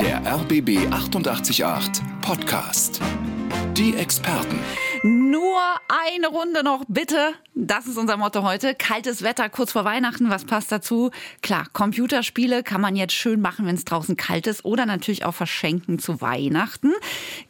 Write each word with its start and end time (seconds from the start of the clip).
Der 0.00 0.22
RBB 0.24 0.90
888 0.90 2.02
Podcast. 2.22 2.98
Die 3.76 3.94
Experten. 3.94 4.58
Nur 5.02 5.58
eine 5.88 6.28
Runde 6.28 6.64
noch, 6.64 6.84
bitte. 6.88 7.34
Das 7.54 7.86
ist 7.86 7.98
unser 7.98 8.16
Motto 8.16 8.42
heute. 8.42 8.74
Kaltes 8.74 9.22
Wetter 9.22 9.50
kurz 9.50 9.72
vor 9.72 9.84
Weihnachten. 9.84 10.30
Was 10.30 10.46
passt 10.46 10.72
dazu? 10.72 11.10
Klar, 11.42 11.66
Computerspiele 11.74 12.62
kann 12.62 12.80
man 12.80 12.96
jetzt 12.96 13.12
schön 13.12 13.42
machen, 13.42 13.66
wenn 13.66 13.74
es 13.74 13.84
draußen 13.84 14.16
kalt 14.16 14.46
ist 14.46 14.64
oder 14.64 14.86
natürlich 14.86 15.26
auch 15.26 15.34
verschenken 15.34 15.98
zu 15.98 16.22
Weihnachten. 16.22 16.92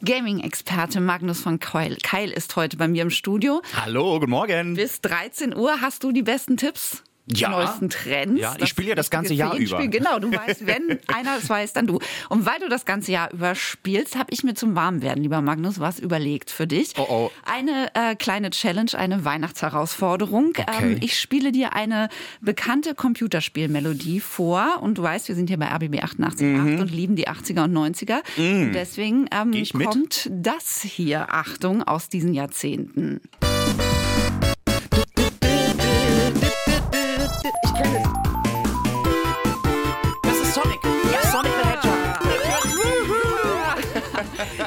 Gaming-Experte 0.03 0.99
Magnus 0.99 1.39
von 1.39 1.59
Keil, 1.59 1.95
Keil 2.03 2.29
ist 2.31 2.57
heute 2.57 2.75
bei 2.75 2.89
mir 2.89 3.03
im 3.03 3.09
Studio. 3.09 3.61
Hallo, 3.81 4.19
guten 4.19 4.31
Morgen. 4.31 4.73
Bis 4.73 4.99
13 4.99 5.55
Uhr 5.55 5.79
hast 5.79 6.03
du 6.03 6.11
die 6.11 6.23
besten 6.23 6.57
Tipps? 6.57 7.03
Ja. 7.35 7.49
Die 7.49 7.55
neuesten 7.55 7.89
Trends. 7.89 8.41
Ja, 8.41 8.55
ich 8.59 8.69
spiele 8.69 8.89
ja 8.89 8.95
das 8.95 9.09
ganze 9.09 9.33
Jahr 9.33 9.55
über. 9.55 9.77
Spiel. 9.77 9.89
Genau, 9.89 10.19
du 10.19 10.31
weißt, 10.31 10.65
wenn 10.65 10.99
einer 11.07 11.37
es 11.37 11.49
weiß, 11.49 11.73
dann 11.73 11.87
du. 11.87 11.99
Und 12.29 12.45
weil 12.45 12.59
du 12.59 12.69
das 12.69 12.85
ganze 12.85 13.11
Jahr 13.11 13.31
über 13.31 13.55
spielst, 13.55 14.17
habe 14.17 14.31
ich 14.31 14.43
mir 14.43 14.53
zum 14.53 14.75
Warmwerden, 14.75 15.23
lieber 15.23 15.41
Magnus, 15.41 15.79
was 15.79 15.99
überlegt 15.99 16.49
für 16.51 16.67
dich. 16.67 16.93
Oh, 16.97 17.05
oh. 17.09 17.31
Eine 17.45 17.89
äh, 17.93 18.15
kleine 18.15 18.49
Challenge, 18.49 18.91
eine 18.95 19.23
Weihnachtsherausforderung. 19.25 20.53
Okay. 20.57 20.65
Ähm, 20.81 20.97
ich 21.01 21.19
spiele 21.19 21.51
dir 21.51 21.73
eine 21.73 22.09
bekannte 22.41 22.95
Computerspielmelodie 22.95 24.19
vor 24.19 24.79
und 24.81 24.97
du 24.97 25.03
weißt, 25.03 25.27
wir 25.27 25.35
sind 25.35 25.47
hier 25.47 25.57
bei 25.57 25.67
RBB 25.67 26.03
88 26.03 26.45
und 26.79 26.91
lieben 26.91 27.15
die 27.15 27.27
80er 27.27 27.63
und 27.63 27.73
90er. 27.73 28.21
Und 28.37 28.73
deswegen 28.73 29.27
ähm, 29.31 29.51
Mhm. 29.51 29.83
Kommt 29.83 30.29
das 30.31 30.81
hier, 30.81 31.33
Achtung, 31.33 31.83
aus 31.83 32.09
diesen 32.09 32.33
Jahrzehnten. 32.33 33.21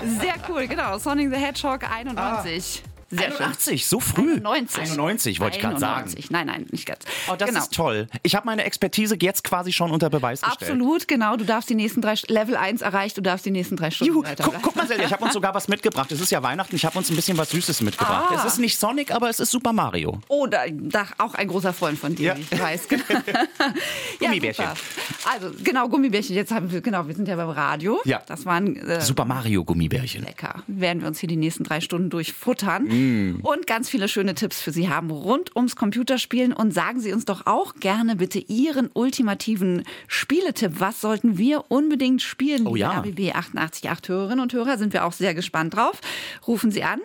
Sehr 0.08 0.34
cool, 0.48 0.66
genau. 0.66 0.98
Sonic 0.98 1.30
the 1.30 1.36
Hedgehog 1.36 1.82
91. 1.82 2.82
Sehr 3.10 3.30
schön. 3.30 3.36
81, 3.46 3.86
so 3.86 4.00
früh. 4.00 4.34
91. 4.34 4.82
91 4.92 5.40
wollte 5.40 5.56
ich 5.56 5.62
gerade 5.62 5.78
sagen. 5.78 5.94
91. 6.04 6.30
Nein, 6.30 6.46
nein, 6.46 6.66
nicht 6.70 6.86
ganz. 6.86 7.04
Oh, 7.30 7.34
das 7.36 7.48
genau. 7.48 7.60
ist 7.60 7.72
toll. 7.74 8.06
Ich 8.22 8.34
habe 8.34 8.46
meine 8.46 8.64
Expertise 8.64 9.16
jetzt 9.20 9.44
quasi 9.44 9.72
schon 9.72 9.90
unter 9.90 10.10
Beweis 10.10 10.40
gestellt. 10.40 10.70
Absolut, 10.72 11.08
genau. 11.08 11.36
Du 11.36 11.44
darfst 11.44 11.68
die 11.70 11.74
nächsten 11.74 12.00
drei, 12.00 12.14
Level 12.28 12.56
1 12.56 12.82
erreicht, 12.82 13.16
du 13.16 13.20
darfst 13.22 13.46
die 13.46 13.50
nächsten 13.50 13.76
drei 13.76 13.90
Stunden 13.90 14.12
Juhu, 14.14 14.24
weiter. 14.24 14.44
guck, 14.44 14.62
guck 14.62 14.76
mal, 14.76 14.86
Selja, 14.86 15.04
ich 15.06 15.12
habe 15.12 15.24
uns 15.24 15.32
sogar 15.32 15.54
was 15.54 15.68
mitgebracht. 15.68 16.10
Es 16.12 16.20
ist 16.20 16.30
ja 16.30 16.42
Weihnachten, 16.42 16.74
ich 16.76 16.84
habe 16.84 16.96
uns 16.98 17.10
ein 17.10 17.16
bisschen 17.16 17.36
was 17.38 17.50
Süßes 17.50 17.80
mitgebracht. 17.82 18.26
Ah. 18.30 18.34
Es 18.36 18.44
ist 18.44 18.58
nicht 18.58 18.78
Sonic, 18.78 19.10
aber 19.12 19.28
es 19.30 19.40
ist 19.40 19.50
Super 19.50 19.72
Mario. 19.72 20.20
Oh, 20.28 20.46
da, 20.46 20.62
da 20.70 21.06
auch 21.18 21.34
ein 21.34 21.48
großer 21.48 21.72
Freund 21.72 21.98
von 21.98 22.14
dir, 22.14 22.24
Ja. 22.24 22.36
ich 22.50 22.60
weiß. 22.60 22.88
Genau. 22.88 23.04
Ja, 24.20 24.28
Gummibärchen. 24.28 24.64
super. 24.64 24.76
Also, 25.32 25.50
genau, 25.62 25.88
Gummibärchen. 25.88 26.34
Jetzt 26.36 26.52
haben 26.52 26.70
wir, 26.70 26.80
genau, 26.80 27.06
wir 27.06 27.14
sind 27.14 27.28
ja 27.28 27.36
beim 27.36 27.48
Radio. 27.50 28.00
Ja. 28.04 28.22
Das 28.26 28.46
waren 28.46 28.76
äh, 28.76 29.00
Super 29.00 29.24
Mario 29.24 29.64
Gummibärchen. 29.64 30.24
lecker. 30.24 30.62
Werden 30.66 31.00
wir 31.02 31.08
uns 31.08 31.18
hier 31.18 31.28
die 31.28 31.36
nächsten 31.36 31.64
drei 31.64 31.80
Stunden 31.80 32.10
durchfuttern 32.10 32.86
Mm. 32.94 33.40
und 33.42 33.66
ganz 33.66 33.88
viele 33.88 34.08
schöne 34.08 34.34
Tipps 34.34 34.60
für 34.60 34.72
Sie 34.72 34.88
haben 34.88 35.10
rund 35.10 35.54
ums 35.56 35.76
Computerspielen. 35.76 36.52
Und 36.52 36.72
sagen 36.72 37.00
Sie 37.00 37.12
uns 37.12 37.24
doch 37.24 37.46
auch 37.46 37.74
gerne 37.76 38.16
bitte 38.16 38.38
Ihren 38.38 38.90
ultimativen 38.92 39.84
Spieletipp. 40.06 40.78
Was 40.78 41.00
sollten 41.00 41.38
wir 41.38 41.70
unbedingt 41.70 42.22
spielen? 42.22 42.66
Oh 42.66 42.76
ja. 42.76 43.00
RBB 43.00 43.34
888 43.34 44.08
Hörerinnen 44.08 44.40
und 44.40 44.52
Hörer, 44.52 44.78
sind 44.78 44.92
wir 44.92 45.04
auch 45.04 45.12
sehr 45.12 45.34
gespannt 45.34 45.74
drauf. 45.74 46.00
Rufen 46.46 46.70
Sie 46.70 46.84
an. 46.84 47.00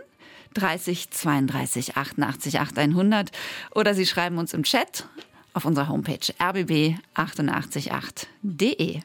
30 0.56 1.12
32 1.12 1.96
88 1.96 2.60
8100 2.60 3.32
oder 3.76 3.94
Sie 3.94 4.08
schreiben 4.08 4.40
uns 4.40 4.54
im 4.54 4.64
Chat 4.64 5.08
auf 5.54 5.64
unserer 5.66 5.90
Homepage 5.90 6.34
rbb888.de. 6.40 9.02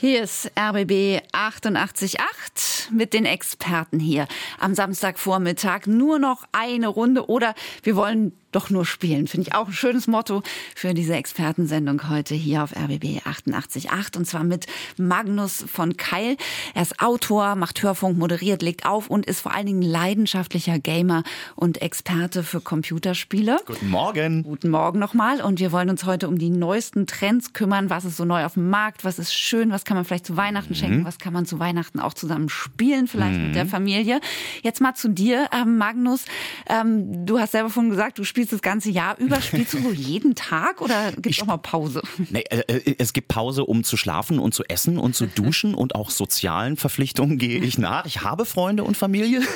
Hier 0.00 0.22
ist 0.22 0.50
RBB 0.58 1.20
888 1.32 2.90
mit 2.90 3.12
den 3.12 3.26
Experten 3.26 4.00
hier. 4.00 4.28
Am 4.58 4.74
Samstagvormittag 4.74 5.84
nur 5.84 6.18
noch 6.18 6.44
eine 6.52 6.88
Runde 6.88 7.28
oder 7.28 7.54
wir 7.82 7.96
wollen 7.96 8.32
doch 8.52 8.70
nur 8.70 8.84
spielen. 8.84 9.26
Finde 9.26 9.48
ich 9.48 9.54
auch 9.54 9.68
ein 9.68 9.72
schönes 9.72 10.06
Motto 10.06 10.42
für 10.74 10.94
diese 10.94 11.14
Expertensendung 11.14 12.08
heute 12.08 12.34
hier 12.34 12.62
auf 12.62 12.72
RBB 12.72 13.24
888 13.24 13.88
und 14.16 14.26
zwar 14.26 14.44
mit 14.44 14.66
Magnus 14.96 15.64
von 15.66 15.96
Keil. 15.96 16.36
Er 16.74 16.82
ist 16.82 17.00
Autor, 17.00 17.54
macht 17.54 17.82
Hörfunk, 17.82 18.18
moderiert, 18.18 18.62
legt 18.62 18.86
auf 18.86 19.08
und 19.08 19.26
ist 19.26 19.40
vor 19.40 19.54
allen 19.54 19.66
Dingen 19.66 19.82
leidenschaftlicher 19.82 20.78
Gamer 20.78 21.22
und 21.54 21.82
Experte 21.82 22.42
für 22.42 22.60
Computerspiele. 22.60 23.58
Guten 23.66 23.90
Morgen. 23.90 24.42
Guten 24.42 24.70
Morgen 24.70 24.98
nochmal 24.98 25.40
und 25.40 25.60
wir 25.60 25.72
wollen 25.72 25.90
uns 25.90 26.04
heute 26.04 26.28
um 26.28 26.38
die 26.38 26.50
neuesten 26.50 27.06
Trends 27.06 27.52
kümmern. 27.52 27.90
Was 27.90 28.04
ist 28.04 28.16
so 28.16 28.24
neu 28.24 28.44
auf 28.44 28.54
dem 28.54 28.68
Markt? 28.68 29.04
Was 29.04 29.18
ist 29.18 29.32
schön? 29.32 29.70
Was 29.70 29.84
kann 29.84 29.96
man 29.96 30.04
vielleicht 30.04 30.26
zu 30.26 30.36
Weihnachten 30.36 30.74
schenken? 30.74 31.04
Was 31.04 31.18
kann 31.18 31.32
man 31.32 31.46
zu 31.46 31.58
Weihnachten 31.58 32.00
auch 32.00 32.14
zusammen 32.14 32.48
spielen, 32.48 33.06
vielleicht 33.06 33.38
mit 33.40 33.54
der 33.54 33.66
Familie? 33.66 34.20
Jetzt 34.62 34.80
mal 34.80 34.94
zu 34.94 35.08
dir, 35.08 35.48
ähm, 35.52 35.78
Magnus. 35.78 36.24
Ähm, 36.68 37.26
du 37.26 37.38
hast 37.38 37.52
selber 37.52 37.70
vorhin 37.70 37.90
gesagt, 37.90 38.18
du 38.18 38.24
spielst 38.24 38.39
das 38.48 38.62
ganze 38.62 38.90
Jahr 38.90 39.18
über. 39.18 39.40
Spielst 39.40 39.74
du 39.74 39.82
so 39.82 39.90
jeden 39.90 40.34
Tag 40.34 40.80
oder 40.80 41.12
gibt 41.12 41.36
es 41.36 41.42
auch 41.42 41.46
mal 41.46 41.58
Pause? 41.58 42.02
Nee, 42.30 42.44
äh, 42.50 42.60
äh, 42.66 42.94
es 42.98 43.12
gibt 43.12 43.28
Pause, 43.28 43.64
um 43.64 43.84
zu 43.84 43.96
schlafen 43.96 44.38
und 44.38 44.54
zu 44.54 44.64
essen 44.64 44.98
und 44.98 45.14
zu 45.14 45.26
duschen 45.26 45.74
und 45.74 45.94
auch 45.94 46.10
sozialen 46.10 46.76
Verpflichtungen 46.76 47.38
gehe 47.38 47.60
ich 47.60 47.78
nach. 47.78 48.06
Ich 48.06 48.22
habe 48.22 48.44
Freunde 48.44 48.84
und 48.84 48.96
Familie. 48.96 49.42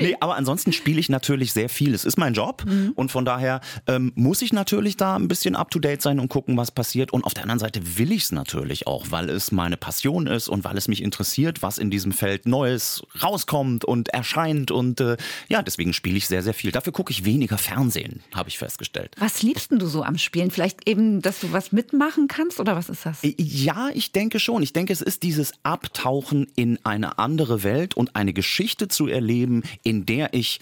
nee, 0.00 0.16
aber 0.20 0.36
ansonsten 0.36 0.72
spiele 0.72 1.00
ich 1.00 1.08
natürlich 1.08 1.52
sehr 1.52 1.68
viel. 1.68 1.94
Es 1.94 2.04
ist 2.04 2.18
mein 2.18 2.34
Job 2.34 2.64
und 2.94 3.10
von 3.10 3.24
daher 3.24 3.60
ähm, 3.86 4.12
muss 4.14 4.42
ich 4.42 4.52
natürlich 4.52 4.96
da 4.96 5.16
ein 5.16 5.28
bisschen 5.28 5.56
up 5.56 5.70
to 5.70 5.78
date 5.78 6.02
sein 6.02 6.20
und 6.20 6.28
gucken, 6.28 6.56
was 6.56 6.70
passiert. 6.70 7.12
Und 7.12 7.24
auf 7.24 7.34
der 7.34 7.44
anderen 7.44 7.58
Seite 7.58 7.80
will 7.98 8.12
ich 8.12 8.24
es 8.24 8.32
natürlich 8.32 8.86
auch, 8.86 9.06
weil 9.10 9.30
es 9.30 9.52
meine 9.52 9.76
Passion 9.76 10.26
ist 10.26 10.48
und 10.48 10.64
weil 10.64 10.76
es 10.76 10.88
mich 10.88 11.02
interessiert, 11.02 11.62
was 11.62 11.78
in 11.78 11.90
diesem 11.90 12.12
Feld 12.12 12.46
Neues 12.46 13.02
rauskommt 13.22 13.84
und 13.84 14.08
erscheint. 14.08 14.70
Und 14.70 15.00
äh, 15.00 15.16
ja, 15.48 15.62
deswegen 15.62 15.92
spiele 15.92 16.16
ich 16.16 16.26
sehr, 16.26 16.42
sehr 16.42 16.54
viel. 16.54 16.72
Dafür 16.72 16.92
gucke 16.92 17.10
ich 17.10 17.24
weniger 17.24 17.58
Fernsehen, 17.58 18.22
habe 18.34 18.48
ich 18.48 18.58
festgestellt. 18.58 19.14
Was 19.18 19.42
liebst 19.42 19.70
denn 19.70 19.78
du 19.78 19.86
so 19.86 20.02
am 20.02 20.18
Spielen? 20.18 20.50
Vielleicht 20.50 20.88
eben, 20.88 21.22
dass 21.22 21.40
du 21.40 21.52
was 21.52 21.72
mitmachen 21.72 22.28
kannst 22.28 22.60
oder 22.60 22.76
was 22.76 22.88
ist 22.88 23.06
das? 23.06 23.18
Ja, 23.22 23.90
ich 23.92 24.12
denke 24.12 24.38
schon. 24.38 24.62
Ich 24.62 24.72
denke, 24.72 24.92
es 24.92 25.00
ist 25.00 25.22
dieses 25.22 25.52
Abtauchen 25.62 26.46
in 26.56 26.78
eine 26.84 27.18
andere 27.18 27.62
Welt 27.62 27.94
und 27.94 28.16
eine 28.16 28.32
Geschichte 28.32 28.88
zu 28.88 29.06
erleben, 29.08 29.62
in 29.82 30.06
der 30.06 30.34
ich 30.34 30.60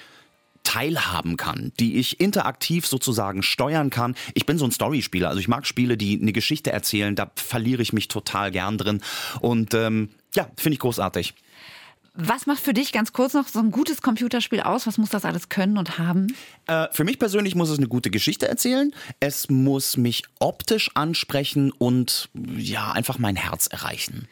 teilhaben 0.64 1.36
kann, 1.36 1.72
die 1.80 1.96
ich 1.96 2.20
interaktiv 2.20 2.86
sozusagen 2.86 3.42
steuern 3.42 3.90
kann. 3.90 4.14
Ich 4.34 4.46
bin 4.46 4.58
so 4.58 4.64
ein 4.64 4.70
Storyspieler, 4.70 5.28
also 5.28 5.40
ich 5.40 5.48
mag 5.48 5.66
Spiele, 5.66 5.96
die 5.96 6.20
eine 6.20 6.32
Geschichte 6.32 6.72
erzählen, 6.72 7.16
da 7.16 7.30
verliere 7.34 7.82
ich 7.82 7.92
mich 7.92 8.08
total 8.08 8.50
gern 8.50 8.78
drin 8.78 9.00
und 9.40 9.74
ähm, 9.74 10.10
ja, 10.34 10.48
finde 10.56 10.74
ich 10.74 10.80
großartig. 10.80 11.34
Was 12.14 12.44
macht 12.44 12.60
für 12.60 12.74
dich 12.74 12.92
ganz 12.92 13.14
kurz 13.14 13.32
noch 13.32 13.48
so 13.48 13.58
ein 13.58 13.70
gutes 13.70 14.02
Computerspiel 14.02 14.60
aus? 14.60 14.86
Was 14.86 14.98
muss 14.98 15.08
das 15.08 15.24
alles 15.24 15.48
können 15.48 15.78
und 15.78 15.98
haben? 15.98 16.36
Äh, 16.66 16.88
für 16.92 17.04
mich 17.04 17.18
persönlich 17.18 17.54
muss 17.54 17.70
es 17.70 17.78
eine 17.78 17.88
gute 17.88 18.10
Geschichte 18.10 18.46
erzählen. 18.46 18.94
Es 19.18 19.48
muss 19.48 19.96
mich 19.96 20.24
optisch 20.38 20.90
ansprechen 20.94 21.72
und 21.72 22.28
ja, 22.34 22.92
einfach 22.92 23.18
mein 23.18 23.36
Herz 23.36 23.66
erreichen. 23.66 24.28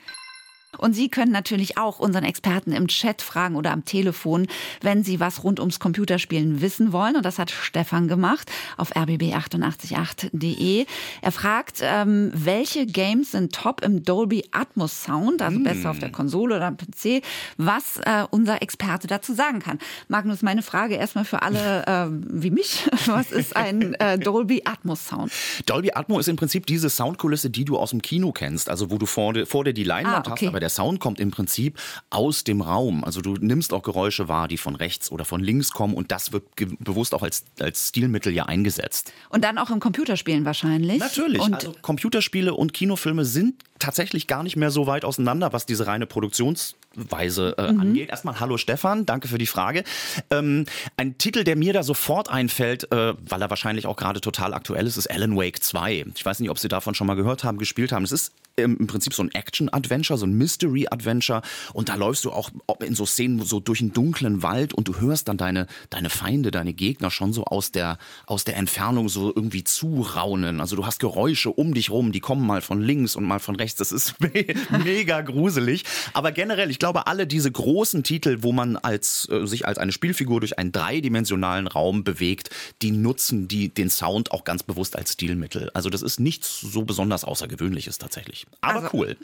Und 0.79 0.95
Sie 0.95 1.09
können 1.09 1.33
natürlich 1.33 1.77
auch 1.79 1.99
unseren 1.99 2.25
Experten 2.25 2.73
im 2.73 2.87
Chat 2.89 3.23
fragen 3.23 3.57
oder 3.57 3.73
am 3.73 3.85
Telefon, 3.85 4.47
wenn 4.81 5.03
Sie 5.03 5.19
was 5.19 5.43
rund 5.43 5.59
ums 5.59 5.81
Computerspielen 5.81 6.61
wissen 6.61 6.93
wollen. 6.93 7.17
Und 7.17 7.25
das 7.25 7.39
hat 7.39 7.51
Stefan 7.51 8.07
gemacht 8.09 8.51
auf 8.77 8.95
rbb888.de. 8.97 10.87
Er 11.23 11.33
fragt, 11.33 11.81
ähm, 11.83 12.31
welche 12.35 12.87
Games 12.87 13.33
sind 13.33 13.53
top 13.55 13.83
im 13.85 14.05
Dolby 14.05 14.45
Atmos 14.53 15.03
Sound, 15.05 15.43
also 15.43 15.59
besser 15.61 15.91
auf 15.91 15.99
der 15.99 16.13
Konsole 16.13 16.57
oder 16.57 16.67
am 16.67 16.77
PC, 16.77 17.23
was 17.57 17.99
äh, 18.05 18.25
unser 18.31 18.63
Experte 18.63 19.07
dazu 19.07 19.35
sagen 19.35 19.59
kann. 19.61 19.79
Magnus, 20.09 20.43
meine 20.43 20.63
Frage 20.63 20.95
erstmal 20.95 21.25
für 21.25 21.43
alle 21.43 21.85
äh, 21.87 22.07
wie 22.11 22.51
mich. 22.51 22.89
Was 23.07 23.33
ist 23.33 23.57
ein 23.57 23.95
äh, 23.95 24.19
Dolby 24.19 24.63
Atmos 24.65 25.07
Sound? 25.09 25.33
Dolby 25.67 25.91
Atmo 25.95 26.19
ist 26.21 26.29
im 26.29 26.37
Prinzip 26.37 26.67
diese 26.67 26.91
Soundkulisse, 26.91 27.51
die 27.51 27.65
du 27.65 27.77
aus 27.77 27.91
dem 27.91 28.03
Kino 28.03 28.31
kennst, 28.33 28.69
also 28.69 28.91
wo 28.91 28.99
du 28.99 29.07
vor, 29.07 29.33
dir- 29.33 29.47
vor 29.47 29.65
dir 29.65 29.73
die 29.73 29.85
Leinwand 29.85 30.29
Ah, 30.29 30.33
okay. 30.33 30.47
hast, 30.47 30.53
aber 30.61 30.67
der 30.67 30.69
Sound 30.69 31.01
kommt 31.01 31.21
im 31.21 31.31
Prinzip 31.31 31.79
aus 32.11 32.45
dem 32.45 32.61
Raum. 32.61 33.03
Also 33.03 33.23
du 33.23 33.35
nimmst 33.35 33.73
auch 33.73 33.83
Geräusche 33.83 34.29
wahr, 34.29 34.47
die 34.47 34.59
von 34.59 34.77
rechts 34.77 35.11
oder 35.11 35.25
von 35.25 35.43
links 35.43 35.71
kommen 35.71 35.95
und 35.95 36.13
das 36.13 36.33
wird 36.33 36.45
bewusst 36.79 37.15
auch 37.15 37.23
als, 37.23 37.45
als 37.59 37.89
Stilmittel 37.89 38.33
ja 38.33 38.45
eingesetzt. 38.45 39.13
Und 39.31 39.43
dann 39.43 39.57
auch 39.57 39.71
im 39.71 39.81
Computerspielen 39.81 40.45
wahrscheinlich. 40.45 40.99
Natürlich. 40.99 41.41
Und 41.41 41.55
also 41.55 41.75
Computerspiele 41.81 42.53
und 42.53 42.75
Kinofilme 42.75 43.25
sind 43.25 43.55
tatsächlich 43.79 44.27
gar 44.27 44.43
nicht 44.43 44.57
mehr 44.57 44.71
so 44.71 44.87
weit 44.87 45.07
auseinander, 45.07 45.55
was 45.55 45.65
diese 45.65 45.87
reine 45.87 46.07
Produktions 46.07 46.77
Sichtweise 46.95 47.55
äh, 47.57 47.73
mhm. 47.73 47.81
angeht. 47.81 48.11
Erstmal 48.11 48.41
hallo 48.41 48.57
Stefan, 48.57 49.07
danke 49.07 49.29
für 49.29 49.39
die 49.39 49.47
Frage. 49.47 49.85
Ähm, 50.31 50.67
ein 50.97 51.19
Titel, 51.19 51.45
der 51.45 51.57
mir 51.57 51.73
da 51.73 51.83
sofort 51.83 52.29
einfällt, 52.29 52.91
äh, 52.93 53.15
weil 53.29 53.43
er 53.43 53.51
wahrscheinlich 53.51 53.87
auch 53.87 53.97
gerade 53.97 54.21
total 54.21 54.55
aktuell 54.55 54.87
ist, 54.87 54.97
ist 54.97 55.11
Alan 55.11 55.37
Wake 55.37 55.63
2. 55.63 56.07
Ich 56.15 56.25
weiß 56.25 56.41
nicht, 56.41 56.51
ob 56.51 56.59
Sie 56.59 56.69
davon 56.69 56.95
schon 56.95 57.07
mal 57.07 57.15
gehört 57.15 57.45
haben, 57.45 57.59
gespielt 57.59 57.93
haben. 57.93 58.05
Es 58.05 58.13
ist 58.13 58.33
im 58.57 58.87
Prinzip 58.87 59.15
so 59.15 59.23
ein 59.23 59.31
Action-Adventure, 59.31 60.19
so 60.19 60.27
ein 60.27 60.35
Mystery-Adventure. 60.35 61.43
Und 61.73 61.89
da 61.89 61.95
läufst 61.95 62.25
du 62.25 62.33
auch 62.33 62.51
in 62.81 62.95
so 62.95 63.07
Szenen 63.07 63.43
so 63.43 63.61
durch 63.61 63.81
einen 63.81 63.93
dunklen 63.93 64.43
Wald 64.43 64.75
und 64.75 64.89
du 64.89 65.01
hörst 65.01 65.29
dann 65.29 65.37
deine, 65.37 65.67
deine 65.89 66.11
Feinde, 66.11 66.51
deine 66.51 66.73
Gegner 66.73 67.11
schon 67.11 67.33
so 67.33 67.45
aus 67.45 67.73
der, 67.73 67.99
aus 68.27 68.45
der 68.45 68.57
Entfernung 68.57 69.09
so 69.09 69.33
irgendwie 69.35 69.65
zuraunen. 69.65 70.61
Also 70.61 70.77
du 70.77 70.85
hast 70.85 70.99
Geräusche 70.99 71.51
um 71.51 71.73
dich 71.73 71.91
rum, 71.91 72.13
die 72.13 72.21
kommen 72.21 72.47
mal 72.47 72.61
von 72.61 72.83
links 72.83 73.17
und 73.17 73.25
mal 73.25 73.39
von 73.39 73.57
rechts. 73.57 73.79
Das 73.79 73.93
ist 73.93 74.17
mega 74.85 75.21
gruselig. 75.23 75.85
Aber 76.13 76.33
generell, 76.33 76.71
ich 76.71 76.79
glaube, 76.81 77.07
alle 77.07 77.29
diese 77.29 77.53
großen 77.53 78.03
Titel, 78.03 78.39
wo 78.41 78.51
man 78.51 78.77
als, 78.77 79.29
äh, 79.31 79.47
sich 79.47 79.67
als 79.67 79.79
eine 79.79 79.93
Spielfigur 79.93 80.41
durch 80.41 80.59
einen 80.59 80.73
dreidimensionalen 80.73 81.69
Raum 81.69 82.03
bewegt, 82.03 82.51
die 82.83 82.91
nutzen 82.91 83.47
die, 83.47 83.69
den 83.69 83.91
Sound 83.91 84.33
auch 84.33 84.43
ganz 84.43 84.65
bewusst 84.65 84.97
als 84.97 85.13
Stilmittel. 85.13 85.71
Also 85.75 85.91
das 85.91 86.03
ist 86.03 86.19
nichts 86.19 86.61
so 86.61 86.83
besonders 86.83 87.25
Außergewöhnliches 87.25 87.99
tatsächlich. 87.99 88.47
Aber 88.61 88.83
also, 88.83 88.89
cool. 88.95 89.17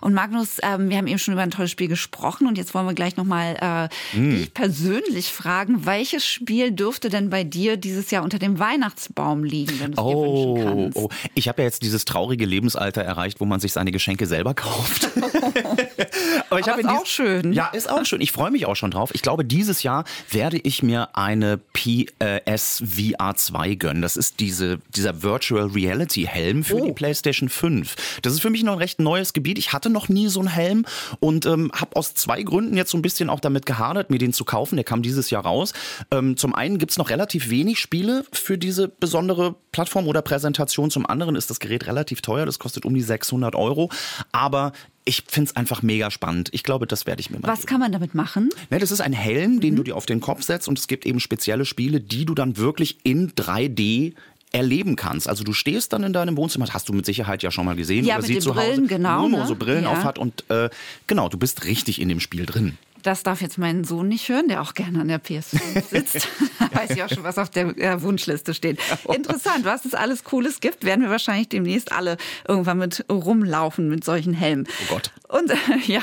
Und 0.00 0.14
Magnus, 0.14 0.58
ähm, 0.62 0.90
wir 0.90 0.96
haben 0.96 1.06
eben 1.06 1.18
schon 1.18 1.34
über 1.34 1.42
ein 1.42 1.50
tolles 1.50 1.70
Spiel 1.70 1.88
gesprochen 1.88 2.46
und 2.46 2.56
jetzt 2.56 2.72
wollen 2.72 2.86
wir 2.86 2.94
gleich 2.94 3.16
nochmal 3.16 3.90
äh, 4.14 4.18
mm. 4.18 4.30
dich 4.30 4.54
persönlich 4.54 5.32
fragen, 5.32 5.86
welches 5.86 6.24
Spiel 6.24 6.70
dürfte 6.70 7.08
denn 7.08 7.30
bei 7.30 7.42
dir 7.42 7.76
dieses 7.76 8.10
Jahr 8.10 8.22
unter 8.22 8.38
dem 8.38 8.58
Weihnachtsbaum 8.58 9.42
liegen, 9.42 9.80
wenn 9.80 9.92
du 9.92 10.00
es 10.00 10.04
oh, 10.04 10.54
dir 10.54 10.64
wünschen 10.64 10.82
kannst? 10.82 10.96
Oh, 10.96 11.08
ich 11.34 11.48
habe 11.48 11.62
ja 11.62 11.66
jetzt 11.66 11.82
dieses 11.82 12.04
traurige 12.04 12.46
Lebensalter 12.46 13.02
erreicht, 13.02 13.40
wo 13.40 13.44
man 13.44 13.58
sich 13.58 13.72
seine 13.72 13.90
Geschenke 13.90 14.26
selber 14.26 14.54
kauft. 14.54 15.10
Aber 16.50 16.60
ich 16.60 16.66
ist 16.66 16.88
auch 16.88 17.06
schön. 17.06 17.52
Ja, 17.52 17.68
ist 17.68 17.90
auch 17.90 18.04
schön. 18.04 18.20
Ich 18.20 18.32
freue 18.32 18.50
mich 18.50 18.66
auch 18.66 18.76
schon 18.76 18.90
drauf. 18.90 19.10
Ich 19.14 19.22
glaube, 19.22 19.44
dieses 19.44 19.82
Jahr 19.82 20.04
werde 20.30 20.58
ich 20.58 20.82
mir 20.82 21.16
eine 21.16 21.58
PS 21.58 22.82
VR 22.86 23.34
2 23.34 23.74
gönnen. 23.74 24.02
Das 24.02 24.16
ist 24.16 24.40
diese, 24.40 24.78
dieser 24.94 25.22
Virtual 25.22 25.66
Reality 25.66 26.24
Helm 26.24 26.62
für 26.62 26.76
oh. 26.76 26.86
die 26.86 26.92
PlayStation 26.92 27.48
5. 27.48 28.20
Das 28.22 28.32
ist 28.32 28.40
für 28.40 28.50
mich 28.50 28.62
noch 28.62 28.74
ein 28.74 28.78
recht 28.78 29.00
neues 29.00 29.32
Gebiet. 29.32 29.58
Ich 29.58 29.72
hatte 29.72 29.78
hatte 29.78 29.90
noch 29.90 30.08
nie 30.08 30.28
so 30.28 30.40
einen 30.40 30.48
Helm 30.48 30.84
und 31.20 31.46
ähm, 31.46 31.70
habe 31.72 31.96
aus 31.96 32.14
zwei 32.14 32.42
Gründen 32.42 32.76
jetzt 32.76 32.90
so 32.90 32.98
ein 32.98 33.02
bisschen 33.02 33.30
auch 33.30 33.40
damit 33.40 33.64
gehadert, 33.64 34.10
mir 34.10 34.18
den 34.18 34.32
zu 34.32 34.44
kaufen. 34.44 34.76
Der 34.76 34.84
kam 34.84 35.02
dieses 35.02 35.30
Jahr 35.30 35.44
raus. 35.44 35.72
Ähm, 36.10 36.36
zum 36.36 36.54
einen 36.54 36.78
gibt 36.78 36.90
es 36.90 36.98
noch 36.98 37.10
relativ 37.10 37.48
wenig 37.48 37.78
Spiele 37.78 38.24
für 38.32 38.58
diese 38.58 38.88
besondere 38.88 39.54
Plattform 39.72 40.06
oder 40.06 40.20
Präsentation. 40.20 40.90
Zum 40.90 41.06
anderen 41.06 41.36
ist 41.36 41.48
das 41.48 41.60
Gerät 41.60 41.86
relativ 41.86 42.20
teuer. 42.22 42.44
Das 42.44 42.58
kostet 42.58 42.84
um 42.84 42.94
die 42.94 43.02
600 43.02 43.54
Euro. 43.54 43.90
Aber 44.32 44.72
ich 45.04 45.24
finde 45.26 45.50
es 45.50 45.56
einfach 45.56 45.82
mega 45.82 46.10
spannend. 46.10 46.50
Ich 46.52 46.62
glaube, 46.62 46.86
das 46.86 47.06
werde 47.06 47.20
ich 47.20 47.30
mir 47.30 47.38
mal 47.38 47.48
Was 47.48 47.60
geben. 47.60 47.68
kann 47.68 47.80
man 47.80 47.92
damit 47.92 48.14
machen? 48.14 48.50
Ne, 48.70 48.78
das 48.78 48.90
ist 48.90 49.00
ein 49.00 49.12
Helm, 49.12 49.60
den 49.60 49.72
mhm. 49.72 49.76
du 49.78 49.82
dir 49.84 49.96
auf 49.96 50.06
den 50.06 50.20
Kopf 50.20 50.42
setzt 50.42 50.68
und 50.68 50.78
es 50.78 50.86
gibt 50.86 51.06
eben 51.06 51.20
spezielle 51.20 51.64
Spiele, 51.64 52.00
die 52.00 52.24
du 52.24 52.34
dann 52.34 52.56
wirklich 52.56 52.98
in 53.04 53.32
3D 53.32 54.14
erleben 54.52 54.96
kannst. 54.96 55.28
Also 55.28 55.44
du 55.44 55.52
stehst 55.52 55.92
dann 55.92 56.02
in 56.04 56.12
deinem 56.12 56.36
Wohnzimmer, 56.36 56.66
hast 56.70 56.88
du 56.88 56.92
mit 56.92 57.06
Sicherheit 57.06 57.42
ja 57.42 57.50
schon 57.50 57.66
mal 57.66 57.76
gesehen, 57.76 58.04
ja, 58.04 58.16
oder 58.16 58.26
sie 58.26 58.38
zu 58.38 58.52
Brillen, 58.52 58.80
Hause 58.80 58.86
genau, 58.86 59.28
ne? 59.28 59.46
so 59.46 59.54
Brillen 59.54 59.84
ja. 59.84 59.90
auf 59.90 60.18
und 60.18 60.44
äh, 60.50 60.70
genau, 61.06 61.28
du 61.28 61.38
bist 61.38 61.64
richtig 61.64 62.00
in 62.00 62.08
dem 62.08 62.20
Spiel 62.20 62.46
drin. 62.46 62.78
Das 63.02 63.22
darf 63.22 63.40
jetzt 63.40 63.58
mein 63.58 63.84
Sohn 63.84 64.08
nicht 64.08 64.28
hören, 64.28 64.48
der 64.48 64.62
auch 64.62 64.74
gerne 64.74 65.00
an 65.00 65.08
der 65.08 65.22
PS5 65.22 65.82
sitzt. 65.88 66.28
Weiß 66.72 66.90
ich 66.90 67.02
auch 67.02 67.08
schon, 67.08 67.22
was 67.22 67.38
auf 67.38 67.50
der 67.50 67.76
äh, 67.78 68.02
Wunschliste 68.02 68.54
steht. 68.54 68.78
Interessant, 69.12 69.64
was 69.64 69.84
es 69.84 69.94
alles 69.94 70.24
Cooles 70.24 70.60
gibt, 70.60 70.84
werden 70.84 71.02
wir 71.02 71.10
wahrscheinlich 71.10 71.48
demnächst 71.48 71.92
alle 71.92 72.16
irgendwann 72.46 72.78
mit 72.78 73.04
rumlaufen 73.10 73.88
mit 73.88 74.04
solchen 74.04 74.34
Helmen. 74.34 74.66
Oh 74.84 74.94
Gott. 74.94 75.12
Und 75.28 75.50
äh, 75.50 75.56
ja. 75.86 76.00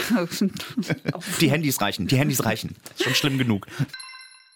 Die 1.41 1.49
Handys 1.49 1.81
reichen, 1.81 2.07
die 2.07 2.17
Handys 2.17 2.45
reichen. 2.45 2.75
Schon 3.01 3.15
schlimm 3.15 3.37
genug. 3.37 3.67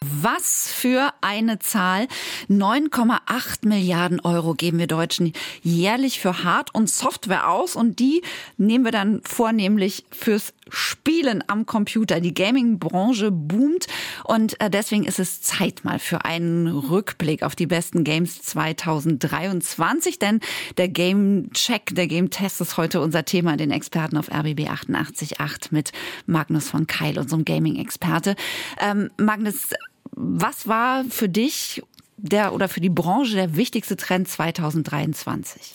Was 0.06 0.70
für 0.72 1.14
eine 1.20 1.60
Zahl. 1.60 2.08
9,8 2.50 3.68
Milliarden 3.68 4.22
Euro 4.22 4.54
geben 4.54 4.80
wir 4.80 4.88
Deutschen 4.88 5.34
jährlich 5.62 6.22
für 6.22 6.44
Hard- 6.44 6.74
und 6.74 6.90
Software 6.90 7.50
aus 7.50 7.76
und 7.76 8.00
die 8.00 8.22
nehmen 8.58 8.86
wir 8.86 8.94
dann 8.94 9.22
vornehmlich 9.26 10.06
fürs 10.12 10.54
Spielen 10.70 11.44
am 11.48 11.66
Computer. 11.66 12.22
Die 12.22 12.34
Gaming-Branche 12.34 13.32
boomt 13.32 13.88
und 14.24 14.60
äh, 14.62 14.70
deswegen 14.70 15.04
ist 15.04 15.20
es 15.20 15.42
Zeit 15.42 15.84
mal 15.84 16.00
für 16.00 16.24
einen 16.24 16.68
Rückblick 16.68 17.44
auf 17.44 17.56
die 17.56 17.68
besten 17.68 18.04
Games 18.04 18.42
2023, 18.42 20.18
denn 20.18 20.40
der 20.78 20.88
Game 20.88 21.52
Check, 21.54 21.94
der 21.94 22.08
Game 22.08 22.30
Test 22.30 22.62
ist 22.62 22.78
heute 22.78 23.02
unser 23.02 23.26
Thema, 23.26 23.58
den 23.58 23.72
Experten 23.72 24.16
auf 24.16 24.30
RBB 24.30 24.70
88.8 24.70 25.68
mit 25.72 25.92
Magnus 26.26 26.70
von 26.70 26.88
Keil, 26.88 27.20
unserem 27.20 27.44
Gaming-Experte. 27.44 28.36
Ähm, 28.80 29.10
Magnus, 29.18 29.70
was 30.12 30.68
war 30.68 31.04
für 31.06 31.30
dich 31.30 31.82
der 32.22 32.54
oder 32.54 32.68
für 32.68 32.82
die 32.82 32.90
Branche 32.90 33.36
der 33.36 33.56
wichtigste 33.56 33.96
Trend 33.98 34.28
2023? 34.28 35.72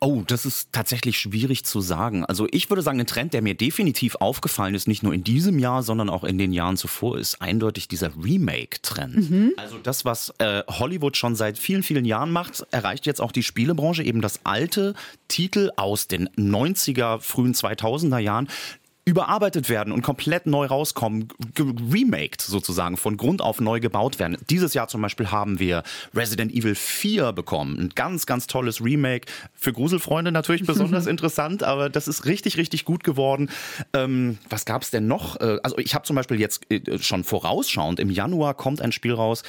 Oh, 0.00 0.22
das 0.26 0.46
ist 0.46 0.72
tatsächlich 0.72 1.18
schwierig 1.18 1.64
zu 1.64 1.80
sagen. 1.80 2.24
Also 2.24 2.46
ich 2.50 2.70
würde 2.70 2.82
sagen, 2.82 3.00
ein 3.00 3.06
Trend, 3.06 3.34
der 3.34 3.42
mir 3.42 3.54
definitiv 3.54 4.16
aufgefallen 4.16 4.74
ist, 4.74 4.88
nicht 4.88 5.02
nur 5.02 5.12
in 5.12 5.24
diesem 5.24 5.58
Jahr, 5.58 5.82
sondern 5.82 6.08
auch 6.08 6.24
in 6.24 6.38
den 6.38 6.52
Jahren 6.52 6.76
zuvor, 6.76 7.18
ist 7.18 7.42
eindeutig 7.42 7.88
dieser 7.88 8.12
Remake-Trend. 8.16 9.30
Mhm. 9.30 9.52
Also 9.56 9.78
das, 9.78 10.04
was 10.04 10.32
äh, 10.38 10.62
Hollywood 10.68 11.16
schon 11.16 11.34
seit 11.34 11.58
vielen, 11.58 11.82
vielen 11.82 12.04
Jahren 12.04 12.30
macht, 12.30 12.66
erreicht 12.70 13.06
jetzt 13.06 13.20
auch 13.20 13.32
die 13.32 13.42
Spielebranche, 13.42 14.02
eben 14.02 14.20
das 14.20 14.40
alte 14.44 14.94
Titel 15.26 15.70
aus 15.76 16.08
den 16.08 16.28
90er, 16.30 17.20
frühen 17.20 17.54
2000er 17.54 18.18
Jahren 18.18 18.48
überarbeitet 19.08 19.70
werden 19.70 19.90
und 19.90 20.02
komplett 20.02 20.46
neu 20.46 20.66
rauskommen, 20.66 21.28
remaked 21.58 22.42
sozusagen, 22.42 22.98
von 22.98 23.16
Grund 23.16 23.40
auf 23.40 23.58
neu 23.58 23.80
gebaut 23.80 24.18
werden. 24.18 24.36
Dieses 24.50 24.74
Jahr 24.74 24.88
zum 24.88 25.00
Beispiel 25.00 25.30
haben 25.30 25.58
wir 25.58 25.82
Resident 26.14 26.52
Evil 26.52 26.74
4 26.74 27.32
bekommen. 27.32 27.78
Ein 27.78 27.88
ganz, 27.94 28.26
ganz 28.26 28.46
tolles 28.46 28.84
Remake. 28.84 29.26
Für 29.54 29.72
Gruselfreunde 29.72 30.30
natürlich 30.30 30.62
besonders 30.66 31.06
interessant, 31.06 31.62
aber 31.62 31.88
das 31.88 32.06
ist 32.06 32.26
richtig, 32.26 32.58
richtig 32.58 32.84
gut 32.84 33.02
geworden. 33.02 33.48
Ähm, 33.94 34.36
was 34.50 34.66
gab 34.66 34.82
es 34.82 34.90
denn 34.90 35.06
noch? 35.06 35.40
Äh, 35.40 35.56
also 35.62 35.78
ich 35.78 35.94
habe 35.94 36.04
zum 36.04 36.14
Beispiel 36.14 36.38
jetzt 36.38 36.70
äh, 36.70 36.98
schon 36.98 37.24
vorausschauend, 37.24 38.00
im 38.00 38.10
Januar 38.10 38.52
kommt 38.52 38.82
ein 38.82 38.92
Spiel 38.92 39.14
raus, 39.14 39.42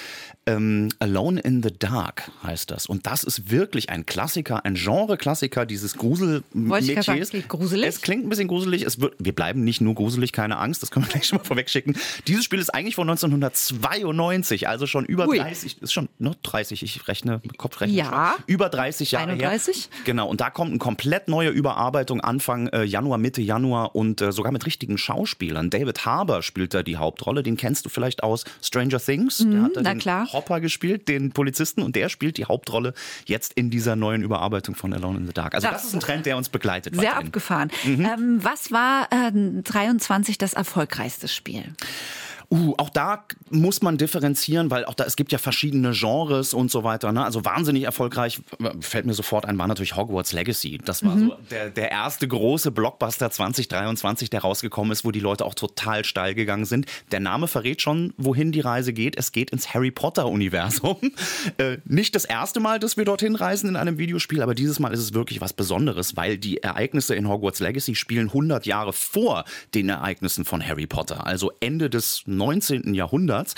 ähm, 0.46 0.90
Alone 1.00 1.42
in 1.42 1.62
the 1.62 1.72
Dark 1.78 2.32
heißt 2.44 2.72
das. 2.72 2.86
Und 2.86 3.06
das 3.06 3.24
ist 3.24 3.52
wirklich 3.52 3.90
ein 3.90 4.06
Klassiker, 4.06 4.64
ein 4.66 4.76
Genre-Klassiker 4.76 5.66
dieses 5.66 5.96
grusel 5.96 6.44
-Metiers. 6.56 7.48
gruselig? 7.48 7.88
Es 7.88 8.02
klingt 8.02 8.26
ein 8.26 8.30
bisschen 8.30 8.48
gruselig. 8.48 8.84
Es 8.84 9.02
wird, 9.02 9.16
wir 9.20 9.34
bleiben 9.34 9.49
bleiben 9.50 9.64
nicht 9.64 9.82
nur 9.82 9.96
gruselig, 9.96 10.32
keine 10.32 10.58
Angst, 10.58 10.84
das 10.84 10.92
können 10.92 11.06
wir 11.06 11.10
gleich 11.14 11.26
schon 11.26 11.40
mal 11.40 11.44
vorwegschicken. 11.44 11.98
Dieses 12.28 12.46
Spiel 12.46 12.60
ist 12.60 12.70
eigentlich 12.70 12.96
von 12.96 13.10
1992, 13.10 14.68
also 14.68 14.86
schon 14.86 15.06
über 15.06 15.28
Ui. 15.28 15.40
30, 15.40 15.82
ist 15.82 15.92
schon 15.92 16.08
noch 16.20 16.36
30, 16.36 16.84
ich 16.84 17.08
rechne, 17.08 17.42
Kopfrechnen. 17.58 17.98
Ja. 17.98 18.36
Über 18.46 18.70
30 18.70 19.12
Jahre 19.12 19.32
31? 19.32 19.90
her. 19.92 20.02
Genau, 20.06 20.28
und 20.28 20.42
da 20.42 20.52
kommt 20.52 20.70
eine 20.70 20.78
komplett 20.78 21.28
neue 21.28 21.50
Überarbeitung 21.50 22.22
Anfang 22.22 22.68
äh, 22.68 22.84
Januar, 22.84 23.18
Mitte 23.18 23.42
Januar 23.42 23.96
und 23.96 24.22
äh, 24.22 24.32
sogar 24.32 24.52
mit 24.52 24.66
richtigen 24.66 24.98
Schauspielern. 24.98 25.70
David 25.70 26.06
Harbour 26.06 26.44
spielt 26.44 26.74
da 26.74 26.84
die 26.84 26.98
Hauptrolle, 26.98 27.42
den 27.42 27.58
kennst 27.58 27.86
du 27.86 27.90
vielleicht 27.90 28.22
aus 28.22 28.46
Stranger 28.62 29.00
Things. 29.00 29.40
Mhm, 29.40 29.52
der 29.52 29.62
hat 29.64 29.76
da 29.76 29.82
na 29.82 29.94
den 29.94 30.00
klar. 30.00 30.32
Hopper 30.32 30.60
gespielt, 30.60 31.08
den 31.08 31.32
Polizisten, 31.32 31.82
und 31.82 31.96
der 31.96 32.10
spielt 32.10 32.38
die 32.38 32.46
Hauptrolle 32.46 32.94
jetzt 33.26 33.54
in 33.54 33.72
dieser 33.72 33.96
neuen 33.96 34.22
Überarbeitung 34.22 34.76
von 34.76 34.94
Alone 34.94 35.20
in 35.20 35.28
the 35.28 35.34
Dark. 35.34 35.56
Also 35.56 35.68
das, 35.68 35.78
das 35.78 35.86
ist 35.86 35.94
ein 35.96 36.00
Trend, 36.02 36.26
der 36.28 36.38
uns 36.38 36.50
begleitet. 36.50 36.94
Sehr 36.94 37.04
weiterhin. 37.04 37.28
abgefahren. 37.28 37.72
Mhm. 37.86 38.06
Ähm, 38.06 38.40
was 38.42 38.72
war 38.72 39.08
äh, 39.12 39.32
23 39.64 40.38
das 40.38 40.54
erfolgreichste 40.54 41.28
Spiel? 41.28 41.64
Uh, 42.52 42.74
auch 42.78 42.90
da 42.90 43.26
muss 43.52 43.84
man 43.84 44.00
differenzieren, 44.00 44.72
weil 44.72 44.84
auch 44.86 44.96
da 44.96 45.04
es 45.04 45.16
gibt 45.16 45.32
ja 45.32 45.38
verschiedene 45.38 45.92
Genres 45.92 46.56
und 46.56 46.72
so 46.72 46.84
weiter. 46.84 47.12
Ne? 47.12 47.24
Also 47.24 47.46
wahnsinnig 47.46 47.84
erfolgreich 47.84 48.42
fällt 48.80 49.06
mir 49.06 49.14
sofort 49.14 49.46
ein, 49.46 49.60
war 49.60 49.68
natürlich 49.68 49.96
Hogwarts 49.96 50.34
Legacy. 50.34 50.80
Das 50.84 51.04
war 51.06 51.16
mhm. 51.16 51.30
so 51.30 51.36
der, 51.52 51.70
der 51.70 51.92
erste 51.92 52.28
große 52.28 52.72
Blockbuster 52.72 53.30
2023, 53.30 54.32
der 54.32 54.42
rausgekommen 54.42 54.92
ist, 54.92 55.06
wo 55.06 55.12
die 55.12 55.20
Leute 55.20 55.46
auch 55.46 55.54
total 55.54 56.04
steil 56.06 56.34
gegangen 56.34 56.66
sind. 56.66 56.88
Der 57.12 57.20
Name 57.20 57.48
verrät 57.48 57.84
schon, 57.84 58.16
wohin 58.18 58.52
die 58.52 58.62
Reise 58.62 58.94
geht. 58.94 59.16
Es 59.16 59.32
geht 59.32 59.52
ins 59.52 59.76
Harry 59.76 59.92
Potter 59.92 60.28
Universum. 60.28 60.98
äh, 61.60 61.78
nicht 61.86 62.16
das 62.16 62.26
erste 62.26 62.60
Mal, 62.60 62.80
dass 62.80 62.98
wir 62.98 63.06
dorthin 63.06 63.36
reisen 63.36 63.70
in 63.70 63.76
einem 63.76 64.00
Videospiel, 64.00 64.42
aber 64.42 64.56
dieses 64.56 64.80
Mal 64.80 64.92
ist 64.92 65.02
es 65.02 65.14
wirklich 65.14 65.40
was 65.40 65.54
Besonderes, 65.54 66.18
weil 66.18 66.40
die 66.40 66.64
Ereignisse 66.64 67.14
in 67.14 67.30
Hogwarts 67.30 67.60
Legacy 67.60 67.94
spielen 67.94 68.30
100 68.30 68.66
Jahre 68.66 68.92
vor 68.92 69.46
den 69.76 69.90
Ereignissen 69.90 70.46
von 70.46 70.66
Harry 70.66 70.88
Potter. 70.88 71.28
Also 71.28 71.52
Ende 71.60 71.92
des 71.92 72.24
19. 72.40 72.96
Jahrhunderts. 72.96 73.54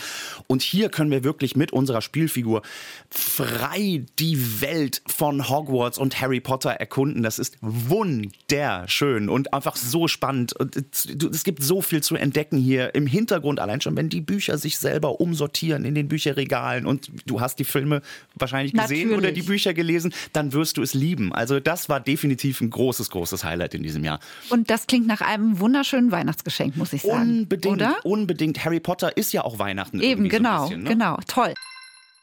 Und 0.48 0.62
hier 0.62 0.90
können 0.90 1.12
wir 1.12 1.24
wirklich 1.24 1.56
mit 1.56 1.72
unserer 1.72 2.02
Spielfigur 2.02 2.62
frei 3.10 4.04
die 4.20 4.62
Welt 4.62 5.02
von 5.08 5.50
Hogwarts 5.50 5.98
und 5.98 6.20
Harry 6.20 6.42
Potter 6.42 6.72
erkunden. 6.72 7.24
Das 7.24 7.40
ist 7.40 7.58
wunderschön 7.62 9.30
und 9.30 9.54
einfach 9.54 9.78
so 9.78 10.08
spannend. 10.10 10.54
Und 10.54 10.76
es 10.76 11.44
gibt 11.44 11.64
so 11.64 11.82
viel 11.82 12.02
zu 12.04 12.16
entdecken 12.16 12.58
hier 12.58 12.94
im 12.96 13.08
Hintergrund, 13.08 13.60
allein 13.60 13.82
schon, 13.82 13.96
wenn 13.96 14.10
die 14.10 14.22
Bücher 14.22 14.58
sich 14.58 14.78
selber 14.78 15.22
umsortieren 15.22 15.86
in 15.86 15.96
den 15.96 16.08
Bücherregalen 16.08 16.86
und 16.86 17.12
du 17.26 17.40
hast 17.40 17.60
die 17.60 17.64
Filme 17.64 18.02
wahrscheinlich 18.36 18.74
gesehen 18.74 19.10
Natürlich. 19.10 19.18
oder 19.18 19.32
die 19.32 19.42
Bücher 19.44 19.74
gelesen, 19.74 20.14
dann 20.34 20.54
wirst 20.54 20.78
du 20.78 20.82
es 20.82 20.94
lieben. 20.94 21.34
Also 21.34 21.60
das 21.60 21.90
war 21.90 22.00
definitiv 22.00 22.62
ein 22.62 22.70
großes, 22.70 23.10
großes 23.10 23.44
Highlight 23.44 23.74
in 23.74 23.84
diesem 23.84 24.04
Jahr. 24.04 24.20
Und 24.50 24.70
das 24.70 24.88
klingt 24.88 25.08
nach 25.08 25.22
einem 25.22 25.60
wunderschönen 25.60 26.12
Weihnachtsgeschenk, 26.12 26.78
muss 26.78 26.94
ich 26.94 27.04
sagen. 27.04 27.40
Unbedingt, 27.42 27.76
Oder? 27.76 27.96
unbedingt. 28.04 28.64
Harry 28.72 28.80
Potter 28.80 29.18
ist 29.18 29.34
ja 29.34 29.44
auch 29.44 29.60
Weihnachten. 29.60 30.00
Eben, 30.00 30.30
genau, 30.30 30.60
so 30.60 30.70
bisschen, 30.70 30.84
ne? 30.84 30.90
genau, 30.92 31.18
toll. 31.28 31.54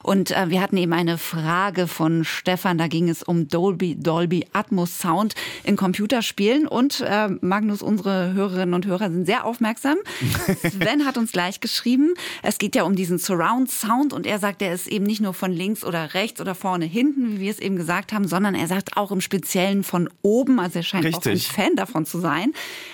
Und 0.04 0.30
äh, 0.30 0.48
wir 0.48 0.60
hatten 0.60 0.76
eben 0.76 0.92
eine 0.92 1.18
Frage 1.18 1.88
von 1.88 2.24
Stefan, 2.24 2.78
da 2.78 2.86
ging 2.86 3.08
es 3.08 3.24
um 3.24 3.48
Dolby, 3.48 3.96
Dolby 3.96 4.46
Atmos 4.52 4.96
Sound 5.00 5.34
in 5.64 5.74
Computerspielen. 5.74 6.68
Und 6.68 7.00
äh, 7.00 7.28
Magnus, 7.40 7.82
unsere 7.82 8.32
Hörerinnen 8.32 8.74
und 8.74 8.86
Hörer 8.86 9.10
sind 9.10 9.26
sehr 9.26 9.44
aufmerksam. 9.44 9.96
Sven 10.60 11.04
hat 11.04 11.18
uns 11.18 11.32
gleich 11.32 11.58
geschrieben, 11.58 12.14
es 12.44 12.58
geht 12.58 12.76
ja 12.76 12.84
um 12.84 12.94
diesen 12.94 13.18
Surround 13.18 13.72
Sound 13.72 14.12
und 14.12 14.24
er 14.24 14.38
sagt, 14.38 14.62
er 14.62 14.72
ist 14.72 14.86
eben 14.86 15.04
nicht 15.04 15.20
nur 15.20 15.34
von 15.34 15.52
links 15.52 15.84
oder 15.84 16.14
rechts 16.14 16.40
oder 16.40 16.54
vorne, 16.54 16.84
hinten, 16.84 17.32
wie 17.32 17.40
wir 17.40 17.50
es 17.50 17.58
eben 17.58 17.74
gesagt 17.74 18.12
haben, 18.12 18.28
sondern 18.28 18.54
er 18.54 18.68
sagt 18.68 18.96
auch 18.96 19.10
im 19.10 19.20
Speziellen 19.20 19.82
von 19.82 20.08
oben. 20.22 20.60
Also 20.60 20.78
er 20.78 20.84
scheint 20.84 21.06
auch 21.06 21.26
ein 21.26 21.32
Richtig. 21.32 21.48
Fan 21.48 21.74
davon 21.74 22.06
zu 22.06 22.20
sein. 22.20 22.52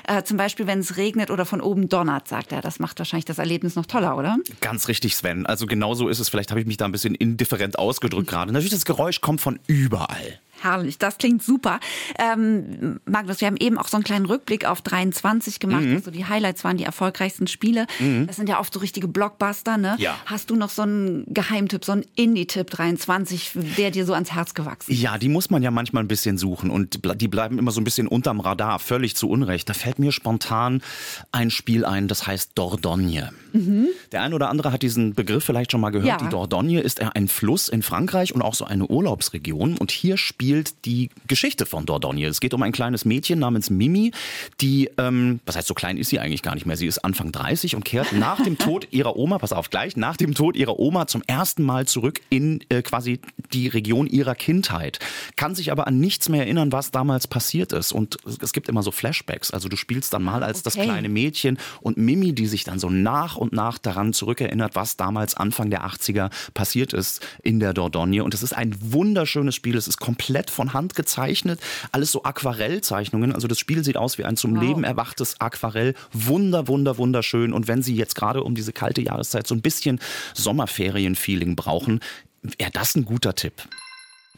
Äh, 0.09 0.23
zum 0.23 0.39
Beispiel, 0.39 0.67
wenn 0.67 0.79
es 0.79 0.97
regnet 0.97 1.31
oder 1.31 1.45
von 1.45 1.61
oben 1.61 1.91
donnert, 1.91 2.29
sagt 2.29 2.53
er. 2.53 2.63
Das 2.63 2.79
macht 2.79 2.99
wahrscheinlich 2.99 3.27
das 3.27 3.39
Erlebnis 3.39 3.77
noch 3.77 3.85
toller, 3.85 4.17
oder? 4.17 4.39
Ganz 4.63 4.89
richtig, 4.89 5.17
Sven. 5.17 5.45
Also 5.45 5.67
genau 5.67 5.93
so 5.93 6.09
ist 6.09 6.19
es. 6.19 6.31
Vielleicht 6.31 6.51
habe 6.51 6.61
ich 6.61 6.67
mich 6.67 6.79
da 6.79 6.87
ein 6.87 6.94
bisschen 6.95 7.15
indifferent 7.15 7.79
ausgedrückt 7.79 8.29
gerade. 8.29 8.53
Natürlich, 8.53 8.73
das 8.73 8.85
Geräusch 8.85 9.21
kommt 9.21 9.41
von 9.41 9.61
überall. 9.67 10.41
Herrlich, 10.65 10.97
das 10.97 11.19
klingt 11.19 11.43
super. 11.43 11.79
Ähm, 12.19 13.01
Magnus, 13.05 13.43
wir 13.43 13.49
haben 13.49 13.59
eben 13.59 13.77
auch 13.77 13.89
so 13.89 13.99
einen 13.99 14.05
kleinen 14.05 14.25
Rückblick 14.25 14.65
auf 14.65 14.81
23 14.81 15.61
gemacht. 15.61 15.83
Mhm. 15.83 15.97
Also 15.97 16.11
die 16.11 16.25
Highlights 16.25 16.65
waren 16.65 16.79
die 16.79 16.85
erfolgreichsten 16.85 17.47
Spiele. 17.47 17.87
Das 18.27 18.37
sind 18.37 18.49
ja 18.49 18.59
oft 18.59 18.73
so 18.73 18.81
richtige 18.81 19.07
Blockbuster, 19.07 19.77
ne? 19.77 19.97
Ja. 19.99 20.17
Hast 20.25 20.49
du 20.49 20.57
noch 20.57 20.71
so 20.71 20.83
einen 20.83 21.27
Geheimtipp, 21.29 21.85
so 21.85 21.93
einen 21.93 22.07
Indie-Tipp 22.17 22.71
23, 22.71 23.53
der 23.77 23.91
dir 23.91 24.07
so 24.07 24.15
ans 24.15 24.33
Herz 24.33 24.55
gewachsen 24.55 24.93
ist? 24.93 25.01
Ja, 25.01 25.19
die 25.19 25.29
muss 25.29 25.51
man 25.51 25.63
ja 25.63 25.71
manchmal 25.71 26.03
ein 26.03 26.09
bisschen 26.09 26.39
suchen 26.39 26.71
und 26.71 27.01
die 27.21 27.29
bleiben 27.29 27.59
immer 27.59 27.71
so 27.71 27.81
ein 27.81 27.85
bisschen 27.85 28.09
unterm 28.09 28.41
Radar, 28.41 28.79
völlig 28.79 29.17
zu 29.17 29.29
Unrecht. 29.29 29.69
Da 29.69 29.75
fällt 29.75 29.99
mir 29.99 30.13
spontan 30.13 30.83
ein 31.31 31.51
Spiel 31.51 31.85
ein, 31.85 32.09
das 32.09 32.27
heißt 32.27 32.53
Dordogne. 32.55 33.33
Der 34.13 34.23
ein 34.23 34.33
oder 34.33 34.49
andere 34.49 34.73
hat 34.73 34.83
diesen 34.83 35.15
Begriff 35.15 35.45
vielleicht 35.45 35.73
schon 35.73 35.81
mal 35.81 35.91
gehört. 35.91 36.09
Ja. 36.09 36.17
Die 36.17 36.31
Dordogne 36.31 36.81
ist 36.81 37.03
ein 37.03 37.29
Fluss 37.29 37.69
in 37.69 37.83
Frankreich 37.83 38.35
und 38.35 38.41
auch 38.41 38.55
so 38.55 38.65
eine 38.65 38.87
Urlaubsregion. 38.87 39.77
Und 39.77 39.91
hier 39.91 40.17
spielt 40.17 40.54
die 40.85 41.11
Geschichte 41.27 41.67
von 41.67 41.87
Dordogne. 41.87 42.27
Es 42.27 42.41
geht 42.41 42.55
um 42.55 42.63
ein 42.63 42.73
kleines 42.73 43.05
Mädchen 43.05 43.39
namens 43.39 43.71
Mimi, 43.71 44.13
die, 44.61 44.91
ähm, 44.99 45.41
was 45.47 45.57
heißt 45.57 45.69
so 45.69 45.75
klein 45.75 45.97
ist 45.97 46.11
sie 46.11 46.21
eigentlich 46.21 46.43
gar 46.43 46.55
nicht 46.55 46.67
mehr. 46.67 46.77
Sie 46.77 46.87
ist 46.87 46.99
Anfang 46.99 47.33
30 47.33 47.75
und 47.77 47.85
kehrt 47.85 48.13
nach 48.13 48.43
dem 48.43 48.59
Tod 48.59 48.89
ihrer 48.91 49.17
Oma, 49.17 49.39
pass 49.39 49.53
auf 49.53 49.71
gleich, 49.71 49.97
nach 49.97 50.17
dem 50.17 50.35
Tod 50.35 50.57
ihrer 50.57 50.79
Oma 50.79 51.07
zum 51.07 51.23
ersten 51.27 51.63
Mal 51.63 51.87
zurück 51.87 52.21
in 52.31 52.63
äh, 52.69 52.83
quasi 52.83 53.21
die 53.53 53.69
Region 53.69 54.07
ihrer 54.07 54.35
Kindheit. 54.35 54.99
Kann 55.37 55.55
sich 55.55 55.73
aber 55.73 55.87
an 55.87 55.99
nichts 55.99 56.29
mehr 56.29 56.43
erinnern, 56.43 56.73
was 56.73 56.91
damals 56.91 57.27
passiert 57.27 57.73
ist. 57.73 57.93
Und 57.93 58.19
es 58.41 58.53
gibt 58.53 58.69
immer 58.69 58.83
so 58.83 58.91
Flashbacks. 58.91 59.51
Also 59.51 59.69
du 59.69 59.77
spielst 59.77 60.13
dann 60.13 60.23
mal 60.23 60.43
als 60.43 60.63
das 60.63 60.75
Okay. 60.77 60.87
kleine 60.87 61.09
Mädchen 61.09 61.59
und 61.81 61.97
Mimi, 61.99 62.35
die 62.35 62.47
sich 62.47 62.65
dann 62.65 62.79
so 62.81 62.91
nach 62.91 63.37
und 63.37 63.53
nach 63.53 63.79
daran 63.79 64.13
zurückerinnert, 64.13 64.75
was 64.75 64.97
damals 64.97 65.35
Anfang 65.37 65.71
der 65.71 65.87
80er 65.87 66.31
passiert 66.53 66.93
ist 66.93 67.25
in 67.43 67.61
der 67.61 67.73
Dordogne. 67.73 68.25
Und 68.25 68.35
es 68.35 68.43
ist 68.43 68.53
ein 68.55 68.75
wunderschönes 68.81 69.55
Spiel. 69.55 69.77
Es 69.77 69.87
ist 69.87 69.99
komplett 69.99 70.44
von 70.51 70.73
Hand 70.73 70.95
gezeichnet. 70.95 71.61
Alles 71.93 72.13
so 72.13 72.25
Aquarellzeichnungen. 72.25 73.33
Also 73.33 73.49
das 73.49 73.59
Spiel 73.59 73.85
sieht 73.85 73.97
aus 73.97 74.19
wie 74.19 74.25
ein 74.25 74.37
zum 74.37 74.57
Wow. 74.57 74.63
Leben 74.63 74.85
erwachtes 74.85 75.41
Aquarell. 75.41 75.95
Wunder, 76.13 76.69
wunder, 76.69 76.99
wunderschön. 76.99 77.53
Und 77.53 77.69
wenn 77.69 77.83
Sie 77.83 77.95
jetzt 77.95 78.15
gerade 78.15 78.43
um 78.43 78.55
diese 78.55 78.73
kalte 78.73 79.03
Jahreszeit 79.03 79.47
so 79.47 79.55
ein 79.55 79.63
bisschen 79.63 80.01
Sommerferien-Feeling 80.35 81.57
brauchen, 81.57 82.01
wäre 82.43 82.71
das 82.71 82.95
ein 82.95 83.05
guter 83.05 83.35
Tipp. 83.35 83.55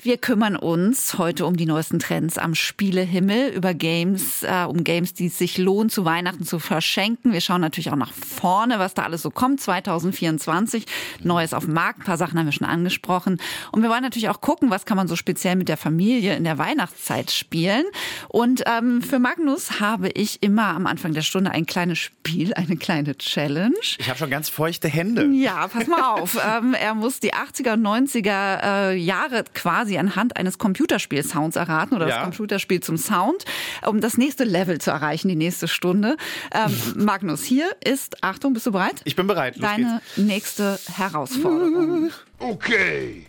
Wir 0.02 0.18
kümmern 0.18 0.56
uns 0.56 1.16
heute 1.16 1.46
um 1.46 1.56
die 1.56 1.64
neuesten 1.64 1.98
Trends 1.98 2.36
am 2.36 2.54
Spielehimmel, 2.54 3.48
über 3.48 3.72
Games, 3.72 4.42
äh, 4.42 4.66
um 4.68 4.84
Games, 4.84 5.14
die 5.14 5.26
es 5.26 5.38
sich 5.38 5.56
lohnt, 5.56 5.90
zu 5.90 6.04
Weihnachten 6.04 6.44
zu 6.44 6.58
verschenken. 6.58 7.32
Wir 7.32 7.40
schauen 7.40 7.62
natürlich 7.62 7.90
auch 7.90 7.96
nach 7.96 8.12
vorne, 8.12 8.78
was 8.78 8.92
da 8.92 9.04
alles 9.04 9.22
so 9.22 9.30
kommt, 9.30 9.58
2024. 9.62 10.84
Neues 11.22 11.54
auf 11.54 11.64
dem 11.64 11.72
Markt, 11.72 12.00
ein 12.00 12.04
paar 12.04 12.18
Sachen 12.18 12.38
haben 12.38 12.44
wir 12.44 12.52
schon 12.52 12.66
angesprochen. 12.66 13.40
Und 13.72 13.82
wir 13.82 13.88
wollen 13.88 14.02
natürlich 14.02 14.28
auch 14.28 14.42
gucken, 14.42 14.68
was 14.68 14.84
kann 14.84 14.98
man 14.98 15.08
so 15.08 15.16
speziell 15.16 15.56
mit 15.56 15.70
der 15.70 15.78
Familie 15.78 16.36
in 16.36 16.44
der 16.44 16.58
Weihnachtszeit 16.58 17.30
spielen. 17.30 17.84
Und 18.28 18.64
ähm, 18.66 19.00
für 19.00 19.18
Magnus 19.18 19.80
habe 19.80 20.10
ich 20.10 20.42
immer 20.42 20.66
am 20.68 20.86
Anfang 20.86 21.14
der 21.14 21.22
Stunde 21.22 21.52
ein 21.52 21.64
kleines 21.64 21.98
Spiel, 21.98 22.52
eine 22.52 22.76
kleine 22.76 23.16
Challenge. 23.16 23.74
Ich 23.98 24.10
habe 24.10 24.18
schon 24.18 24.30
ganz 24.30 24.50
feuchte 24.50 24.88
Hände. 24.88 25.26
Ja, 25.32 25.66
pass 25.68 25.86
mal 25.86 26.20
auf. 26.20 26.36
ähm, 26.46 26.74
er 26.74 26.94
muss 26.94 27.18
die 27.18 27.32
80er 27.32 27.72
und 27.72 27.86
90er 27.86 28.90
äh, 28.90 28.96
Jahre 28.96 29.44
quasi 29.54 29.85
anhand 29.94 30.36
eines 30.36 30.58
Computerspiel-Sounds 30.58 31.56
erraten 31.56 31.94
oder 31.94 32.08
Ja. 32.08 32.16
das 32.16 32.24
Computerspiel 32.24 32.80
zum 32.80 32.96
Sound, 32.96 33.44
um 33.86 34.00
das 34.00 34.16
nächste 34.18 34.44
Level 34.44 34.80
zu 34.80 34.90
erreichen, 34.90 35.28
die 35.28 35.36
nächste 35.36 35.68
Stunde. 35.68 36.16
Ähm, 36.52 36.72
Magnus, 36.96 37.42
hier 37.44 37.70
ist, 37.84 38.22
Achtung, 38.24 38.52
bist 38.54 38.66
du 38.66 38.72
bereit? 38.72 39.02
Ich 39.04 39.16
bin 39.16 39.26
bereit. 39.26 39.56
Los 39.56 39.62
Deine 39.70 40.00
nächste 40.16 40.78
Herausforderung. 40.96 42.10
Okay. 42.38 43.26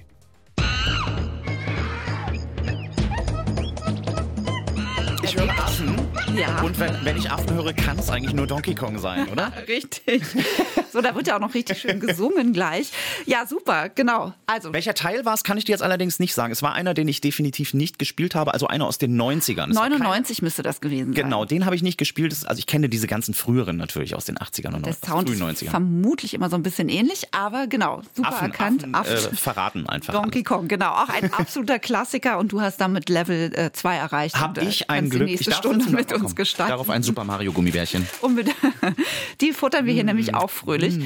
geht's. 5.22 5.24
Ich 5.24 5.36
höre 5.38 5.50
Affen. 5.50 5.97
Ja. 6.36 6.62
Und 6.62 6.78
wenn, 6.80 6.94
wenn 7.04 7.18
ich 7.18 7.32
Affen 7.32 7.54
höre, 7.54 7.74
kann 7.74 7.98
es 7.98 8.10
eigentlich 8.10 8.34
nur 8.34 8.48
Donkey 8.48 8.76
Kong 8.76 8.98
sein, 9.00 9.28
oder? 9.30 9.52
Richtig. 9.68 10.24
So, 10.92 11.02
da 11.02 11.16
wird 11.16 11.28
ja 11.28 11.36
auch 11.36 11.40
noch 11.40 11.54
richtig 11.54 11.80
schön 11.80 12.00
gesungen 12.02 12.54
gleich. 12.54 12.92
Ja, 13.26 13.46
super, 13.48 13.90
genau. 13.90 14.34
Also, 14.46 14.74
Welcher 14.74 14.94
Teil 14.94 15.26
war 15.26 15.34
es, 15.34 15.44
kann 15.44 15.58
ich 15.58 15.66
dir 15.66 15.72
jetzt 15.72 15.82
allerdings 15.84 16.20
nicht 16.20 16.34
sagen. 16.34 16.52
Es 16.52 16.62
war 16.62 16.74
einer, 16.74 16.94
den 16.94 17.08
ich 17.08 17.22
definitiv 17.22 17.74
nicht 17.74 17.98
gespielt 18.00 18.36
habe, 18.36 18.54
also 18.54 18.68
einer 18.68 18.86
aus 18.86 18.98
den 18.98 19.20
90ern. 19.20 19.70
Es 19.72 19.76
war 19.76 19.84
kein- 19.90 20.00
99 20.00 20.42
müsste 20.42 20.64
das 20.64 20.82
gewesen 20.82 21.14
sein. 21.14 21.24
Genau, 21.24 21.46
den 21.46 21.66
habe 21.66 21.76
ich 21.76 21.84
nicht 21.84 21.98
gespielt. 21.98 22.36
Also 22.46 22.60
ich 22.60 22.68
kenne 22.68 22.90
diese 22.90 23.08
ganzen 23.08 23.34
früheren 23.34 23.78
natürlich 23.78 24.16
aus 24.16 24.26
den 24.26 24.38
80ern 24.38 24.74
und 24.76 24.86
Der 24.86 24.94
aus 24.94 25.00
Sound 25.02 25.30
frühen 25.30 25.50
ist 25.50 25.62
90ern. 25.64 25.70
vermutlich 25.70 26.34
immer 26.34 26.50
so 26.50 26.56
ein 26.56 26.64
bisschen 26.64 26.90
ähnlich, 26.90 27.34
aber 27.34 27.68
genau, 27.68 28.02
super 28.16 28.30
Affen, 28.30 28.52
erkannt. 28.52 28.86
Affen, 28.94 29.14
Äh, 29.14 29.36
verraten 29.36 29.88
einfach. 29.90 30.14
Donkey 30.14 30.44
Kong, 30.44 30.68
genau. 30.68 30.92
Auch 30.92 31.10
ein 31.10 31.34
absoluter 31.34 31.80
Klassiker 31.80 32.38
und 32.38 32.52
du 32.52 32.62
hast 32.62 32.78
damit 32.82 33.10
Level 33.10 33.72
2 33.74 33.96
erreicht. 33.96 34.36
Habe 34.40 34.62
äh, 34.62 34.66
ich 34.68 34.90
ein 34.90 35.10
Glück. 35.10 35.26
Die 35.28 35.32
nächste 35.34 35.50
ich 35.52 35.56
darf 35.56 35.60
Stunde 35.60 35.90
mit 35.92 36.12
uns 36.22 36.32
komm, 36.32 36.36
gestalten. 36.36 36.72
Darauf 36.72 36.90
ein 36.90 37.04
Super 37.04 37.24
Mario 37.24 37.52
Gummibärchen. 37.52 38.08
Unbedingt. 38.22 38.58
Die 39.42 39.52
futtern 39.54 39.86
wir 39.86 39.94
hier 39.94 40.04
Mm. 40.04 40.08
nämlich 40.08 40.34
auch 40.36 40.50
fröhlich. 40.50 40.98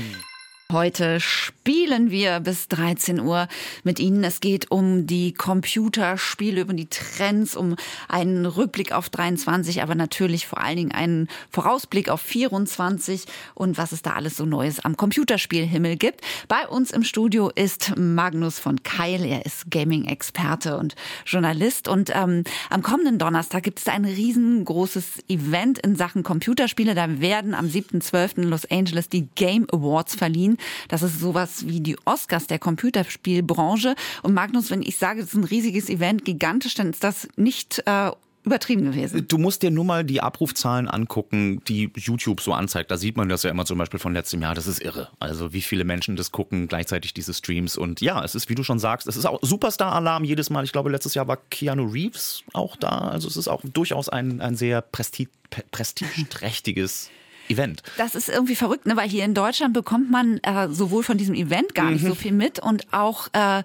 Heute 0.72 1.20
spielen 1.20 2.12
wir 2.12 2.40
bis 2.40 2.70
13 2.70 3.20
Uhr 3.20 3.50
mit 3.84 4.00
Ihnen. 4.00 4.24
Es 4.24 4.40
geht 4.40 4.72
um 4.72 5.06
die 5.06 5.34
Computerspiele, 5.34 6.63
um 6.66 6.78
die 6.78 6.88
Trends, 6.88 7.58
um 7.58 7.75
einen 8.08 8.46
Rückblick 8.46 8.94
auf 8.94 9.10
23, 9.10 9.82
aber 9.82 9.96
natürlich 9.96 10.48
vor 10.48 10.60
allen 10.62 10.78
Dingen 10.78 10.92
einen 10.94 11.28
Vorausblick 11.50 12.08
auf 12.08 12.22
24 12.22 13.25
und 13.54 13.78
was 13.78 13.92
es 13.92 14.01
da 14.01 14.12
alles 14.12 14.38
so 14.38 14.46
Neues 14.46 14.80
am 14.80 14.96
Computerspielhimmel 14.96 15.98
gibt. 15.98 16.22
Bei 16.48 16.66
uns 16.66 16.92
im 16.92 17.04
Studio 17.04 17.50
ist 17.54 17.98
Magnus 17.98 18.58
von 18.58 18.82
Keil. 18.82 19.25
Er 19.25 19.46
ist 19.46 19.70
Gaming-Experte 19.72 20.78
und 20.78 20.96
Journalist. 21.25 21.90
Und 21.90 22.12
ähm, 22.16 22.46
am 22.70 22.82
kommenden 22.82 23.18
Donnerstag 23.18 23.63
gibt 23.63 23.80
es 23.80 23.88
ein 23.88 24.06
riesengroßes 24.06 25.24
Event 25.28 25.80
in 25.80 25.98
Sachen 25.98 26.24
Computerspiele. 26.24 26.96
Da 26.96 27.20
werden 27.20 27.54
am 27.54 27.66
7.12. 27.66 28.38
in 28.38 28.44
Los 28.50 28.66
Angeles 28.72 29.10
die 29.10 29.28
Game 29.36 29.68
Awards 29.70 30.16
verliehen. 30.16 30.58
Das 30.88 31.01
ist 31.01 31.20
sowas 31.20 31.68
wie 31.68 31.80
die 31.80 31.98
Oscars 32.06 32.48
der 32.48 32.60
Computerspielbranche. 32.60 33.96
Und 34.24 34.34
Magnus, 34.34 34.70
wenn 34.72 34.82
ich 34.82 34.98
sage, 34.98 35.22
es 35.22 35.27
ist 35.27 35.36
ein 35.36 35.44
riesiges 35.44 35.89
Event, 35.89 36.25
gigantisch, 36.25 36.75
dann 36.75 36.89
ist 36.89 37.03
das 37.03 37.27
nicht 37.36 37.84
äh, 37.86 38.12
übertrieben 38.44 38.86
gewesen. 38.86 39.27
Du 39.27 39.38
musst 39.38 39.62
dir 39.62 39.70
nur 39.70 39.86
mal 39.86 40.03
die 40.03 40.20
Abrufzahlen 40.20 40.88
angucken, 40.88 41.62
die 41.68 41.91
YouTube 41.96 42.41
so 42.41 42.53
anzeigt. 42.53 42.89
Da 42.89 42.98
sieht 42.98 43.15
man 43.15 43.30
das 43.30 43.44
ja 43.44 43.51
immer 43.51 43.65
zum 43.65 43.77
Beispiel 43.77 44.00
von 44.00 44.13
letztem 44.13 44.41
Jahr. 44.41 44.56
Das 44.56 44.65
ist 44.65 44.82
irre. 44.82 45.10
Also 45.20 45.53
wie 45.53 45.62
viele 45.62 45.84
Menschen 45.84 46.15
das 46.15 46.32
gucken, 46.32 46.68
gleichzeitig 46.68 47.13
diese 47.13 47.36
Streams. 47.36 47.77
Und 47.77 48.01
ja, 48.01 48.24
es 48.24 48.34
ist, 48.34 48.50
wie 48.50 48.56
du 48.56 48.63
schon 48.63 48.80
sagst, 48.80 49.08
es 49.08 49.15
ist 49.15 49.25
auch 49.25 49.38
Superstar-Alarm 49.44 50.24
jedes 50.24 50.50
Mal. 50.50 50.63
Ich 50.63 50.72
glaube, 50.72 50.89
letztes 50.89 51.13
Jahr 51.13 51.27
war 51.27 51.38
Keanu 51.51 51.86
Reeves 51.86 52.44
auch 52.53 52.75
da. 52.75 52.89
Also 52.89 53.27
es 53.27 53.38
ist 53.38 53.48
auch 53.48 53.62
durchaus 53.63 54.10
ein, 54.10 54.41
ein 54.41 54.56
sehr 54.56 54.82
presti 54.82 55.30
pre- 55.51 55.63
prestigeträchtiges 55.72 57.12
Event. 57.51 57.81
Das 57.98 58.15
ist 58.15 58.29
irgendwie 58.29 58.55
verrückt, 58.55 58.86
ne? 58.86 58.96
weil 58.96 59.10
hier 59.10 59.25
in 59.25 59.34
Deutschland 59.34 59.74
bekommt 59.74 60.12
man 60.12 60.38
äh, 60.39 60.70
sowohl 60.70 61.03
von 61.03 61.17
diesem 61.17 61.36
Event 61.36 61.74
gar 61.75 61.89
nicht 61.89 62.03
mhm. 62.03 62.10
so 62.10 62.15
viel 62.15 62.31
mit 62.31 62.60
und 62.60 62.93
auch 62.93 63.27
äh, 63.34 63.63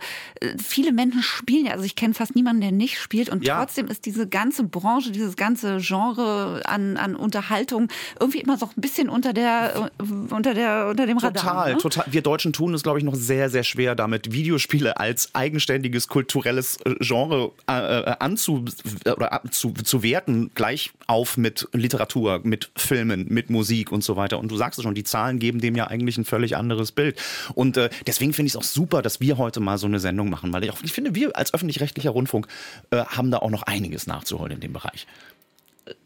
viele 0.62 0.92
Menschen 0.92 1.22
spielen 1.22 1.66
ja. 1.66 1.72
Also 1.72 1.84
ich 1.84 1.96
kenne 1.96 2.14
fast 2.14 2.34
niemanden, 2.34 2.62
der 2.62 2.72
nicht 2.72 2.98
spielt 2.98 3.28
und 3.28 3.44
ja. 3.44 3.58
trotzdem 3.58 3.88
ist 3.88 4.06
diese 4.06 4.26
ganze 4.26 4.64
Branche, 4.64 5.10
dieses 5.10 5.36
ganze 5.36 5.78
Genre 5.80 6.62
an, 6.64 6.96
an 6.96 7.16
Unterhaltung 7.16 7.88
irgendwie 8.18 8.40
immer 8.40 8.56
so 8.56 8.66
ein 8.66 8.80
bisschen 8.80 9.08
unter 9.08 9.32
der 9.32 9.90
äh, 9.98 10.34
unter 10.34 10.54
der 10.54 10.88
unter 10.90 11.06
dem 11.06 11.18
Radar. 11.18 11.42
Total, 11.42 11.74
ne? 11.74 11.78
total. 11.78 12.04
Wir 12.10 12.22
Deutschen 12.22 12.52
tun 12.52 12.74
es, 12.74 12.82
glaube 12.82 12.98
ich, 12.98 13.04
noch 13.04 13.14
sehr, 13.14 13.50
sehr 13.50 13.64
schwer 13.64 13.94
damit, 13.94 14.32
Videospiele 14.32 14.98
als 14.98 15.34
eigenständiges 15.34 16.08
kulturelles 16.08 16.78
äh, 16.84 16.94
Genre 17.00 17.52
äh, 17.68 18.00
äh, 18.00 18.16
anzu 18.20 18.64
oder 19.04 19.42
zu, 19.50 19.72
zu 19.72 20.02
werten, 20.02 20.50
gleich 20.54 20.92
auf 21.06 21.36
mit 21.36 21.68
Literatur, 21.72 22.40
mit 22.42 22.70
Filmen, 22.76 23.26
mit 23.28 23.50
Musik 23.50 23.75
und 23.85 24.02
so 24.02 24.16
weiter. 24.16 24.38
Und 24.38 24.50
du 24.50 24.56
sagst 24.56 24.78
es 24.78 24.83
schon, 24.83 24.95
die 24.95 25.04
Zahlen 25.04 25.38
geben 25.38 25.61
dem 25.61 25.76
ja 25.76 25.87
eigentlich 25.87 26.18
ein 26.18 26.25
völlig 26.25 26.56
anderes 26.56 26.92
Bild. 26.92 27.21
Und 27.54 27.76
äh, 27.76 27.90
deswegen 28.06 28.33
finde 28.33 28.49
ich 28.49 28.54
es 28.54 28.56
auch 28.56 28.62
super, 28.62 29.02
dass 29.02 29.21
wir 29.21 29.38
heute 29.38 29.61
mal 29.61 29.78
so 29.78 29.87
eine 29.87 30.00
Sendung 30.00 30.30
machen, 30.30 30.52
weil 30.52 30.64
ich, 30.64 30.71
auch, 30.71 30.78
ich 30.83 30.92
finde, 30.92 31.14
wir 31.14 31.37
als 31.37 31.52
öffentlich-rechtlicher 31.54 32.11
Rundfunk 32.11 32.47
äh, 32.90 33.04
haben 33.04 33.30
da 33.30 33.38
auch 33.38 33.50
noch 33.50 33.62
einiges 33.62 34.06
nachzuholen 34.06 34.52
in 34.52 34.61
dem 34.61 34.73
Bereich. 34.73 35.06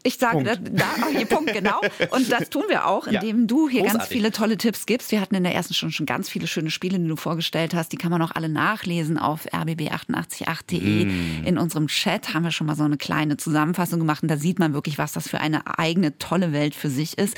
Ich 0.03 0.17
sage, 0.17 0.43
da, 0.43 0.55
da 0.55 0.85
hier 1.15 1.25
Punkt, 1.25 1.53
genau. 1.53 1.79
Und 2.11 2.31
das 2.31 2.49
tun 2.49 2.63
wir 2.69 2.87
auch, 2.87 3.07
indem 3.07 3.41
ja. 3.41 3.45
du 3.47 3.69
hier 3.69 3.81
Großartig. 3.81 3.99
ganz 3.99 4.11
viele 4.11 4.31
tolle 4.31 4.57
Tipps 4.57 4.85
gibst. 4.85 5.11
Wir 5.11 5.21
hatten 5.21 5.35
in 5.35 5.43
der 5.43 5.53
ersten 5.53 5.73
Stunde 5.73 5.93
schon 5.93 6.05
ganz 6.05 6.29
viele 6.29 6.47
schöne 6.47 6.71
Spiele, 6.71 6.99
die 6.99 7.07
du 7.07 7.15
vorgestellt 7.15 7.75
hast. 7.75 7.91
Die 7.91 7.97
kann 7.97 8.11
man 8.11 8.21
auch 8.21 8.31
alle 8.31 8.49
nachlesen 8.49 9.17
auf 9.17 9.45
rbb888.de. 9.47 11.05
Mm. 11.05 11.45
In 11.45 11.57
unserem 11.57 11.87
Chat 11.87 12.33
haben 12.33 12.43
wir 12.43 12.51
schon 12.51 12.67
mal 12.67 12.75
so 12.75 12.83
eine 12.83 12.97
kleine 12.97 13.37
Zusammenfassung 13.37 13.99
gemacht 13.99 14.23
und 14.23 14.29
da 14.29 14.37
sieht 14.37 14.59
man 14.59 14.73
wirklich, 14.73 14.97
was 14.97 15.11
das 15.11 15.27
für 15.27 15.39
eine 15.39 15.77
eigene 15.77 16.17
tolle 16.17 16.51
Welt 16.51 16.73
für 16.73 16.89
sich 16.89 17.17
ist. 17.17 17.37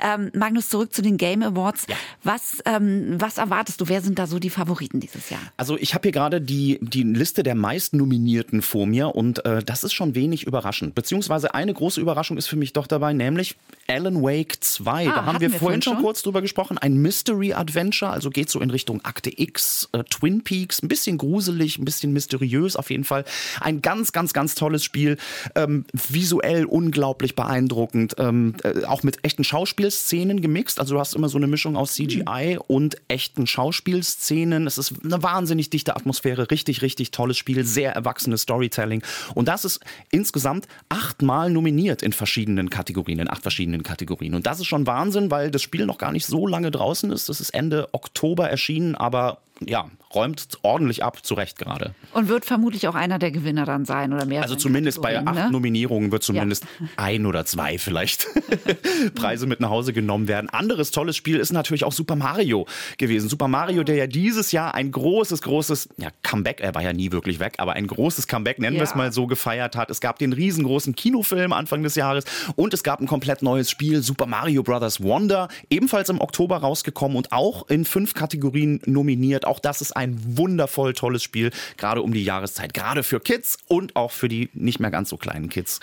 Ähm, 0.00 0.30
Magnus, 0.34 0.68
zurück 0.68 0.92
zu 0.92 1.02
den 1.02 1.16
Game 1.16 1.42
Awards. 1.42 1.86
Ja. 1.88 1.96
Was, 2.22 2.58
ähm, 2.64 3.16
was 3.18 3.38
erwartest 3.38 3.80
du? 3.80 3.88
Wer 3.88 4.02
sind 4.02 4.18
da 4.18 4.26
so 4.26 4.38
die 4.38 4.50
Favoriten 4.50 5.00
dieses 5.00 5.30
Jahr? 5.30 5.40
Also 5.56 5.76
ich 5.76 5.94
habe 5.94 6.02
hier 6.02 6.12
gerade 6.12 6.40
die, 6.40 6.78
die 6.80 7.02
Liste 7.02 7.42
der 7.42 7.54
meistnominierten 7.54 8.62
vor 8.62 8.86
mir 8.86 9.14
und 9.14 9.44
äh, 9.44 9.62
das 9.64 9.84
ist 9.84 9.92
schon 9.92 10.14
wenig 10.14 10.44
überraschend. 10.44 10.94
Beziehungsweise 10.94 11.54
eine 11.54 11.74
große 11.74 12.03
Überraschung 12.04 12.38
ist 12.38 12.46
für 12.46 12.56
mich 12.56 12.72
doch 12.72 12.86
dabei, 12.86 13.12
nämlich 13.12 13.56
Alan 13.88 14.22
Wake 14.22 14.56
2. 14.60 15.08
Ah, 15.08 15.14
da 15.14 15.24
haben 15.26 15.40
wir, 15.40 15.52
wir 15.52 15.58
vorhin 15.58 15.82
schon 15.82 15.98
kurz 15.98 16.22
drüber 16.22 16.42
gesprochen. 16.42 16.78
Ein 16.78 16.94
Mystery 16.94 17.52
Adventure, 17.52 18.10
also 18.10 18.30
geht 18.30 18.50
so 18.50 18.60
in 18.60 18.70
Richtung 18.70 19.04
Akte 19.04 19.30
X, 19.34 19.88
äh, 19.92 20.04
Twin 20.04 20.42
Peaks, 20.42 20.82
ein 20.82 20.88
bisschen 20.88 21.18
gruselig, 21.18 21.78
ein 21.78 21.84
bisschen 21.84 22.12
mysteriös 22.12 22.76
auf 22.76 22.90
jeden 22.90 23.04
Fall. 23.04 23.24
Ein 23.60 23.82
ganz, 23.82 24.12
ganz, 24.12 24.32
ganz 24.32 24.54
tolles 24.54 24.84
Spiel. 24.84 25.16
Ähm, 25.54 25.84
visuell 25.92 26.64
unglaublich 26.64 27.36
beeindruckend. 27.36 28.14
Ähm, 28.18 28.54
äh, 28.62 28.84
auch 28.84 29.02
mit 29.02 29.24
echten 29.24 29.44
Schauspielszenen 29.44 30.40
gemixt. 30.40 30.80
Also 30.80 30.94
du 30.94 31.00
hast 31.00 31.14
immer 31.14 31.28
so 31.28 31.38
eine 31.38 31.46
Mischung 31.46 31.76
aus 31.76 31.94
CGI 31.94 32.54
mhm. 32.54 32.60
und 32.66 32.96
echten 33.08 33.46
Schauspielszenen. 33.46 34.66
Es 34.66 34.78
ist 34.78 34.94
eine 35.04 35.22
wahnsinnig 35.22 35.70
dichte 35.70 35.96
Atmosphäre. 35.96 36.50
Richtig, 36.50 36.82
richtig 36.82 37.10
tolles 37.10 37.36
Spiel. 37.36 37.64
Sehr 37.64 37.92
erwachsenes 37.92 38.42
Storytelling. 38.42 39.02
Und 39.34 39.48
das 39.48 39.64
ist 39.64 39.80
insgesamt 40.10 40.68
achtmal 40.88 41.50
nominiert 41.50 42.02
in 42.02 42.12
verschiedenen 42.12 42.70
Kategorien, 42.70 43.18
in 43.18 43.30
acht 43.30 43.42
verschiedenen 43.42 43.73
verschiedenen 43.74 43.82
Kategorien. 43.82 44.34
Und 44.34 44.46
das 44.46 44.60
ist 44.60 44.66
schon 44.66 44.86
Wahnsinn, 44.86 45.30
weil 45.30 45.50
das 45.50 45.62
Spiel 45.62 45.86
noch 45.86 45.98
gar 45.98 46.12
nicht 46.12 46.26
so 46.26 46.46
lange 46.46 46.70
draußen 46.70 47.10
ist. 47.10 47.28
Das 47.28 47.40
ist 47.40 47.50
Ende 47.50 47.88
Oktober 47.92 48.48
erschienen, 48.48 48.94
aber 48.94 49.38
ja, 49.60 49.88
räumt 50.14 50.58
ordentlich 50.62 51.02
ab, 51.04 51.24
zu 51.24 51.34
Recht 51.34 51.58
gerade. 51.58 51.94
Und 52.12 52.28
wird 52.28 52.44
vermutlich 52.44 52.88
auch 52.88 52.94
einer 52.94 53.18
der 53.18 53.30
Gewinner 53.30 53.64
dann 53.64 53.84
sein 53.84 54.12
oder 54.12 54.26
mehr. 54.26 54.42
Also 54.42 54.54
zumindest 54.54 55.00
bei 55.02 55.18
acht 55.18 55.34
ne? 55.34 55.50
Nominierungen 55.50 56.12
wird 56.12 56.22
zumindest 56.22 56.64
ja. 56.80 56.86
ein 56.96 57.26
oder 57.26 57.44
zwei 57.46 57.78
vielleicht 57.78 58.26
Preise 59.14 59.46
mit 59.46 59.60
nach 59.60 59.70
Hause 59.70 59.92
genommen 59.92 60.28
werden. 60.28 60.48
Anderes 60.50 60.90
tolles 60.90 61.16
Spiel 61.16 61.38
ist 61.38 61.52
natürlich 61.52 61.84
auch 61.84 61.92
Super 61.92 62.16
Mario 62.16 62.66
gewesen. 62.98 63.28
Super 63.28 63.48
Mario, 63.48 63.82
der 63.82 63.96
ja 63.96 64.06
dieses 64.06 64.52
Jahr 64.52 64.74
ein 64.74 64.90
großes, 64.90 65.42
großes 65.42 65.88
ja, 65.96 66.08
Comeback, 66.22 66.60
er 66.60 66.74
war 66.74 66.82
ja 66.82 66.92
nie 66.92 67.12
wirklich 67.12 67.40
weg, 67.40 67.54
aber 67.58 67.72
ein 67.74 67.86
großes 67.86 68.26
Comeback, 68.26 68.58
nennen 68.58 68.76
ja. 68.76 68.80
wir 68.80 68.84
es 68.84 68.94
mal 68.94 69.12
so, 69.12 69.26
gefeiert 69.26 69.76
hat. 69.76 69.90
Es 69.90 70.00
gab 70.00 70.18
den 70.18 70.32
riesengroßen 70.32 70.94
Kinofilm 70.94 71.52
Anfang 71.52 71.82
des 71.82 71.94
Jahres 71.94 72.24
und 72.56 72.74
es 72.74 72.82
gab 72.82 73.00
ein 73.00 73.06
komplett 73.06 73.42
neues 73.42 73.70
Spiel, 73.70 74.02
Super 74.02 74.26
Mario 74.26 74.62
Bros. 74.62 75.02
Wonder, 75.02 75.48
ebenfalls 75.70 76.08
im 76.08 76.20
Oktober 76.20 76.58
rausgekommen 76.58 77.16
und 77.16 77.32
auch 77.32 77.68
in 77.68 77.84
fünf 77.84 78.14
Kategorien 78.14 78.80
nominiert. 78.84 79.46
Auch 79.46 79.58
das 79.58 79.80
ist 79.80 79.96
ein 79.96 80.03
wundervoll 80.12 80.92
tolles 80.92 81.22
Spiel, 81.22 81.50
gerade 81.76 82.02
um 82.02 82.12
die 82.12 82.24
Jahreszeit, 82.24 82.74
gerade 82.74 83.02
für 83.02 83.20
Kids 83.20 83.58
und 83.68 83.96
auch 83.96 84.12
für 84.12 84.28
die 84.28 84.50
nicht 84.52 84.80
mehr 84.80 84.90
ganz 84.90 85.08
so 85.08 85.16
kleinen 85.16 85.48
Kids. 85.48 85.80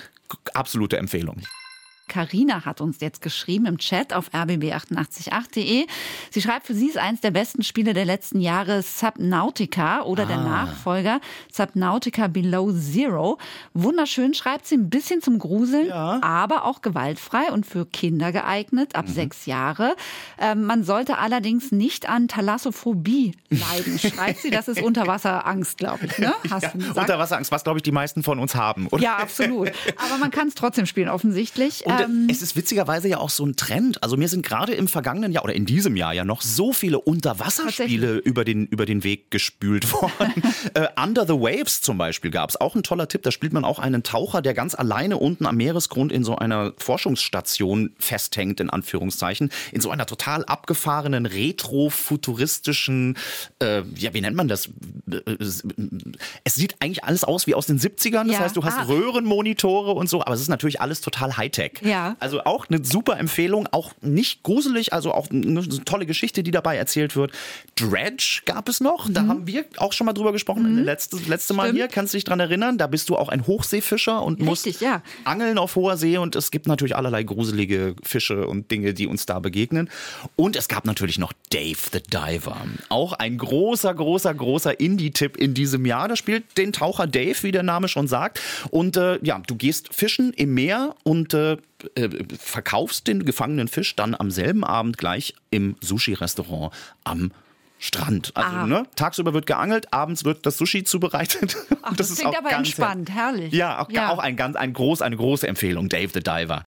Absolute 0.53 0.97
Empfehlung. 0.97 1.41
Karina 2.11 2.65
hat 2.65 2.81
uns 2.81 2.99
jetzt 2.99 3.21
geschrieben 3.21 3.65
im 3.65 3.77
Chat 3.77 4.11
auf 4.13 4.33
rbb888.de. 4.33 5.87
Sie 6.29 6.41
schreibt, 6.41 6.67
für 6.67 6.73
sie 6.73 6.87
ist 6.87 6.97
eins 6.97 7.21
der 7.21 7.31
besten 7.31 7.63
Spiele 7.63 7.93
der 7.93 8.03
letzten 8.03 8.41
Jahre 8.41 8.81
Subnautica 8.81 10.01
oder 10.01 10.23
ah. 10.23 10.25
der 10.25 10.37
Nachfolger 10.37 11.21
Subnautica 11.53 12.27
Below 12.27 12.73
Zero. 12.73 13.37
Wunderschön 13.73 14.33
schreibt 14.33 14.67
sie, 14.67 14.75
ein 14.75 14.89
bisschen 14.89 15.21
zum 15.21 15.39
Gruseln, 15.39 15.87
ja. 15.87 16.19
aber 16.21 16.65
auch 16.65 16.81
gewaltfrei 16.81 17.49
und 17.53 17.65
für 17.65 17.85
Kinder 17.85 18.33
geeignet, 18.33 18.93
ab 18.93 19.07
mhm. 19.07 19.13
sechs 19.13 19.45
Jahre. 19.45 19.95
Ähm, 20.37 20.65
man 20.65 20.83
sollte 20.83 21.17
allerdings 21.17 21.71
nicht 21.71 22.09
an 22.09 22.27
Thalassophobie 22.27 23.35
leiden, 23.49 23.99
schreibt 23.99 24.39
sie. 24.39 24.49
Das 24.49 24.67
ist 24.67 24.81
Unterwasserangst, 24.81 25.77
glaube 25.77 26.07
ich. 26.07 26.17
Ne? 26.17 26.33
Hast 26.49 26.63
ja, 26.63 26.71
Unterwasserangst, 26.73 27.53
was, 27.53 27.63
glaube 27.63 27.79
ich, 27.79 27.83
die 27.83 27.93
meisten 27.93 28.21
von 28.21 28.37
uns 28.37 28.53
haben. 28.53 28.87
Oder? 28.87 29.01
Ja, 29.01 29.15
absolut. 29.15 29.71
Aber 29.95 30.17
man 30.19 30.29
kann 30.29 30.49
es 30.49 30.55
trotzdem 30.55 30.85
spielen, 30.85 31.07
offensichtlich. 31.07 31.85
Und 31.85 32.00
ähm, 32.05 32.27
es 32.29 32.41
ist 32.41 32.55
witzigerweise 32.55 33.07
ja 33.07 33.17
auch 33.19 33.29
so 33.29 33.45
ein 33.45 33.55
Trend. 33.55 34.03
Also 34.03 34.17
mir 34.17 34.27
sind 34.27 34.45
gerade 34.45 34.73
im 34.73 34.87
vergangenen 34.87 35.31
Jahr 35.31 35.43
oder 35.43 35.53
in 35.53 35.65
diesem 35.65 35.95
Jahr 35.95 36.13
ja 36.13 36.25
noch 36.25 36.41
so 36.41 36.73
viele 36.73 36.99
Unterwasserspiele 36.99 38.17
über 38.17 38.45
den, 38.45 38.65
über 38.67 38.85
den 38.85 39.03
Weg 39.03 39.31
gespült 39.31 39.91
worden. 40.01 40.43
äh, 40.73 40.87
Under 41.01 41.25
the 41.25 41.33
Waves 41.33 41.81
zum 41.81 41.97
Beispiel 41.97 42.31
gab 42.31 42.49
es. 42.49 42.59
Auch 42.59 42.75
ein 42.75 42.83
toller 42.83 43.07
Tipp. 43.07 43.23
Da 43.23 43.31
spielt 43.31 43.53
man 43.53 43.65
auch 43.65 43.79
einen 43.79 44.03
Taucher, 44.03 44.41
der 44.41 44.53
ganz 44.53 44.75
alleine 44.75 45.17
unten 45.17 45.45
am 45.45 45.57
Meeresgrund 45.57 46.11
in 46.11 46.23
so 46.23 46.35
einer 46.35 46.73
Forschungsstation 46.77 47.95
festhängt, 47.99 48.59
in 48.59 48.69
Anführungszeichen. 48.69 49.51
In 49.71 49.81
so 49.81 49.89
einer 49.91 50.05
total 50.05 50.45
abgefahrenen, 50.45 51.25
retro-futuristischen, 51.25 53.17
äh, 53.59 53.83
ja, 53.95 54.13
wie 54.13 54.21
nennt 54.21 54.35
man 54.35 54.47
das? 54.47 54.69
Es 56.43 56.55
sieht 56.55 56.75
eigentlich 56.79 57.03
alles 57.03 57.23
aus 57.23 57.47
wie 57.47 57.55
aus 57.55 57.65
den 57.67 57.79
70ern. 57.79 58.27
Das 58.27 58.33
ja. 58.33 58.39
heißt, 58.39 58.55
du 58.55 58.63
hast 58.63 58.77
ah. 58.77 58.83
Röhrenmonitore 58.83 59.91
und 59.91 60.09
so, 60.09 60.21
aber 60.21 60.33
es 60.33 60.41
ist 60.41 60.49
natürlich 60.49 60.81
alles 60.81 61.01
total 61.01 61.37
Hightech. 61.37 61.80
Ja. 61.81 62.15
Also 62.19 62.43
auch 62.43 62.67
eine 62.69 62.83
super 62.83 63.17
Empfehlung, 63.17 63.67
auch 63.71 63.91
nicht 64.01 64.43
gruselig, 64.43 64.93
also 64.93 65.13
auch 65.13 65.29
eine 65.29 65.67
tolle 65.85 66.05
Geschichte, 66.05 66.43
die 66.43 66.51
dabei 66.51 66.77
erzählt 66.77 67.15
wird. 67.15 67.31
Dredge 67.75 68.41
gab 68.45 68.69
es 68.69 68.79
noch, 68.79 69.07
mhm. 69.07 69.13
da 69.13 69.27
haben 69.27 69.47
wir 69.47 69.65
auch 69.77 69.93
schon 69.93 70.05
mal 70.05 70.13
drüber 70.13 70.31
gesprochen, 70.31 70.75
mhm. 70.75 70.83
letzte, 70.83 71.17
letzte 71.27 71.53
Mal 71.53 71.71
hier, 71.71 71.87
kannst 71.87 72.13
du 72.13 72.17
dich 72.17 72.23
dran 72.23 72.39
erinnern? 72.39 72.77
Da 72.77 72.87
bist 72.87 73.09
du 73.09 73.17
auch 73.17 73.29
ein 73.29 73.47
Hochseefischer 73.47 74.21
und 74.23 74.39
Richtig, 74.39 74.45
musst 74.45 74.81
ja. 74.81 75.01
angeln 75.23 75.57
auf 75.57 75.75
hoher 75.75 75.97
See 75.97 76.17
und 76.17 76.35
es 76.35 76.51
gibt 76.51 76.67
natürlich 76.67 76.95
allerlei 76.95 77.23
gruselige 77.23 77.95
Fische 78.03 78.47
und 78.47 78.71
Dinge, 78.71 78.93
die 78.93 79.07
uns 79.07 79.25
da 79.25 79.39
begegnen. 79.39 79.89
Und 80.35 80.55
es 80.55 80.67
gab 80.67 80.85
natürlich 80.85 81.17
noch 81.17 81.33
Dave 81.49 81.77
the 81.91 82.01
Diver, 82.01 82.57
auch 82.89 83.13
ein 83.13 83.37
großer, 83.37 83.93
großer, 83.93 84.33
großer 84.33 84.79
Indie-Tipp 84.79 85.37
in 85.37 85.53
diesem 85.53 85.85
Jahr. 85.85 86.07
Da 86.07 86.15
spielt 86.15 86.57
den 86.57 86.73
Taucher 86.73 87.07
Dave, 87.07 87.35
wie 87.41 87.51
der 87.51 87.63
Name 87.63 87.87
schon 87.87 88.07
sagt. 88.07 88.39
Und 88.69 88.97
äh, 88.97 89.19
ja, 89.23 89.41
du 89.45 89.55
gehst 89.55 89.93
fischen 89.93 90.33
im 90.33 90.53
Meer 90.53 90.95
und 91.03 91.33
äh, 91.33 91.57
äh, 91.95 92.09
verkaufst 92.37 93.07
den 93.07 93.25
gefangenen 93.25 93.67
Fisch 93.67 93.95
dann 93.95 94.15
am 94.15 94.31
selben 94.31 94.63
Abend 94.63 94.97
gleich 94.97 95.33
im 95.49 95.75
Sushi-Restaurant 95.81 96.73
am 97.03 97.31
Strand. 97.79 98.31
Also 98.35 98.55
ah. 98.57 98.67
ne, 98.67 98.83
tagsüber 98.95 99.33
wird 99.33 99.47
geangelt, 99.47 99.91
abends 99.91 100.23
wird 100.23 100.45
das 100.45 100.57
Sushi 100.57 100.83
zubereitet. 100.83 101.57
Ach, 101.81 101.95
das, 101.95 102.09
das 102.09 102.19
klingt 102.19 102.37
aber 102.37 102.51
entspannt, 102.51 103.09
herrlich. 103.09 103.51
Ja, 103.53 103.79
auch, 103.79 103.89
ja. 103.89 104.09
auch 104.09 104.19
ein 104.19 104.35
ganz, 104.35 104.55
ein 104.55 104.73
groß, 104.73 105.01
eine 105.01 105.17
große 105.17 105.47
Empfehlung, 105.47 105.89
Dave 105.89 106.09
the 106.13 106.21
Diver. 106.21 106.63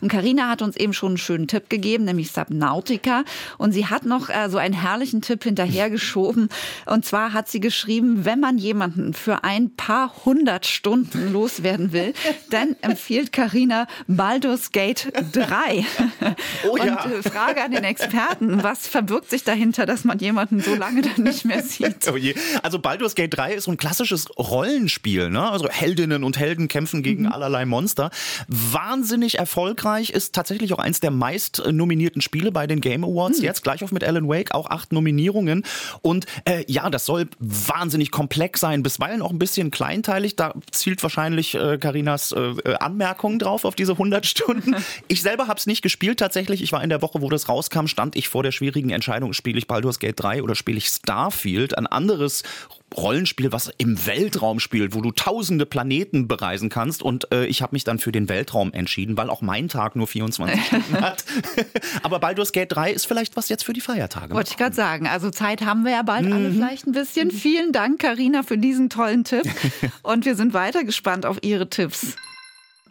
Und 0.00 0.08
Karina 0.08 0.48
hat 0.48 0.62
uns 0.62 0.76
eben 0.76 0.94
schon 0.94 1.10
einen 1.10 1.18
schönen 1.18 1.48
Tipp 1.48 1.68
gegeben, 1.68 2.04
nämlich 2.04 2.30
Subnautica. 2.30 3.24
Und 3.58 3.72
sie 3.72 3.86
hat 3.86 4.06
noch 4.06 4.30
äh, 4.30 4.48
so 4.48 4.56
einen 4.56 4.72
herrlichen 4.72 5.20
Tipp 5.20 5.44
hinterhergeschoben. 5.44 6.48
Und 6.86 7.04
zwar 7.04 7.32
hat 7.32 7.48
sie 7.48 7.60
geschrieben, 7.60 8.24
wenn 8.24 8.40
man 8.40 8.56
jemanden 8.56 9.12
für 9.12 9.44
ein 9.44 9.74
paar 9.74 10.24
hundert 10.24 10.64
Stunden 10.66 11.32
loswerden 11.32 11.92
will, 11.92 12.14
dann 12.50 12.76
empfiehlt 12.80 13.32
Karina 13.32 13.86
Baldur's 14.06 14.70
Gate 14.70 15.12
3. 15.32 15.84
Oh 16.64 16.76
ja. 16.76 17.02
Und 17.02 17.12
äh, 17.12 17.22
Frage 17.28 17.62
an 17.62 17.72
den 17.72 17.84
Experten, 17.84 18.62
was 18.62 18.86
verbirgt 18.86 19.30
sich 19.30 19.44
dahinter, 19.44 19.86
dass 19.86 20.04
man 20.04 20.18
jemanden 20.18 20.60
so 20.60 20.74
lange 20.74 21.02
dann 21.02 21.24
nicht 21.24 21.44
mehr 21.44 21.62
sieht? 21.62 22.08
Oh. 22.08 22.16
Also 22.62 22.78
Baldur's 22.78 23.14
Gate 23.14 23.36
3 23.36 23.54
ist 23.54 23.64
so 23.64 23.72
ein 23.72 23.76
klassisches 23.76 24.28
Rollenspiel. 24.38 25.30
Ne? 25.30 25.50
Also 25.50 25.68
Heldinnen 25.68 26.24
und 26.24 26.38
Helden 26.38 26.68
kämpfen 26.68 27.02
gegen 27.02 27.24
mhm. 27.24 27.32
allerlei 27.32 27.66
Monster. 27.66 28.10
Wahnsinnig 28.46 29.38
erfolgreich 29.38 29.79
erfolgreich, 29.80 30.10
ist 30.10 30.34
tatsächlich 30.34 30.72
auch 30.72 30.78
eins 30.78 31.00
der 31.00 31.10
meist 31.10 31.62
nominierten 31.70 32.20
Spiele 32.20 32.52
bei 32.52 32.66
den 32.66 32.80
Game 32.80 33.04
Awards. 33.04 33.38
Hm. 33.38 33.44
Jetzt 33.44 33.62
gleich 33.62 33.82
auf 33.82 33.92
mit 33.92 34.04
Alan 34.04 34.28
Wake, 34.28 34.54
auch 34.54 34.68
acht 34.68 34.92
Nominierungen. 34.92 35.64
Und 36.02 36.26
äh, 36.44 36.64
ja, 36.66 36.90
das 36.90 37.06
soll 37.06 37.28
wahnsinnig 37.38 38.10
komplex 38.10 38.60
sein, 38.60 38.82
bisweilen 38.82 39.22
auch 39.22 39.30
ein 39.30 39.38
bisschen 39.38 39.70
kleinteilig. 39.70 40.36
Da 40.36 40.54
zielt 40.70 41.02
wahrscheinlich 41.02 41.56
Karinas 41.80 42.32
äh, 42.32 42.40
äh, 42.40 42.74
Anmerkungen 42.74 43.38
drauf 43.38 43.64
auf 43.64 43.74
diese 43.74 43.92
100 43.92 44.26
Stunden. 44.26 44.76
Ich 45.08 45.22
selber 45.22 45.48
habe 45.48 45.58
es 45.58 45.66
nicht 45.66 45.82
gespielt 45.82 46.18
tatsächlich. 46.18 46.62
Ich 46.62 46.72
war 46.72 46.82
in 46.82 46.90
der 46.90 47.02
Woche, 47.02 47.20
wo 47.20 47.28
das 47.28 47.48
rauskam, 47.48 47.86
stand 47.86 48.16
ich 48.16 48.28
vor 48.28 48.42
der 48.42 48.52
schwierigen 48.52 48.90
Entscheidung, 48.90 49.32
spiele 49.32 49.58
ich 49.58 49.66
Baldur's 49.66 49.98
Gate 49.98 50.20
3 50.20 50.42
oder 50.42 50.54
spiele 50.54 50.78
ich 50.78 50.88
Starfield, 50.88 51.76
ein 51.76 51.86
anderes 51.86 52.42
Rollenspiel, 52.96 53.52
was 53.52 53.70
im 53.78 54.06
Weltraum 54.06 54.60
spielt, 54.60 54.94
wo 54.94 55.00
du 55.00 55.12
tausende 55.12 55.66
Planeten 55.66 56.28
bereisen 56.28 56.68
kannst. 56.68 57.02
Und 57.02 57.32
äh, 57.32 57.46
ich 57.46 57.62
habe 57.62 57.74
mich 57.74 57.84
dann 57.84 57.98
für 57.98 58.12
den 58.12 58.28
Weltraum 58.28 58.72
entschieden, 58.72 59.16
weil 59.16 59.30
auch 59.30 59.42
mein 59.42 59.68
Tag 59.68 59.96
nur 59.96 60.06
24 60.06 60.64
Stunden 60.66 61.00
hat. 61.00 61.24
Aber 62.02 62.18
Baldur's 62.18 62.52
Gate 62.52 62.72
3 62.72 62.92
ist 62.92 63.06
vielleicht 63.06 63.36
was 63.36 63.48
jetzt 63.48 63.64
für 63.64 63.72
die 63.72 63.80
Feiertage. 63.80 64.34
Wollte 64.34 64.50
ich 64.50 64.56
gerade 64.56 64.74
sagen. 64.74 65.06
Also 65.06 65.30
Zeit 65.30 65.64
haben 65.64 65.84
wir 65.84 65.92
ja 65.92 66.02
bald 66.02 66.26
mhm. 66.26 66.32
alle 66.32 66.50
vielleicht 66.50 66.86
ein 66.86 66.92
bisschen. 66.92 67.30
Vielen 67.30 67.72
Dank, 67.72 68.00
Karina, 68.00 68.42
für 68.42 68.58
diesen 68.58 68.90
tollen 68.90 69.24
Tipp. 69.24 69.44
Und 70.02 70.24
wir 70.24 70.34
sind 70.34 70.52
weiter 70.52 70.84
gespannt 70.84 71.26
auf 71.26 71.38
Ihre 71.42 71.68
Tipps. 71.68 72.16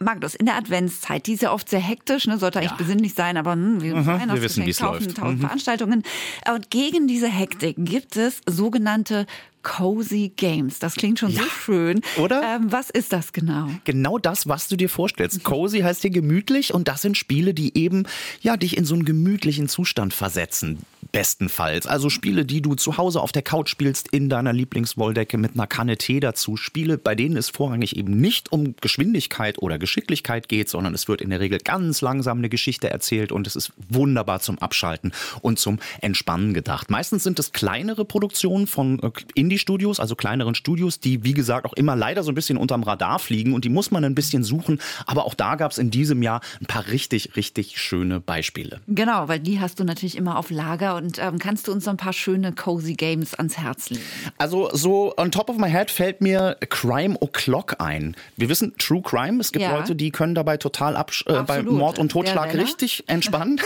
Magnus, 0.02 0.34
in 0.34 0.46
der 0.46 0.56
Adventszeit, 0.56 1.28
die 1.28 1.34
ist 1.34 1.42
ja 1.42 1.52
oft 1.52 1.70
sehr 1.70 1.82
hektisch, 1.82 2.26
ne, 2.26 2.38
sollte 2.38 2.60
eigentlich 2.60 2.72
ja. 2.72 2.78
besinnlich 2.78 3.14
sein, 3.14 3.36
aber 3.36 3.54
hm, 3.54 3.82
wir, 3.82 3.96
mhm, 3.96 4.06
wir 4.06 4.42
wissen, 4.42 4.66
wie 4.66 4.70
es 4.70 4.80
läuft. 4.80 5.18
Tausend 5.18 5.40
mhm. 5.40 5.42
Veranstaltungen. 5.42 6.04
Und 6.54 6.70
gegen 6.70 7.08
diese 7.08 7.28
Hektik 7.28 7.76
gibt 7.78 8.16
es 8.16 8.42
sogenannte 8.48 9.26
Cozy 9.64 10.32
Games. 10.36 10.80
Das 10.80 10.96
klingt 10.96 11.20
schon 11.20 11.32
ja. 11.32 11.44
so 11.44 11.50
schön. 11.50 12.02
Oder? 12.18 12.42
Ähm, 12.56 12.72
was 12.72 12.90
ist 12.90 13.14
das 13.14 13.34
genau? 13.34 13.68
Genau 13.84 14.18
das, 14.18 14.48
was 14.48 14.68
du 14.68 14.76
dir 14.76 14.90
vorstellst. 14.90 15.44
Cozy 15.44 15.80
heißt 15.80 16.02
hier 16.02 16.12
gemütlich 16.12 16.74
und 16.74 16.88
das 16.88 17.02
sind 17.02 17.18
Spiele, 17.18 17.54
die 17.54 17.78
eben 17.78 18.06
ja 18.42 18.58
dich 18.58 18.78
in 18.78 18.86
so 18.86 18.96
einen 18.96 19.06
gemütlichen 19.06 19.68
Zustand 19.68 20.14
versetzen. 20.14 20.80
Bestenfalls. 21.12 21.88
Also 21.88 22.10
Spiele, 22.10 22.46
die 22.46 22.62
du 22.62 22.76
zu 22.76 22.98
Hause 22.98 23.22
auf 23.22 23.32
der 23.32 23.42
Couch 23.42 23.70
spielst, 23.70 24.10
in 24.10 24.30
deiner 24.30 24.54
Lieblingswolldecke 24.54 25.38
mit 25.38 25.54
einer 25.54 25.66
Kanne 25.66 25.98
Tee 25.98 26.20
dazu. 26.20 26.56
Spiele, 26.56 26.98
bei 26.98 27.16
denen 27.16 27.36
es 27.36 27.50
vorrangig 27.50 27.96
eben 27.96 28.20
nicht 28.20 28.52
um 28.52 28.76
Geschwindigkeit 28.80 29.58
oder 29.60 29.80
Geschicklichkeit 29.80 30.48
geht, 30.50 30.70
sondern 30.70 30.94
es 30.94 31.08
wird 31.08 31.22
in 31.22 31.32
der 31.32 31.40
Regel 31.40 31.60
ganz 31.60 32.02
langsam 32.02 32.38
eine 32.38 32.50
Geschichte 32.50 32.90
erzählt 32.90 33.32
und 33.32 33.48
es 33.48 33.56
ist 33.56 33.72
wunderbar 33.90 34.40
zum 34.40 34.60
Abschalten 34.60 35.12
und 35.42 35.58
zum 35.58 35.80
Entspannen 36.02 36.54
gedacht. 36.54 36.92
Meistens 36.92 37.24
sind 37.24 37.40
es 37.40 37.52
kleinere 37.52 38.06
Produktionen 38.06 38.68
von 38.68 39.00
äh, 39.02 39.12
Indie-Studios, 39.50 40.00
also 40.00 40.16
kleineren 40.16 40.54
Studios, 40.54 41.00
die 41.00 41.24
wie 41.24 41.34
gesagt 41.34 41.66
auch 41.66 41.74
immer 41.74 41.96
leider 41.96 42.22
so 42.22 42.32
ein 42.32 42.36
bisschen 42.36 42.56
unterm 42.56 42.84
Radar 42.84 43.18
fliegen 43.18 43.54
und 43.54 43.66
die 43.66 43.70
muss 43.70 43.90
man 43.90 44.06
ein 44.06 44.14
bisschen 44.14 44.44
suchen. 44.44 44.80
Aber 45.08 45.26
auch 45.26 45.34
da 45.34 45.56
gab 45.56 45.72
es 45.72 45.80
in 45.80 45.90
diesem 45.90 46.22
Jahr 46.22 46.42
ein 46.62 46.68
paar 46.68 46.88
richtig, 46.88 47.36
richtig 47.36 47.80
schöne 47.80 48.20
Beispiele. 48.20 48.80
Genau, 48.88 49.28
weil 49.28 49.40
die 49.40 49.60
hast 49.60 49.80
du 49.80 49.84
natürlich 49.84 50.18
immer 50.18 50.38
auf 50.38 50.52
Lager 50.52 50.96
und 50.96 51.18
ähm, 51.18 51.40
kannst 51.40 51.68
du 51.68 51.72
uns 51.72 51.86
so 51.86 51.90
ein 51.90 51.98
paar 51.98 52.14
schöne 52.14 52.52
Cozy 52.52 52.94
Games 52.94 53.34
ans 53.34 53.58
Herz 53.58 53.90
legen? 53.90 54.04
Also 54.38 54.70
so 54.74 55.16
on 55.18 55.32
top 55.32 55.50
of 55.50 55.58
my 55.58 55.70
head 55.70 55.90
fällt 55.90 56.22
mir 56.22 56.58
Crime 56.70 57.18
O'Clock 57.18 57.80
ein. 57.80 58.16
Wir 58.38 58.50
wissen 58.50 58.76
True 58.78 59.02
Crime, 59.02 59.40
es 59.40 59.52
gibt 59.52 59.64
ja. 59.64 59.76
Leute, 59.76 59.96
die 59.96 60.12
können 60.12 60.36
dabei 60.36 60.58
total 60.58 60.94
äh, 60.96 61.42
bei 61.42 61.64
Mord 61.64 61.98
und 61.98 62.12
Totschlag 62.12 62.54
richtig 62.54 63.04
entspannen. 63.08 63.60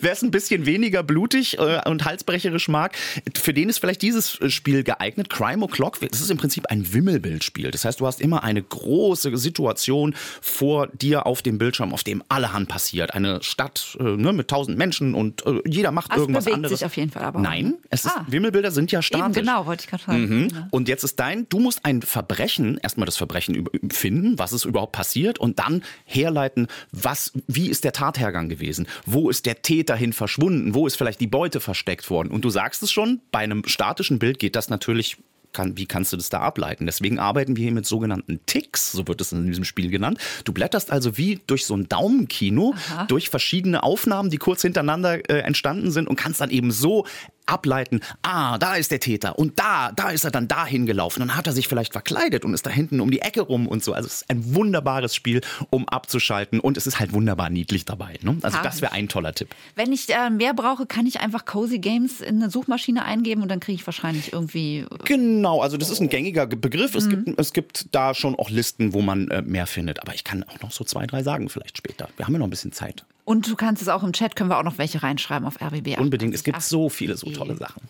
Wer 0.00 0.12
es 0.12 0.22
ein 0.22 0.32
bisschen 0.32 0.66
weniger 0.66 1.04
blutig 1.04 1.56
äh, 1.60 1.88
und 1.88 2.04
halsbrecherisch 2.04 2.68
mag, 2.68 2.96
für 3.36 3.54
den 3.54 3.68
ist 3.68 3.78
vielleicht 3.78 4.02
dieses 4.02 4.38
Spiel 4.56 4.82
geeignet. 4.82 5.30
Crime 5.30 5.64
O'Clock, 5.64 6.00
das 6.00 6.20
ist 6.20 6.30
im 6.30 6.38
Prinzip 6.38 6.66
ein 6.66 6.92
Wimmelbildspiel. 6.92 7.70
Das 7.70 7.84
heißt, 7.84 8.00
du 8.00 8.06
hast 8.06 8.20
immer 8.20 8.42
eine 8.42 8.62
große 8.62 9.36
Situation 9.36 10.14
vor 10.40 10.88
dir 10.88 11.26
auf 11.26 11.42
dem 11.42 11.58
Bildschirm, 11.58 11.92
auf 11.92 12.02
dem 12.02 12.22
allerhand 12.28 12.68
passiert. 12.68 13.14
Eine 13.14 13.42
Stadt 13.42 13.96
äh, 14.00 14.02
ne, 14.02 14.32
mit 14.32 14.48
tausend 14.48 14.78
Menschen 14.78 15.14
und 15.14 15.46
äh, 15.46 15.60
jeder 15.66 15.92
macht 15.92 16.10
also 16.10 16.24
irgendwas 16.24 16.44
bewegt 16.44 16.56
anderes. 16.56 16.78
Sich 16.78 16.86
auf 16.86 16.96
jeden 16.96 17.10
Fall 17.10 17.22
aber. 17.22 17.40
Nein, 17.40 17.74
es 17.90 18.06
ah. 18.06 18.22
ist, 18.22 18.32
Wimmelbilder 18.32 18.70
sind 18.70 18.92
ja 18.92 19.02
statisch. 19.02 19.36
Eben, 19.36 19.46
genau, 19.46 19.66
wollte 19.66 19.84
ich 19.84 19.90
gerade 19.90 20.02
sagen. 20.02 20.28
Mhm. 20.28 20.48
Und 20.70 20.88
jetzt 20.88 21.04
ist 21.04 21.20
dein, 21.20 21.48
du 21.48 21.58
musst 21.58 21.84
ein 21.84 22.02
Verbrechen, 22.02 22.78
erstmal 22.78 23.06
das 23.06 23.16
Verbrechen 23.16 23.68
finden, 23.90 24.38
was 24.38 24.52
ist 24.52 24.64
überhaupt 24.64 24.92
passiert 24.92 25.38
und 25.38 25.58
dann 25.58 25.82
herleiten, 26.04 26.68
was, 26.92 27.32
wie 27.46 27.68
ist 27.68 27.84
der 27.84 27.92
Tathergang 27.92 28.48
gewesen? 28.48 28.86
Wo 29.04 29.28
ist 29.30 29.46
der 29.46 29.62
Täter 29.62 29.96
hin 29.96 30.12
verschwunden? 30.12 30.74
Wo 30.74 30.86
ist 30.86 30.96
vielleicht 30.96 31.20
die 31.20 31.26
Beute 31.26 31.60
versteckt 31.60 32.08
worden? 32.10 32.30
Und 32.30 32.44
du 32.44 32.50
sagst 32.50 32.82
es 32.82 32.90
schon, 32.90 33.20
bei 33.32 33.40
einem 33.40 33.62
statischen 33.66 34.18
Bild 34.18 34.38
geht 34.38 34.45
das 34.50 34.68
natürlich 34.68 35.16
kann, 35.56 35.76
wie 35.78 35.86
kannst 35.86 36.12
du 36.12 36.16
das 36.16 36.28
da 36.28 36.40
ableiten? 36.40 36.86
Deswegen 36.86 37.18
arbeiten 37.18 37.56
wir 37.56 37.62
hier 37.62 37.72
mit 37.72 37.86
sogenannten 37.86 38.40
Ticks, 38.46 38.92
so 38.92 39.08
wird 39.08 39.20
es 39.22 39.32
in 39.32 39.46
diesem 39.46 39.64
Spiel 39.64 39.90
genannt. 39.90 40.18
Du 40.44 40.52
blätterst 40.52 40.92
also 40.92 41.16
wie 41.16 41.40
durch 41.46 41.64
so 41.64 41.74
ein 41.74 41.88
Daumenkino, 41.88 42.74
Aha. 42.76 43.06
durch 43.06 43.30
verschiedene 43.30 43.82
Aufnahmen, 43.82 44.28
die 44.28 44.36
kurz 44.36 44.62
hintereinander 44.62 45.28
äh, 45.30 45.38
entstanden 45.38 45.90
sind 45.90 46.08
und 46.08 46.16
kannst 46.16 46.40
dann 46.40 46.50
eben 46.50 46.70
so 46.70 47.06
ableiten, 47.46 48.00
ah, 48.22 48.58
da 48.58 48.74
ist 48.74 48.90
der 48.90 49.00
Täter 49.00 49.38
und 49.38 49.58
da, 49.58 49.92
da 49.92 50.10
ist 50.10 50.24
er 50.24 50.30
dann 50.30 50.48
dahin 50.48 50.86
gelaufen. 50.86 51.20
Dann 51.20 51.36
hat 51.36 51.46
er 51.46 51.52
sich 51.52 51.68
vielleicht 51.68 51.92
verkleidet 51.92 52.44
und 52.44 52.54
ist 52.54 52.66
da 52.66 52.70
hinten 52.70 53.00
um 53.00 53.10
die 53.10 53.20
Ecke 53.20 53.40
rum 53.40 53.66
und 53.66 53.82
so. 53.82 53.92
Also 53.92 54.06
es 54.06 54.22
ist 54.22 54.30
ein 54.30 54.54
wunderbares 54.54 55.14
Spiel, 55.14 55.40
um 55.70 55.88
abzuschalten 55.88 56.60
und 56.60 56.76
es 56.76 56.86
ist 56.86 57.00
halt 57.00 57.12
wunderbar 57.12 57.50
niedlich 57.50 57.84
dabei. 57.84 58.18
Ne? 58.22 58.36
Also 58.42 58.58
das 58.62 58.80
wäre 58.80 58.92
ein 58.92 59.08
toller 59.08 59.32
Tipp. 59.32 59.54
Wenn 59.74 59.92
ich 59.92 60.08
äh, 60.10 60.30
mehr 60.30 60.54
brauche, 60.54 60.86
kann 60.86 61.06
ich 61.06 61.20
einfach 61.20 61.44
Cozy 61.44 61.78
Games 61.78 62.20
in 62.20 62.42
eine 62.42 62.50
Suchmaschine 62.50 63.04
eingeben 63.04 63.42
und 63.42 63.48
dann 63.48 63.60
kriege 63.60 63.76
ich 63.76 63.86
wahrscheinlich 63.86 64.32
irgendwie. 64.32 64.78
Äh, 64.78 64.86
genau, 65.04 65.60
also 65.60 65.76
das 65.76 65.90
ist 65.90 66.00
ein 66.00 66.08
gängiger 66.08 66.46
Begriff. 66.46 66.94
Es, 66.94 67.06
mhm. 67.06 67.24
gibt, 67.24 67.40
es 67.40 67.52
gibt 67.52 67.94
da 67.94 68.14
schon 68.14 68.34
auch 68.34 68.50
Listen, 68.50 68.92
wo 68.92 69.02
man 69.02 69.28
äh, 69.28 69.42
mehr 69.42 69.66
findet. 69.66 70.02
Aber 70.02 70.14
ich 70.14 70.24
kann 70.24 70.44
auch 70.44 70.60
noch 70.60 70.72
so 70.72 70.84
zwei, 70.84 71.06
drei 71.06 71.22
sagen 71.22 71.48
vielleicht 71.48 71.78
später. 71.78 72.08
Wir 72.16 72.26
haben 72.26 72.32
ja 72.32 72.38
noch 72.38 72.46
ein 72.46 72.50
bisschen 72.50 72.72
Zeit. 72.72 73.04
Und 73.26 73.48
du 73.48 73.56
kannst 73.56 73.82
es 73.82 73.88
auch 73.88 74.04
im 74.04 74.12
Chat, 74.12 74.36
können 74.36 74.48
wir 74.48 74.56
auch 74.56 74.62
noch 74.62 74.78
welche 74.78 75.02
reinschreiben 75.02 75.46
auf 75.46 75.60
RBB. 75.60 75.98
Unbedingt, 75.98 76.32
es 76.32 76.44
gibt 76.44 76.62
so 76.62 76.88
viele 76.88 77.16
so 77.16 77.28
tolle 77.30 77.56
Sachen. 77.56 77.82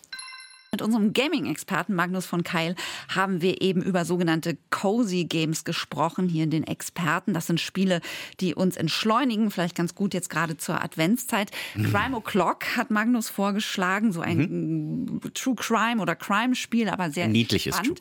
Mit 0.71 0.81
unserem 0.81 1.13
Gaming-Experten 1.13 1.93
Magnus 1.93 2.25
von 2.25 2.43
Keil 2.43 2.75
haben 3.07 3.41
wir 3.41 3.61
eben 3.61 3.83
über 3.83 4.03
sogenannte 4.03 4.57
Cozy 4.71 5.25
Games 5.25 5.63
gesprochen, 5.63 6.27
hier 6.27 6.43
in 6.43 6.49
den 6.49 6.63
Experten. 6.65 7.35
Das 7.35 7.45
sind 7.45 7.61
Spiele, 7.61 8.01
die 8.39 8.55
uns 8.55 8.77
entschleunigen, 8.77 9.51
vielleicht 9.51 9.75
ganz 9.75 9.93
gut 9.93 10.15
jetzt 10.15 10.29
gerade 10.31 10.57
zur 10.57 10.83
Adventszeit. 10.83 11.51
Mhm. 11.75 11.91
Crime 11.91 12.17
O'Clock 12.17 12.75
hat 12.75 12.89
Magnus 12.89 13.29
vorgeschlagen, 13.29 14.11
so 14.11 14.21
ein 14.21 14.39
mhm. 14.39 15.21
True 15.35 15.55
Crime 15.55 16.01
oder 16.01 16.15
Crime-Spiel, 16.15 16.89
aber 16.89 17.11
sehr 17.11 17.27
niedliches 17.27 17.75
spannend. 17.75 17.99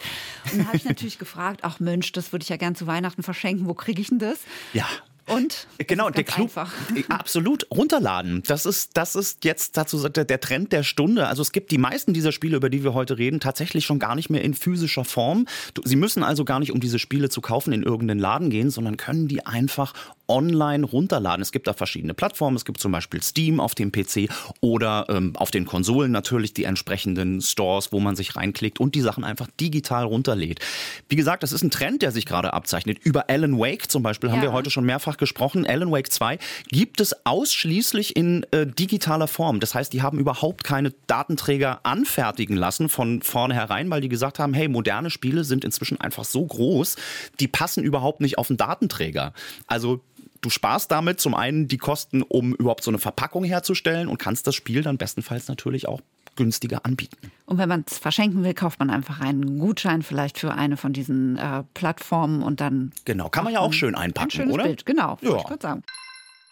Und 0.53 0.61
da 0.61 0.65
habe 0.69 0.77
ich 0.79 0.87
natürlich 0.87 1.19
gefragt, 1.21 1.61
ach 1.63 1.81
Mensch, 1.81 2.13
das 2.13 2.33
würde 2.33 2.45
ich 2.45 2.49
ja 2.49 2.57
gern 2.57 2.75
zu 2.75 2.87
Weihnachten 2.87 3.23
verschenken, 3.23 3.67
wo 3.69 3.75
kriege 3.75 4.01
ich 4.01 4.09
denn 4.09 4.21
das? 4.21 4.41
Ja. 4.73 4.87
Und? 5.27 5.67
Genau, 5.79 6.11
der 6.11 6.25
Clou. 6.25 6.45
Einfach. 6.45 6.73
Absolut, 7.09 7.67
runterladen. 7.71 8.43
Das 8.47 8.65
ist, 8.65 8.97
das 8.97 9.17
ist 9.17 9.45
jetzt 9.45 9.77
dazu 9.77 10.09
der 10.09 10.41
Trend 10.41 10.73
der 10.73 10.85
Stunde. 10.85 11.27
Also 11.27 11.43
es 11.43 11.53
gibt 11.53 11.71
die 11.73 11.79
meisten 11.79 12.13
dieser 12.13 12.31
Spiele, 12.31 12.57
über 12.57 12.71
die 12.71 12.85
wir 12.85 12.95
heute 12.95 13.19
reden, 13.19 13.41
tatsächlich 13.41 13.85
schon 13.85 13.99
gar 13.99 14.15
nicht 14.15 14.31
mehr 14.31 14.43
in 14.43 14.55
physischer 14.55 15.05
Form. 15.05 15.47
Sie 15.85 15.97
müssen 15.97 16.23
also 16.23 16.45
gar 16.45 16.61
nicht, 16.61 16.73
um 16.73 16.81
diese 16.81 16.99
Spiele 16.99 17.29
zu 17.29 17.41
kaufen, 17.41 17.73
in 17.73 17.83
irgendeinen 17.83 18.21
Laden 18.21 18.51
gehen, 18.51 18.71
sondern 18.71 18.97
können 18.97 19.27
die 19.27 19.45
einfach 19.45 19.95
online 20.29 20.85
runterladen. 20.85 21.43
Es 21.43 21.53
gibt 21.53 21.67
da 21.67 21.73
verschiedene 21.73 22.15
Plattformen. 22.15 22.57
Es 22.57 22.65
gibt 22.65 22.81
zum 22.81 22.93
Beispiel 22.93 23.23
Steam 23.23 23.61
auf 23.61 23.75
dem 23.75 23.93
PC 23.93 24.29
oder 24.61 25.07
ähm, 25.09 25.35
auf 25.37 25.51
den 25.51 25.65
Konsolen 25.65 26.13
natürlich 26.13 26.55
die 26.55 26.65
entsprechenden 26.65 27.41
Stores, 27.41 27.93
wo 27.93 28.01
man 28.01 28.17
sich 28.17 28.37
reinklickt 28.37 28.81
und 28.81 28.95
die 28.95 29.01
Sachen 29.01 29.25
einfach 29.25 29.49
digital 29.61 30.05
runterlädt. 30.05 30.61
Wie 31.09 31.17
gesagt, 31.17 31.43
das 31.43 31.53
ist 31.53 31.63
ein 31.63 31.71
Trend, 31.71 32.03
der 32.03 32.13
sich 32.13 32.27
gerade 32.27 32.53
abzeichnet. 32.53 32.99
Über 33.03 33.29
Alan 33.29 33.59
Wake 33.59 33.91
zum 33.91 34.03
Beispiel 34.03 34.31
haben 34.31 34.39
ja. 34.39 34.45
wir 34.45 34.53
heute 34.53 34.71
schon 34.71 34.85
mehrfach 34.85 35.17
gesprochen. 35.17 35.67
Alan 35.67 35.91
Wake 35.91 36.11
2 36.11 36.39
gibt 36.69 37.01
es 37.01 37.27
ausschließlich 37.27 38.17
in 38.17 38.45
äh, 38.51 38.67
digitaler 38.67 39.29
Form. 39.29 39.61
Das 39.61 39.75
heißt, 39.75 39.93
die 39.93 40.03
haben 40.03 40.19
überhaupt 40.19 40.65
keine 40.65 40.93
Datenträger 41.07 41.81
anfertigen 41.85 42.57
lassen 42.57 42.89
von 42.89 43.23
vornherein, 43.23 43.91
weil 43.91 44.01
die 44.01 44.09
gesagt 44.09 44.39
haben, 44.39 44.55
hey, 44.55 44.69
moderne 44.69 45.11
Spiele 45.11 45.45
sind 45.45 45.65
inzwischen 45.65 46.01
einfach 46.01 46.25
so 46.25 46.45
groß, 46.45 46.97
die 47.41 47.49
passen 47.49 47.85
überhaupt 47.85 48.21
nicht 48.21 48.39
auf 48.39 48.51
einen 48.51 48.57
Datenträger. 48.57 49.33
Also 49.67 50.01
du 50.47 50.51
sparst 50.51 50.93
damit 50.93 51.21
zum 51.21 51.35
einen 51.35 51.67
die 51.67 51.77
Kosten, 51.77 52.23
um 52.23 52.55
überhaupt 52.55 52.85
so 52.85 52.91
eine 52.93 52.99
Verpackung 52.99 53.43
herzustellen 53.43 54.07
und 54.07 54.19
kannst 54.19 54.47
das 54.47 54.55
Spiel 54.55 54.83
dann 54.83 54.97
bestenfalls 54.97 55.49
natürlich 55.49 55.89
auch 55.89 56.01
günstiger 56.37 56.87
anbieten. 56.87 57.33
Und 57.47 57.59
wenn 57.59 57.69
man 57.69 57.85
es 57.89 57.99
verschenken 57.99 58.45
will, 58.45 58.55
kauft 58.55 58.79
man 58.79 58.91
einfach 58.91 59.21
einen 59.21 59.59
Gutschein 59.59 60.03
vielleicht 60.03 60.39
für 60.39 60.55
eine 60.55 60.77
von 60.77 60.93
diesen 60.93 61.37
äh, 61.37 61.65
Plattformen 61.75 62.43
und 62.43 62.61
dann. 62.61 62.93
Genau, 63.05 63.29
kann 63.29 63.43
man 63.43 63.55
ja 63.55 63.61
auch 63.61 63.73
schön 63.73 63.97
einpacken, 63.97 64.29
ein 64.29 64.31
schönes 64.31 64.55
oder? 64.55 64.65
Bild, 64.65 64.87
genau. 64.87 65.19
Ja. 65.21 65.37
Ich 65.37 65.61
sagen. 65.61 65.83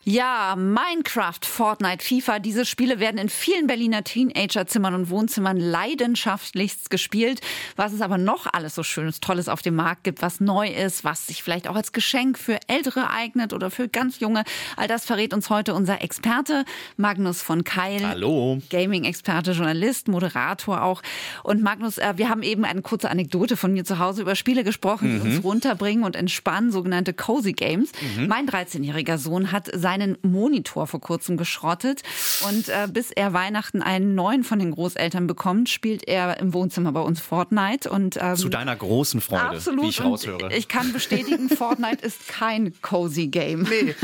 Ja, 0.06 0.54
Minecraft, 0.54 1.38
Fortnite, 1.46 2.04
FIFA, 2.04 2.38
diese 2.38 2.66
Spiele 2.66 3.00
werden 3.00 3.16
in 3.16 3.30
vielen 3.30 3.66
Berliner 3.66 4.04
Teenagerzimmern 4.04 4.92
und 4.94 5.08
Wohnzimmern 5.08 5.56
leidenschaftlichst 5.56 6.90
gespielt. 6.90 7.40
Was 7.76 7.94
es 7.94 8.02
aber 8.02 8.18
noch 8.18 8.46
alles 8.52 8.74
so 8.74 8.82
Schönes, 8.82 9.20
Tolles 9.20 9.48
auf 9.48 9.62
dem 9.62 9.76
Markt 9.76 10.04
gibt, 10.04 10.20
was 10.20 10.40
neu 10.40 10.68
ist, 10.68 11.04
was 11.04 11.26
sich 11.26 11.42
vielleicht 11.42 11.68
auch 11.68 11.74
als 11.74 11.92
Geschenk 11.92 12.36
für 12.38 12.58
Ältere 12.66 13.08
eignet 13.08 13.54
oder 13.54 13.70
für 13.70 13.88
ganz 13.88 14.20
Junge, 14.20 14.44
all 14.76 14.88
das 14.88 15.06
verrät 15.06 15.32
uns 15.32 15.48
heute 15.48 15.72
unser 15.72 16.02
Experte 16.02 16.66
Magnus 16.98 17.40
von 17.40 17.64
Keil. 17.64 18.06
Hallo. 18.06 18.58
Gaming-Experte, 18.68 19.52
Journalist, 19.52 20.08
Moderator 20.08 20.82
auch. 20.82 21.00
Und 21.44 21.62
Magnus, 21.62 21.96
äh, 21.96 22.12
wir 22.16 22.28
haben 22.28 22.42
eben 22.42 22.66
eine 22.66 22.82
kurze 22.82 23.08
Anekdote 23.10 23.56
von 23.56 23.72
mir 23.72 23.86
zu 23.86 23.98
Hause 23.98 24.20
über 24.20 24.34
Spiele 24.36 24.64
gesprochen, 24.64 25.12
die 25.14 25.26
Mhm. 25.26 25.34
uns 25.36 25.44
runterbringen 25.44 26.04
und 26.04 26.14
entspannen, 26.14 26.70
sogenannte 26.72 27.14
Cozy 27.14 27.54
Games. 27.54 27.90
Mhm. 28.18 28.28
Mein 28.28 28.46
13-jähriger 28.46 29.16
Sohn 29.16 29.50
hat 29.50 29.70
seinen 29.94 30.18
Monitor 30.22 30.86
vor 30.88 31.00
kurzem 31.00 31.36
geschrottet 31.36 32.02
und 32.48 32.68
äh, 32.68 32.88
bis 32.90 33.12
er 33.12 33.32
Weihnachten 33.32 33.80
einen 33.80 34.14
neuen 34.16 34.42
von 34.42 34.58
den 34.58 34.72
Großeltern 34.72 35.26
bekommt, 35.28 35.68
spielt 35.68 36.08
er 36.08 36.38
im 36.40 36.52
Wohnzimmer 36.52 36.90
bei 36.90 37.00
uns 37.00 37.20
Fortnite 37.20 37.88
und 37.90 38.18
ähm, 38.20 38.34
Zu 38.34 38.48
deiner 38.48 38.74
großen 38.74 39.20
Freude, 39.20 39.50
Absolut. 39.50 39.84
wie 39.84 39.88
ich 39.90 40.00
und 40.00 40.06
raushöre. 40.06 40.52
Ich 40.52 40.66
kann 40.66 40.92
bestätigen, 40.92 41.48
Fortnite 41.48 42.04
ist 42.04 42.26
kein 42.26 42.72
cozy 42.82 43.28
Game. 43.28 43.62
nee. 43.70 43.94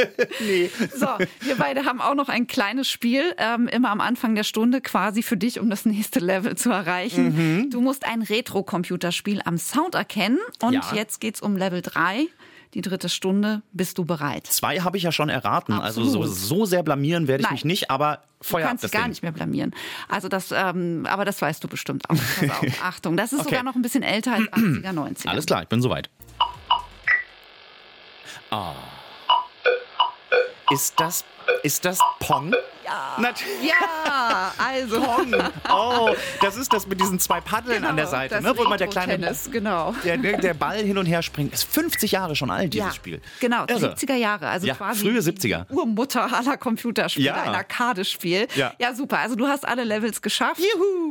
nee. 0.40 0.70
So, 0.96 1.08
wir 1.40 1.56
beide 1.56 1.84
haben 1.84 2.00
auch 2.00 2.14
noch 2.14 2.28
ein 2.28 2.46
kleines 2.46 2.88
Spiel, 2.88 3.34
ähm, 3.38 3.66
immer 3.66 3.90
am 3.90 4.00
Anfang 4.00 4.36
der 4.36 4.44
Stunde 4.44 4.80
quasi 4.80 5.22
für 5.22 5.36
dich, 5.36 5.58
um 5.58 5.68
das 5.68 5.84
nächste 5.84 6.20
Level 6.20 6.54
zu 6.56 6.70
erreichen. 6.70 7.34
Mhm. 7.64 7.70
Du 7.70 7.80
musst 7.80 8.06
ein 8.06 8.22
Retro-Computerspiel 8.22 9.40
am 9.44 9.58
Sound 9.58 9.96
erkennen 9.96 10.38
und 10.62 10.74
Ja. 10.74 10.82
jetzt 10.94 11.20
geht's 11.20 11.40
um 11.42 11.56
Level 11.56 11.82
3. 11.82 12.28
Die 12.74 12.82
dritte 12.82 13.08
Stunde. 13.08 13.62
Bist 13.72 13.98
du 13.98 14.04
bereit? 14.04 14.46
Zwei 14.46 14.78
habe 14.80 14.96
ich 14.96 15.02
ja 15.02 15.10
schon 15.12 15.28
erraten. 15.28 15.72
Also 15.72 16.04
so, 16.04 16.20
Absolut. 16.20 16.36
so 16.38 16.64
sehr 16.66 16.82
blamieren 16.84 17.26
werde 17.26 17.40
ich 17.42 17.46
Nein. 17.46 17.54
mich 17.54 17.64
nicht, 17.64 17.90
aber 17.90 18.22
Du 18.40 18.46
Feuer 18.48 18.62
ab 18.64 18.68
kannst 18.70 18.84
dich 18.84 18.92
gar 18.92 19.02
Ding. 19.02 19.10
nicht 19.10 19.22
mehr 19.22 19.32
blamieren. 19.32 19.74
Also 20.08 20.28
das, 20.28 20.52
ähm, 20.52 21.04
aber 21.10 21.24
das 21.24 21.42
weißt 21.42 21.62
du 21.64 21.68
bestimmt 21.68 22.08
auch. 22.08 22.16
Achtung, 22.84 23.16
das 23.16 23.32
ist 23.32 23.40
Okay. 23.40 23.50
sogar 23.50 23.62
noch 23.64 23.74
ein 23.74 23.82
bisschen 23.82 24.02
älter 24.02 24.32
als 24.34 24.44
80er, 24.52 24.92
90er. 24.92 25.28
Alles 25.28 25.46
klar, 25.46 25.62
ich 25.62 25.68
bin 25.68 25.82
soweit. 25.82 26.08
Ah. 28.50 28.74
Ist 30.70 30.94
das, 31.00 31.24
ist 31.62 31.84
das 31.84 31.98
Pong? 32.20 32.54
Ja. 32.84 33.16
Ja, 33.62 34.52
also. 34.58 35.00
Pong. 35.00 35.34
Oh, 35.70 36.10
das 36.40 36.56
ist 36.56 36.72
das 36.72 36.86
mit 36.86 37.00
diesen 37.00 37.18
zwei 37.18 37.40
Paddeln 37.40 37.84
an 37.84 37.96
der 37.96 38.06
Seite, 38.06 38.36
Genau, 38.36 38.48
das 38.50 38.58
ne? 38.58 38.64
wo 38.64 38.68
mal 38.68 38.76
der 38.76 38.88
kleine 38.88 39.14
Retro-Tennis, 39.14 39.50
genau. 39.50 39.94
der, 40.04 40.16
der, 40.16 40.54
Ball 40.54 40.78
hin 40.78 40.96
und 40.98 41.06
her 41.06 41.22
springt. 41.22 41.52
Ist 41.52 41.64
50 41.64 42.12
Jahre 42.12 42.36
schon 42.36 42.50
alt, 42.50 42.72
dieses 42.72 42.88
ja, 42.88 42.94
Spiel. 42.94 43.20
Genau, 43.40 43.64
Irre. 43.66 43.94
70er 43.94 44.14
Jahre. 44.14 44.48
Also 44.48 44.66
Ja, 44.66 44.74
quasi 44.74 45.00
frühe 45.02 45.20
die 45.20 45.20
70er. 45.20 45.68
Urmutter 45.70 46.32
aller 46.32 46.56
Computerspiele, 46.56 47.26
Ja. 47.26 47.42
ein 47.42 47.54
Arcade-Spiel. 47.54 48.46
Ja. 48.54 48.72
ja, 48.78 48.94
super. 48.94 49.18
Also 49.18 49.34
du 49.36 49.46
hast 49.48 49.66
alle 49.66 49.84
Levels 49.84 50.22
geschafft. 50.22 50.60
Juhu! 50.60 51.10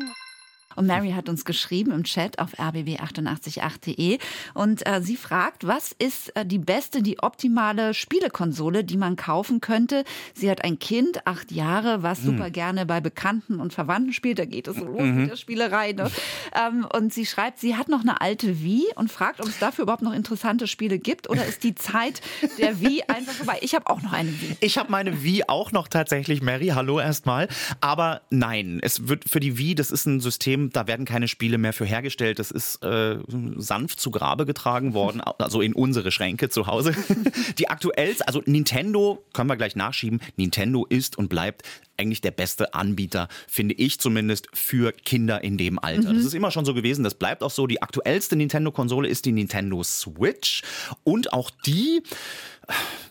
Und 0.76 0.86
Mary 0.86 1.12
hat 1.12 1.28
uns 1.30 1.46
geschrieben 1.46 1.92
im 1.92 2.04
Chat 2.04 2.38
auf 2.40 2.54
rbb888.de 2.60 4.20
und 4.54 4.86
äh, 4.88 5.02
sie 5.02 5.16
fragt, 5.18 5.66
was 5.68 5.92
ist 5.98 6.36
äh, 6.36 6.46
die 6.46 6.60
beste, 6.60 7.02
die 7.02 7.20
optimale 7.20 7.94
Spielekonsole, 7.94 8.84
die 8.84 8.98
man 8.98 9.16
kaufen 9.16 9.62
könnte? 9.62 10.04
Sie 10.34 10.50
hat 10.50 10.64
ein 10.64 10.78
Kind, 10.80 11.26
acht 11.26 11.52
Jahre, 11.52 11.96
Hm. 11.96 12.04
was 12.04 12.22
super 12.22 12.50
gerne 12.52 12.86
bei 12.86 13.02
Bekannten 13.02 13.60
und 13.60 13.74
Verwandten 13.74 14.14
spielt. 14.14 14.38
Da 14.40 14.46
geht 14.46 14.68
es 14.68 14.78
so 14.78 14.86
los 14.86 15.02
Mhm. 15.02 15.22
mit 15.22 15.32
der 15.32 15.36
Spielerei. 15.38 15.92
Ne? 15.94 16.10
Ähm, 16.56 16.86
und 16.94 17.14
sie 17.14 17.26
schreibt, 17.26 17.60
sie 17.60 17.76
hat 17.76 17.90
noch 17.90 18.02
eine 18.02 18.22
alte 18.22 18.62
Wii 18.64 18.86
und 18.96 19.12
fragt, 19.12 19.42
ob 19.42 19.48
es 19.48 19.58
dafür 19.60 19.84
überhaupt 19.84 20.04
noch 20.04 20.14
interessante 20.14 20.68
Spiele 20.68 21.00
gibt 21.00 21.30
oder 21.30 21.46
ist 21.46 21.64
die 21.64 21.74
Zeit 21.76 22.22
der 22.60 22.80
Wii 22.80 23.04
einfach 23.08 23.34
vorbei? 23.34 23.58
Ich 23.62 23.74
habe 23.76 23.88
auch 23.90 24.02
noch 24.02 24.14
eine 24.14 24.30
Wii. 24.30 24.58
Ich 24.60 24.78
habe 24.78 24.92
meine 24.92 25.24
Wii 25.24 25.44
auch 25.48 25.72
noch 25.72 25.88
tatsächlich, 25.88 26.42
Mary, 26.42 26.68
hallo 26.68 27.00
erstmal. 27.00 27.48
Aber 27.82 28.22
nein, 28.30 28.80
es 28.82 29.08
wird 29.08 29.28
für 29.30 29.40
die 29.40 29.58
Wii, 29.58 29.76
das 29.76 29.90
ist 29.92 30.06
ein 30.06 30.20
System, 30.20 30.59
da 30.68 30.88
werden 30.88 31.06
keine 31.06 31.28
Spiele 31.28 31.58
mehr 31.58 31.74
für 31.74 31.86
hergestellt. 31.86 32.40
Das 32.40 32.52
ist 32.52 32.84
äh, 32.84 33.18
sanft 33.58 34.00
zu 34.00 34.12
Grabe 34.12 34.46
getragen 34.46 34.94
worden, 34.94 35.22
also 35.22 35.62
in 35.62 35.74
unsere 35.74 36.12
Schränke 36.12 36.50
zu 36.50 36.68
Hause. 36.68 36.94
Die 37.58 37.70
aktuellste, 37.70 38.28
also 38.28 38.42
Nintendo, 38.46 39.24
können 39.34 39.50
wir 39.50 39.58
gleich 39.58 39.76
nachschieben, 39.76 40.22
Nintendo 40.36 40.86
ist 40.86 41.18
und 41.18 41.30
bleibt 41.30 41.64
eigentlich 41.98 42.22
der 42.22 42.32
beste 42.32 42.74
Anbieter, 42.74 43.28
finde 43.48 43.76
ich 43.76 44.00
zumindest, 44.00 44.48
für 44.54 44.92
Kinder 44.94 45.44
in 45.44 45.58
dem 45.58 45.80
Alter. 45.80 46.14
Das 46.14 46.24
ist 46.24 46.34
immer 46.34 46.52
schon 46.52 46.66
so 46.66 46.74
gewesen, 46.74 47.04
das 47.04 47.16
bleibt 47.16 47.44
auch 47.44 47.52
so. 47.52 47.68
Die 47.68 47.82
aktuellste 47.82 48.36
Nintendo-Konsole 48.36 49.08
ist 49.08 49.26
die 49.26 49.34
Nintendo 49.34 49.84
Switch 49.84 50.64
und 51.04 51.34
auch 51.34 51.50
die, 51.66 52.02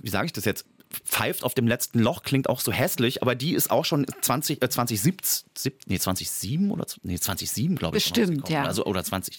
wie 0.01 0.09
sage 0.09 0.27
ich 0.27 0.33
das 0.33 0.47
jetzt? 0.47 0.65
Pfeift 1.05 1.45
auf 1.45 1.55
dem 1.55 1.67
letzten 1.67 1.99
Loch, 1.99 2.23
klingt 2.23 2.49
auch 2.49 2.61
so 2.61 2.73
hässlich, 2.73 3.23
aber 3.23 3.35
die 3.35 3.55
ist 3.55 3.71
auch 3.71 3.85
schon 3.85 4.07
20, 4.21 4.63
äh, 4.63 4.69
2017, 4.69 5.73
nee, 5.87 5.99
2007 5.99 6.71
oder, 6.71 6.87
nee, 7.03 7.19
2007, 7.19 7.77
glaube 7.77 7.97
ich. 7.99 8.05
Bestimmt, 8.05 8.49
ja. 8.49 8.65
Also, 8.65 8.85
oder 8.85 9.05
20, 9.05 9.37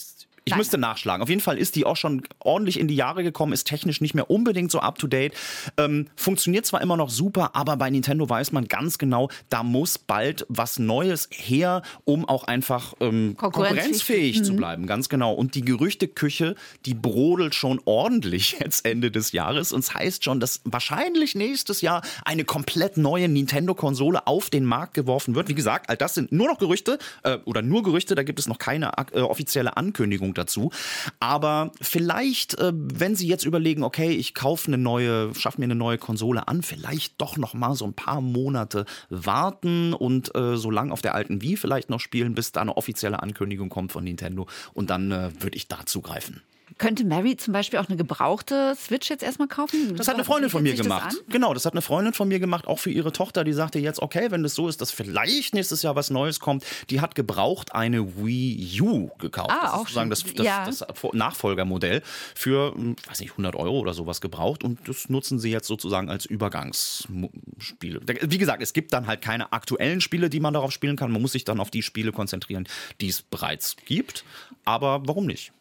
ich 0.50 0.54
Nein. 0.54 0.60
müsste 0.60 0.78
nachschlagen. 0.80 1.22
Auf 1.22 1.30
jeden 1.30 1.42
Fall 1.42 1.60
ist 1.60 1.76
die 1.76 1.86
auch 1.86 1.96
schon 1.96 2.24
ordentlich 2.40 2.80
in 2.80 2.88
die 2.88 2.96
Jahre 2.96 3.24
gekommen, 3.24 3.54
ist 3.54 3.68
technisch 3.68 4.02
nicht 4.02 4.16
mehr 4.16 4.32
unbedingt 4.32 4.72
so 4.72 4.80
up 4.80 4.98
to 4.98 5.06
date. 5.06 5.34
Ähm, 5.78 6.08
funktioniert 6.16 6.66
zwar 6.66 6.82
immer 6.82 6.98
noch 6.98 7.12
super, 7.12 7.56
aber 7.56 7.78
bei 7.78 7.90
Nintendo 7.92 8.28
weiß 8.28 8.52
man 8.52 8.68
ganz 8.68 8.98
genau, 8.98 9.30
da 9.50 9.62
muss 9.62 10.00
bald 10.00 10.48
was 10.50 10.80
Neues 10.80 11.30
her, 11.32 11.84
um 12.04 12.28
auch 12.28 12.46
einfach 12.46 12.96
ähm, 13.00 13.36
Konkurrenzfähig. 13.38 13.78
konkurrenzfähig 13.78 14.44
zu 14.44 14.56
bleiben. 14.56 14.88
Ganz 14.88 15.08
genau. 15.08 15.34
Und 15.34 15.54
die 15.54 15.62
Gerüchteküche, 15.62 16.56
die 16.86 16.96
brodelt 16.96 17.54
schon 17.54 17.80
ordentlich 17.86 18.58
jetzt 18.60 18.86
Ende 18.86 19.12
des 19.12 19.32
Jahres. 19.34 19.72
Und 19.72 19.82
es 19.82 19.94
heißt 19.94 20.24
schon, 20.24 20.40
dass 20.40 20.62
wahrscheinlich 20.64 21.36
nächstes 21.36 21.82
Jahr 21.82 22.02
eine 22.26 22.44
komplett 22.44 22.98
neue 22.98 23.30
Nintendo-Konsole 23.30 24.26
auf 24.26 24.50
den 24.50 24.66
Markt 24.66 24.96
geworfen 24.96 25.36
wird. 25.36 25.48
Wie 25.48 25.56
gesagt, 25.56 25.90
all 25.90 25.98
das 25.98 26.16
sind 26.16 26.32
nur 26.32 26.48
noch 26.48 26.58
Gerüchte 26.58 26.98
äh, 27.22 27.38
oder 27.46 27.62
nur 27.62 27.84
Gerüchte, 27.84 28.16
da 28.16 28.24
gibt 28.24 28.40
es 28.40 28.48
noch 28.48 28.58
keine 28.58 28.92
äh, 29.14 29.20
offizielle 29.20 29.78
Ankündigung 29.78 30.34
dazu. 30.40 30.72
Aber 31.20 31.72
vielleicht, 31.82 32.58
äh, 32.58 32.72
wenn 32.74 33.16
Sie 33.16 33.28
jetzt 33.28 33.46
überlegen, 33.46 33.84
okay, 33.84 34.12
ich 34.12 34.34
kaufe 34.34 34.68
eine 34.68 34.78
neue, 34.78 35.34
schaffe 35.36 35.60
mir 35.60 35.66
eine 35.66 35.76
neue 35.76 35.98
Konsole 35.98 36.48
an, 36.48 36.64
vielleicht 36.64 37.20
doch 37.20 37.38
noch 37.38 37.54
mal 37.54 37.76
so 37.76 37.86
ein 37.86 37.94
paar 37.94 38.22
Monate 38.22 38.86
warten 39.10 39.94
und 39.94 40.36
äh, 40.36 40.58
so 40.58 40.72
lang 40.72 40.92
auf 40.92 41.02
der 41.02 41.16
alten 41.16 41.42
Wii 41.42 41.58
vielleicht 41.58 41.90
noch 41.90 42.00
spielen, 42.00 42.36
bis 42.36 42.52
da 42.52 42.62
eine 42.62 42.78
offizielle 42.78 43.22
Ankündigung 43.22 43.70
kommt 43.70 43.92
von 43.92 44.04
Nintendo. 44.04 44.48
Und 44.74 44.90
dann 44.90 45.12
äh, 45.12 45.30
würde 45.40 45.58
ich 45.58 45.68
da 45.68 45.86
zugreifen. 45.86 46.42
Könnte 46.78 47.04
Mary 47.04 47.36
zum 47.36 47.54
Beispiel 47.54 47.80
auch 47.80 47.88
eine 47.88 47.98
gebrauchte 47.98 48.76
Switch 48.80 49.10
jetzt 49.10 49.24
erstmal 49.24 49.48
kaufen? 49.48 49.96
Das 49.96 50.08
hat 50.08 50.16
eine 50.16 50.24
Freundin 50.24 50.50
von 50.50 50.64
mir 50.64 50.74
das 50.76 50.82
gemacht. 50.82 51.10
an? 51.10 51.18
Genau, 51.30 51.54
das 51.54 51.66
hat 51.66 51.74
eine 51.74 51.82
Freundin 51.82 52.14
von 52.14 52.28
mir 52.28 52.40
gemacht, 52.40 52.68
auch 52.68 52.80
für 52.80 52.92
ihre 52.92 53.12
Tochter. 53.12 53.44
Die 53.44 53.54
sagte 53.54 53.80
jetzt, 53.80 54.02
okay, 54.02 54.32
wenn 54.32 54.44
das 54.44 54.56
so 54.56 54.68
ist, 54.68 54.80
dass 54.82 54.92
vielleicht 54.92 55.54
nächstes 55.54 55.82
Jahr 55.82 55.96
was 55.96 56.10
Neues 56.10 56.40
kommt. 56.40 56.64
Die 56.90 57.02
hat 57.02 57.16
gebraucht 57.16 57.74
eine 57.74 58.18
Wii 58.18 58.82
U 58.82 59.10
gekauft. 59.18 59.50
Ah, 59.52 59.60
das 59.62 59.70
ist 59.70 59.74
auch 59.74 59.80
sozusagen 59.80 60.10
das, 60.10 60.24
das, 60.36 60.46
Ja. 60.46 60.66
das 60.66 60.86
Nachfolgermodell 61.14 62.02
für, 62.36 62.74
hm, 62.74 62.96
weiß 63.08 63.20
nicht, 63.22 63.32
100 63.32 63.56
Euro 63.56 63.80
oder 63.80 63.94
sowas 63.94 64.22
gebraucht. 64.22 64.64
Und 64.64 64.88
das 64.88 65.10
nutzen 65.10 65.40
sie 65.40 65.52
jetzt 65.52 65.68
sozusagen 65.68 66.10
als 66.10 66.26
Übergangsspiele. 66.26 68.02
Wie 68.22 68.38
gesagt, 68.38 68.62
es 68.62 68.74
gibt 68.74 68.94
dann 68.94 69.08
halt 69.08 69.22
keine 69.22 69.52
aktuellen 69.54 70.02
Spiele, 70.02 70.30
die 70.30 70.40
man 70.40 70.54
darauf 70.54 70.72
spielen 70.72 70.96
kann. 70.96 71.12
Man 71.12 71.22
muss 71.22 71.32
sich 71.34 71.46
dann 71.46 71.60
auf 71.60 71.72
die 71.72 71.82
Spiele 71.82 72.12
konzentrieren, 72.12 72.68
die 73.02 73.10
es 73.10 73.22
bereits 73.22 73.76
gibt. 73.86 74.24
Aber 74.66 75.02
warum 75.06 75.26
nicht? 75.26 75.52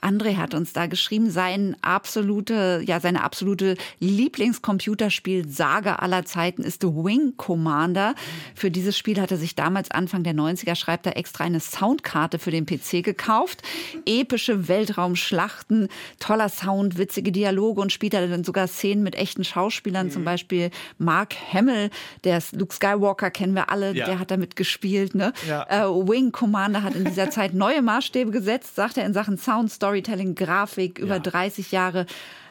André 0.00 0.36
hat 0.36 0.54
uns 0.54 0.72
da 0.72 0.86
geschrieben, 0.86 1.30
sein 1.30 1.76
absolute, 1.82 2.82
ja, 2.84 3.00
seine 3.00 3.22
absolute 3.24 3.76
Lieblingscomputerspiel-Saga 4.00 5.96
aller 5.96 6.24
Zeiten 6.24 6.62
ist 6.62 6.82
The 6.82 6.88
Wing 6.88 7.34
Commander. 7.36 8.14
Für 8.54 8.70
dieses 8.70 8.96
Spiel 8.96 9.20
hat 9.20 9.30
er 9.30 9.36
sich 9.36 9.54
damals 9.54 9.90
Anfang 9.90 10.22
der 10.24 10.34
90er, 10.34 10.74
schreibt 10.74 11.06
er, 11.06 11.16
extra 11.16 11.44
eine 11.44 11.60
Soundkarte 11.60 12.38
für 12.38 12.50
den 12.50 12.66
PC 12.66 13.02
gekauft. 13.02 13.62
Epische 14.06 14.68
Weltraumschlachten, 14.68 15.88
toller 16.18 16.48
Sound, 16.48 16.98
witzige 16.98 17.32
Dialoge 17.32 17.80
und 17.80 17.92
spielt 17.92 18.14
er 18.14 18.26
dann 18.28 18.44
sogar 18.44 18.66
Szenen 18.66 19.02
mit 19.02 19.14
echten 19.16 19.44
Schauspielern, 19.44 20.10
zum 20.10 20.24
Beispiel 20.24 20.70
Mark 20.98 21.34
Hamill, 21.52 21.90
der 22.24 22.38
ist 22.38 22.54
Luke 22.54 22.74
Skywalker, 22.74 23.30
kennen 23.30 23.54
wir 23.54 23.70
alle, 23.70 23.94
Ja. 23.94 24.06
der 24.06 24.18
hat 24.18 24.30
damit 24.30 24.56
gespielt. 24.56 25.14
Ne? 25.14 25.32
Ja. 25.48 25.64
Äh, 25.68 25.88
Wing 25.88 26.32
Commander 26.32 26.82
hat 26.82 26.94
in 26.94 27.04
dieser 27.04 27.30
Zeit 27.30 27.54
neue 27.54 27.82
Maßstäbe 27.82 28.30
gesetzt, 28.30 28.74
sagt 28.76 28.96
er 28.98 29.04
in 29.06 29.12
Sachen 29.14 29.38
Sound, 29.38 29.70
Storytelling, 29.88 30.34
Grafik, 30.34 30.98
über 30.98 31.14
Ja. 31.16 31.18
30 31.18 31.72
Jahre 31.72 32.04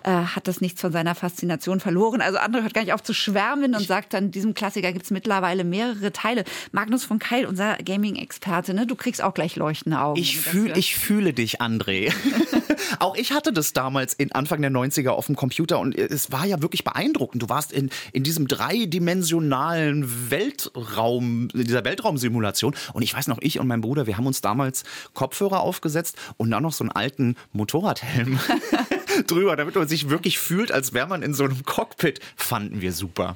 äh, 0.07 0.09
hat 0.09 0.47
das 0.47 0.61
nichts 0.61 0.79
von 0.79 0.93
seiner 0.93 1.15
Faszination 1.15 1.81
verloren. 1.81 2.21
Also 2.21 2.37
andere 2.37 2.63
hört 2.63 2.73
gar 2.73 2.81
nicht 2.81 2.93
auf 2.93 3.03
zu 3.03 3.13
schwärmen 3.13 3.75
und 3.75 3.85
sagt 3.85 4.13
dann, 4.13 4.31
diesem 4.31 4.53
Klassiker 4.53 4.93
gibt 4.93 5.03
es 5.03 5.11
mittlerweile 5.11 5.65
mehrere 5.65 6.13
Teile. 6.13 6.45
Magnus 6.71 7.03
von 7.03 7.19
Keil, 7.19 7.45
unser 7.45 7.75
Gaming-Experte, 7.75 8.73
ne? 8.73 8.87
du 8.87 8.95
kriegst 8.95 9.21
auch 9.21 9.33
gleich 9.33 9.57
leuchtende 9.57 9.99
Augen. 9.99 10.17
Ich, 10.17 10.39
fühl, 10.39 10.77
ich 10.77 10.95
fühle 10.95 11.33
dich, 11.33 11.61
André. 11.61 12.13
Auch 12.99 13.15
ich 13.15 13.31
hatte 13.33 13.51
das 13.51 13.73
damals 13.73 14.13
in 14.13 14.31
Anfang 14.31 14.61
der 14.61 14.71
90er 14.71 15.09
auf 15.09 15.25
dem 15.25 15.35
Computer 15.35 15.79
und 15.79 15.93
es 15.95 16.31
war 16.31 16.45
ja 16.45 16.61
wirklich 16.61 16.83
beeindruckend. 16.83 17.43
Du 17.43 17.49
warst 17.49 17.73
in, 17.73 17.89
in 18.13 18.23
diesem 18.23 18.47
dreidimensionalen 18.47 20.31
Weltraum, 20.31 21.49
in 21.53 21.65
dieser 21.65 21.83
Weltraumsimulation. 21.83 22.75
Und 22.93 23.01
ich 23.01 23.13
weiß 23.13 23.27
noch, 23.27 23.39
ich 23.41 23.59
und 23.59 23.67
mein 23.67 23.81
Bruder, 23.81 24.07
wir 24.07 24.17
haben 24.17 24.25
uns 24.25 24.41
damals 24.41 24.83
Kopfhörer 25.13 25.59
aufgesetzt 25.59 26.17
und 26.37 26.49
dann 26.49 26.63
noch 26.63 26.73
so 26.73 26.83
einen 26.83 26.91
alten 26.91 27.35
Motorradhelm 27.51 28.39
drüber, 29.23 29.55
damit 29.55 29.75
man 29.75 29.87
sich 29.87 30.09
wirklich 30.09 30.39
fühlt, 30.39 30.71
als 30.71 30.93
wäre 30.93 31.07
man 31.07 31.21
in 31.23 31.33
so 31.33 31.43
einem 31.45 31.63
Cockpit. 31.63 32.19
Fanden 32.35 32.81
wir 32.81 32.91
super. 32.93 33.35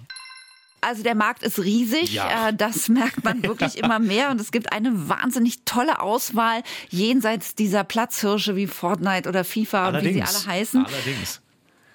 Also 0.84 1.04
der 1.04 1.13
Markt 1.13 1.44
ist 1.44 1.60
riesig, 1.60 2.12
Ja. 2.13 2.50
äh, 2.50 2.54
das 2.56 2.89
merkt 2.89 3.24
man 3.24 3.44
wirklich 3.44 3.78
immer 3.78 4.00
mehr 4.00 4.32
und 4.32 4.41
es 4.41 4.52
gibt 4.52 4.74
eine 4.74 5.10
wahnsinnig 5.10 5.60
tolle 5.63 6.00
Auswahl 6.00 6.63
jenseits 6.89 7.54
dieser 7.54 7.84
Platzhirsche 7.84 8.56
wie 8.56 8.65
Fortnite 8.67 9.30
oder 9.30 9.44
FIFA 9.44 9.89
und 9.89 10.04
wie 10.04 10.13
sie 10.13 10.24
alle 10.24 10.46
heißen. 10.48 10.86
Allerdings. 10.86 11.41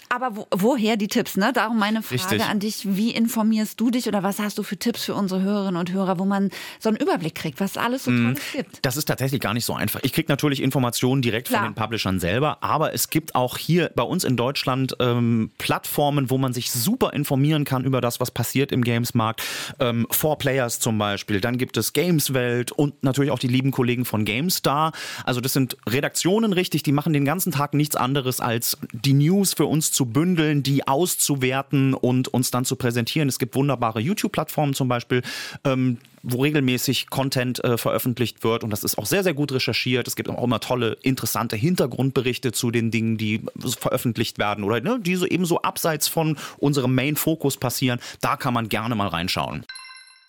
Aber 0.08 0.36
wo, 0.36 0.46
woher 0.50 0.96
die 0.96 1.08
Tipps? 1.08 1.36
Ne? 1.36 1.52
Darum 1.52 1.78
meine 1.78 2.02
Frage 2.02 2.22
Richtig. 2.22 2.44
an 2.44 2.60
dich: 2.60 2.96
Wie 2.96 3.10
informierst 3.10 3.78
du 3.80 3.90
dich 3.90 4.06
oder 4.08 4.22
was 4.22 4.38
hast 4.38 4.56
du 4.58 4.62
für 4.62 4.76
Tipps 4.76 5.04
für 5.04 5.14
unsere 5.14 5.42
Hörerinnen 5.42 5.76
und 5.78 5.92
Hörer, 5.92 6.18
wo 6.18 6.24
man 6.24 6.50
so 6.78 6.88
einen 6.88 6.98
Überblick 6.98 7.34
kriegt, 7.34 7.60
was 7.60 7.72
es 7.72 7.76
alles 7.76 8.04
so 8.04 8.10
Mhm. 8.10 8.34
Tolles 8.34 8.42
gibt? 8.52 8.78
Das 8.82 8.96
ist 8.96 9.06
tatsächlich 9.06 9.40
gar 9.40 9.54
nicht 9.54 9.64
so 9.64 9.74
einfach. 9.74 10.00
Ich 10.02 10.12
kriege 10.12 10.30
natürlich 10.30 10.62
Informationen 10.62 11.22
direkt 11.22 11.48
Klar. 11.48 11.62
von 11.64 11.72
den 11.72 11.74
Publishern 11.74 12.20
selber, 12.20 12.62
aber 12.62 12.94
es 12.94 13.10
gibt 13.10 13.34
auch 13.34 13.58
hier 13.58 13.90
bei 13.96 14.02
uns 14.02 14.24
in 14.24 14.36
Deutschland 14.36 14.94
ähm, 15.00 15.50
Plattformen, 15.58 16.30
wo 16.30 16.38
man 16.38 16.52
sich 16.52 16.70
super 16.70 17.12
informieren 17.12 17.64
kann 17.64 17.84
über 17.84 18.00
das, 18.00 18.20
was 18.20 18.30
passiert 18.30 18.72
im 18.72 18.82
Gamesmarkt. 18.84 19.42
Ähm, 19.80 20.06
Four 20.10 20.38
Players 20.38 20.78
zum 20.80 20.98
Beispiel, 20.98 21.40
dann 21.40 21.58
gibt 21.58 21.76
es 21.76 21.92
Gameswelt 21.92 22.70
und 22.72 23.02
natürlich 23.02 23.30
auch 23.30 23.38
die 23.38 23.48
lieben 23.48 23.70
Kollegen 23.72 24.04
von 24.04 24.24
GameStar. 24.24 24.92
Also 25.24 25.40
das 25.40 25.52
sind 25.52 25.76
Redaktionen 25.88 26.52
richtig, 26.52 26.82
die 26.82 26.92
machen 26.92 27.12
den 27.12 27.24
ganzen 27.24 27.52
Tag 27.52 27.74
nichts 27.74 27.96
anderes 27.96 28.40
als 28.40 28.78
die 28.92 29.12
News 29.14 29.54
für 29.54 29.66
uns 29.66 29.92
zu 29.96 30.04
bündeln, 30.04 30.62
die 30.62 30.86
auszuwerten 30.86 31.94
und 31.94 32.28
uns 32.28 32.50
dann 32.50 32.66
zu 32.66 32.76
präsentieren. 32.76 33.30
Es 33.30 33.38
gibt 33.38 33.54
wunderbare 33.54 33.98
YouTube-Plattformen 33.98 34.74
zum 34.74 34.88
Beispiel, 34.88 35.22
ähm, 35.64 35.96
wo 36.22 36.42
regelmäßig 36.42 37.08
Content 37.08 37.64
äh, 37.64 37.78
veröffentlicht 37.78 38.44
wird 38.44 38.62
und 38.62 38.70
das 38.70 38.84
ist 38.84 38.98
auch 38.98 39.06
sehr, 39.06 39.22
sehr 39.22 39.32
gut 39.32 39.52
recherchiert. 39.52 40.06
Es 40.06 40.14
gibt 40.14 40.28
auch 40.28 40.44
immer 40.44 40.60
tolle, 40.60 40.98
interessante 41.02 41.56
Hintergrundberichte 41.56 42.52
zu 42.52 42.70
den 42.70 42.90
Dingen, 42.90 43.16
die 43.16 43.40
veröffentlicht 43.58 44.38
werden 44.38 44.64
oder 44.64 44.80
ne, 44.82 45.00
die 45.00 45.16
so 45.16 45.24
eben 45.24 45.46
so 45.46 45.62
abseits 45.62 46.08
von 46.08 46.36
unserem 46.58 46.94
Main-Fokus 46.94 47.56
passieren. 47.56 47.98
Da 48.20 48.36
kann 48.36 48.52
man 48.52 48.68
gerne 48.68 48.94
mal 48.96 49.08
reinschauen. 49.08 49.64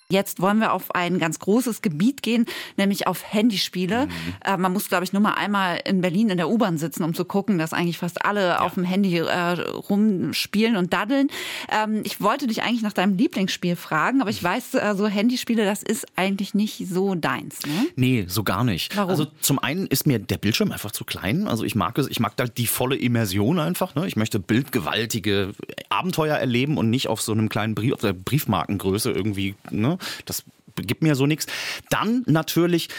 Jetzt 0.09 0.41
wollen 0.41 0.59
wir 0.59 0.71
auf 0.71 0.95
ein 0.95 1.19
ganz 1.19 1.37
großes 1.39 1.81
Gebiet 1.81 2.23
gehen, 2.23 2.45
nämlich 2.77 3.07
auf 3.07 3.29
Handyspiele. 3.29 4.05
Mhm. 4.05 4.11
Äh, 4.45 4.55
man 4.55 4.71
muss, 4.71 4.87
glaube 4.87 5.03
ich, 5.03 5.11
nur 5.11 5.21
mal 5.21 5.33
einmal 5.33 5.81
in 5.83 5.99
Berlin 5.99 6.29
in 6.29 6.37
der 6.37 6.49
U-Bahn 6.49 6.77
sitzen, 6.77 7.03
um 7.03 7.13
zu 7.13 7.25
gucken, 7.25 7.57
dass 7.57 7.73
eigentlich 7.73 7.97
fast 7.97 8.23
alle 8.23 8.61
auf 8.61 8.75
dem 8.75 8.85
Handy 8.85 9.17
äh, 9.17 9.25
rumspielen 9.25 10.77
und 10.77 10.93
daddeln. 10.93 11.27
Ähm, 11.69 12.03
ich 12.05 12.21
wollte 12.21 12.47
dich 12.47 12.63
eigentlich 12.63 12.83
nach 12.83 12.93
deinem 12.93 13.17
Lieblingsspiel 13.17 13.75
fragen, 13.75 14.21
aber 14.21 14.29
ich 14.29 14.41
weiß, 14.41 14.75
äh, 14.75 14.95
so 14.95 15.07
Handyspiele, 15.07 15.65
das 15.65 15.83
ist 15.83 16.05
eigentlich 16.15 16.53
nicht 16.53 16.87
so 16.87 17.13
deins. 17.13 17.65
Ne? 17.65 17.87
Nee, 17.97 18.25
so 18.29 18.45
gar 18.45 18.63
nicht. 18.63 18.95
Warum? 18.95 19.09
Also 19.09 19.25
zum 19.41 19.59
einen 19.59 19.87
ist 19.87 20.07
mir 20.07 20.19
der 20.19 20.37
Bildschirm 20.37 20.71
einfach 20.71 20.91
zu 20.91 21.03
klein. 21.03 21.49
Also 21.49 21.65
ich 21.65 21.75
mag 21.75 21.97
es, 21.97 22.07
ich 22.07 22.21
mag 22.21 22.37
da 22.37 22.45
die 22.45 22.67
volle 22.67 22.95
Immersion 22.95 23.59
einfach. 23.59 23.93
Ne? 23.95 24.07
Ich 24.07 24.15
möchte 24.15 24.39
bildgewaltige 24.39 25.51
Abenteuer 25.89 26.37
erleben 26.37 26.77
und 26.77 26.89
nicht 26.89 27.09
auf 27.09 27.21
so 27.21 27.33
einem 27.33 27.49
kleinen 27.49 27.75
Brief, 27.75 27.91
auf 27.91 27.99
der 27.99 28.13
Briefmarkengröße 28.13 29.11
irgendwie. 29.11 29.55
Ne? 29.69 29.96
Das 30.25 30.43
gibt 30.75 31.01
mir 31.01 31.15
so 31.15 31.25
nichts. 31.25 31.47
Dann 31.89 32.23
natürlich 32.25 32.89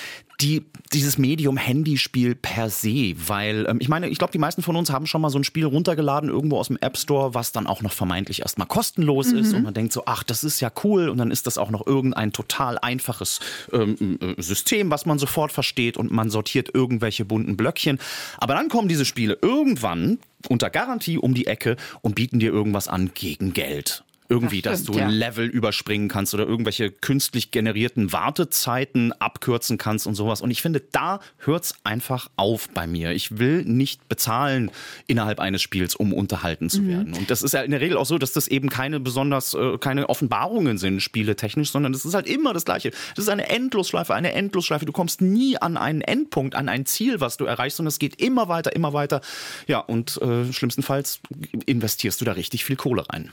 die, 0.40 0.64
dieses 0.92 1.18
Medium 1.18 1.56
Handyspiel 1.56 2.36
per 2.36 2.70
se, 2.70 3.14
weil 3.26 3.66
ähm, 3.68 3.78
ich 3.80 3.88
meine, 3.88 4.08
ich 4.08 4.18
glaube, 4.18 4.30
die 4.30 4.38
meisten 4.38 4.62
von 4.62 4.76
uns 4.76 4.90
haben 4.90 5.06
schon 5.06 5.20
mal 5.20 5.30
so 5.30 5.38
ein 5.38 5.44
Spiel 5.44 5.64
runtergeladen 5.64 6.30
irgendwo 6.30 6.58
aus 6.58 6.68
dem 6.68 6.78
App 6.80 6.96
Store, 6.96 7.34
was 7.34 7.50
dann 7.50 7.66
auch 7.66 7.82
noch 7.82 7.92
vermeintlich 7.92 8.40
erstmal 8.40 8.68
kostenlos 8.68 9.32
ist 9.32 9.52
und 9.52 9.64
man 9.64 9.74
denkt 9.74 9.92
so, 9.92 10.04
ach, 10.06 10.22
das 10.22 10.44
ist 10.44 10.60
ja 10.60 10.70
cool 10.84 11.08
und 11.08 11.18
dann 11.18 11.32
ist 11.32 11.48
das 11.48 11.58
auch 11.58 11.70
noch 11.70 11.86
irgendein 11.86 12.32
total 12.32 12.78
einfaches 12.78 13.40
ähm, 13.72 14.18
äh, 14.20 14.40
System, 14.40 14.90
was 14.90 15.06
man 15.06 15.18
sofort 15.18 15.50
versteht 15.50 15.96
und 15.96 16.12
man 16.12 16.30
sortiert 16.30 16.72
irgendwelche 16.72 17.24
bunten 17.24 17.56
Blöckchen. 17.56 17.98
Aber 18.38 18.54
dann 18.54 18.68
kommen 18.68 18.88
diese 18.88 19.04
Spiele 19.04 19.38
irgendwann 19.42 20.18
unter 20.48 20.70
Garantie 20.70 21.18
um 21.18 21.34
die 21.34 21.48
Ecke 21.48 21.76
und 22.00 22.14
bieten 22.14 22.38
dir 22.38 22.52
irgendwas 22.52 22.86
an 22.86 23.10
gegen 23.12 23.52
Geld. 23.54 24.04
Irgendwie, 24.30 24.60
Das 24.60 24.80
dass 24.80 24.84
du 24.84 24.92
stimmt, 24.92 25.10
ja. 25.12 25.16
Level 25.16 25.46
überspringen 25.46 26.08
kannst 26.08 26.34
oder 26.34 26.46
irgendwelche 26.46 26.90
künstlich 26.90 27.50
generierten 27.50 28.12
Wartezeiten 28.12 29.12
abkürzen 29.12 29.78
kannst 29.78 30.06
und 30.06 30.14
sowas. 30.14 30.40
Und 30.42 30.50
ich 30.50 30.60
finde, 30.60 30.82
da 30.92 31.20
hört's 31.38 31.74
einfach 31.84 32.28
auf 32.36 32.68
bei 32.70 32.86
mir. 32.86 33.12
Ich 33.12 33.38
will 33.38 33.64
nicht 33.64 34.08
bezahlen 34.08 34.70
innerhalb 35.06 35.40
eines 35.40 35.62
Spiels, 35.62 35.94
um 35.94 36.12
unterhalten 36.12 36.66
Mhm. 36.66 36.68
zu 36.70 36.86
werden. 36.86 37.14
Und 37.14 37.30
das 37.30 37.42
ist 37.42 37.52
ja 37.54 37.62
in 37.62 37.70
der 37.70 37.80
Regel 37.80 37.96
auch 37.96 38.04
so, 38.06 38.18
dass 38.18 38.32
das 38.34 38.48
eben 38.48 38.68
keine 38.68 39.00
besonders, 39.00 39.54
äh, 39.54 39.78
keine 39.78 40.08
Offenbarungen 40.10 40.76
sind, 40.78 41.00
spieletechnisch, 41.00 41.70
sondern 41.70 41.92
das 41.92 42.04
ist 42.04 42.14
halt 42.14 42.26
immer 42.26 42.52
das 42.52 42.64
Gleiche. 42.66 42.90
Das 43.16 43.24
ist 43.24 43.28
eine 43.30 43.48
Endlosschleife, 43.48 44.14
eine 44.14 44.32
Endlosschleife. 44.32 44.84
Du 44.84 44.92
kommst 44.92 45.20
nie 45.22 45.56
an 45.56 45.76
einen 45.76 46.02
Endpunkt, 46.02 46.54
an 46.54 46.68
ein 46.68 46.84
Ziel, 46.84 47.20
was 47.20 47.38
du 47.38 47.46
erreichst, 47.46 47.78
sondern 47.78 47.88
es 47.88 47.98
geht 47.98 48.20
immer 48.20 48.48
weiter, 48.48 48.74
immer 48.76 48.92
weiter. 48.92 49.20
Ja, 49.66 49.78
und 49.80 50.20
äh, 50.20 50.52
schlimmstenfalls 50.52 51.20
investierst 51.66 52.20
du 52.20 52.24
da 52.26 52.32
richtig 52.32 52.64
viel 52.64 52.76
Kohle 52.76 53.04
rein. 53.08 53.32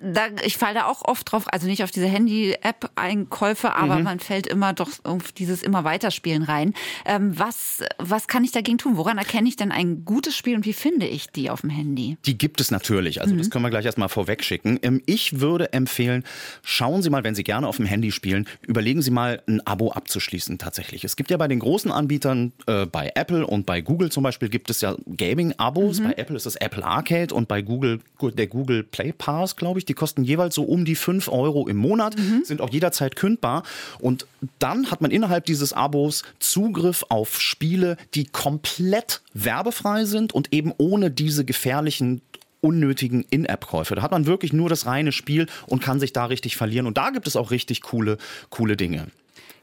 Da, 0.00 0.26
ich 0.44 0.56
falle 0.56 0.74
da 0.74 0.86
auch 0.86 1.02
oft 1.04 1.30
drauf, 1.32 1.44
also 1.52 1.66
nicht 1.66 1.82
auf 1.82 1.90
diese 1.90 2.06
Handy-App-Einkäufe, 2.06 3.74
aber 3.74 3.96
Mhm. 3.96 4.02
man 4.04 4.20
fällt 4.20 4.46
immer 4.46 4.72
doch 4.72 4.90
auf 5.04 5.32
dieses 5.32 5.62
immer 5.62 5.84
weiterspielen 5.84 6.42
rein. 6.42 6.74
Ähm, 7.04 7.38
was, 7.38 7.82
was 7.98 8.26
kann 8.28 8.44
ich 8.44 8.52
dagegen 8.52 8.78
tun? 8.78 8.96
Woran 8.96 9.18
erkenne 9.18 9.48
ich 9.48 9.56
denn 9.56 9.72
ein 9.72 10.04
gutes 10.04 10.36
Spiel 10.36 10.56
und 10.56 10.64
wie 10.66 10.72
finde 10.72 11.06
ich 11.06 11.28
die 11.30 11.50
auf 11.50 11.62
dem 11.62 11.70
Handy? 11.70 12.16
Die 12.26 12.36
gibt 12.38 12.60
es 12.60 12.70
natürlich. 12.70 13.20
Also 13.20 13.34
das 13.34 13.50
können 13.50 13.64
wir 13.64 13.70
gleich 13.70 13.84
erstmal 13.86 14.08
vorwegschicken. 14.08 14.78
Ähm, 14.82 15.02
Ich 15.06 15.40
würde 15.40 15.72
empfehlen, 15.72 16.24
schauen 16.62 17.02
Sie 17.02 17.10
mal, 17.10 17.24
wenn 17.24 17.34
Sie 17.34 17.44
gerne 17.44 17.66
auf 17.66 17.76
dem 17.76 17.86
Handy 17.86 18.12
spielen, 18.12 18.46
überlegen 18.66 19.02
Sie 19.02 19.10
mal, 19.10 19.42
ein 19.48 19.66
Abo 19.66 19.92
abzuschließen 19.92 20.58
tatsächlich. 20.58 21.04
Es 21.04 21.16
gibt 21.16 21.30
ja 21.30 21.36
bei 21.36 21.48
den 21.48 21.58
großen 21.60 21.90
Anbietern, 21.90 22.52
äh, 22.66 22.86
bei 22.86 23.12
Apple 23.14 23.46
und 23.46 23.64
bei 23.66 23.80
Google 23.80 24.10
zum 24.10 24.22
Beispiel, 24.22 24.48
gibt 24.48 24.70
es 24.70 24.80
ja 24.80 24.96
Gaming-Abos. 25.16 26.00
Bei 26.02 26.12
Apple 26.12 26.36
ist 26.36 26.46
es 26.46 26.56
Apple 26.56 26.84
Arcade 26.84 27.34
und 27.34 27.48
bei 27.48 27.62
Google 27.62 28.00
der 28.20 28.46
Google 28.46 28.82
Play 28.84 29.12
Pass, 29.12 29.56
glaube 29.56 29.77
ich. 29.77 29.77
Die 29.84 29.94
kosten 29.94 30.24
jeweils 30.24 30.54
so 30.54 30.62
um 30.62 30.84
die 30.84 30.94
5 30.94 31.28
Euro 31.28 31.66
im 31.68 31.76
Monat, 31.76 32.16
sind 32.44 32.60
auch 32.60 32.70
jederzeit 32.70 33.16
kündbar. 33.16 33.62
Und 33.98 34.26
dann 34.58 34.90
hat 34.90 35.00
man 35.00 35.10
innerhalb 35.10 35.44
dieses 35.44 35.72
Abos 35.72 36.22
Zugriff 36.38 37.04
auf 37.08 37.40
Spiele, 37.40 37.96
die 38.14 38.24
komplett 38.24 39.22
werbefrei 39.34 40.04
sind 40.04 40.32
und 40.32 40.52
eben 40.52 40.72
ohne 40.78 41.10
diese 41.10 41.44
gefährlichen 41.44 42.22
unnötigen 42.60 43.24
In-App-Käufe. 43.30 43.94
Da 43.94 44.02
hat 44.02 44.10
man 44.10 44.26
wirklich 44.26 44.52
nur 44.52 44.68
das 44.68 44.86
reine 44.86 45.12
Spiel 45.12 45.46
und 45.66 45.82
kann 45.82 46.00
sich 46.00 46.12
da 46.12 46.26
richtig 46.26 46.56
verlieren. 46.56 46.86
Und 46.86 46.98
da 46.98 47.10
gibt 47.10 47.26
es 47.26 47.36
auch 47.36 47.50
richtig 47.50 47.82
coole, 47.82 48.18
coole 48.50 48.76
Dinge. 48.76 49.06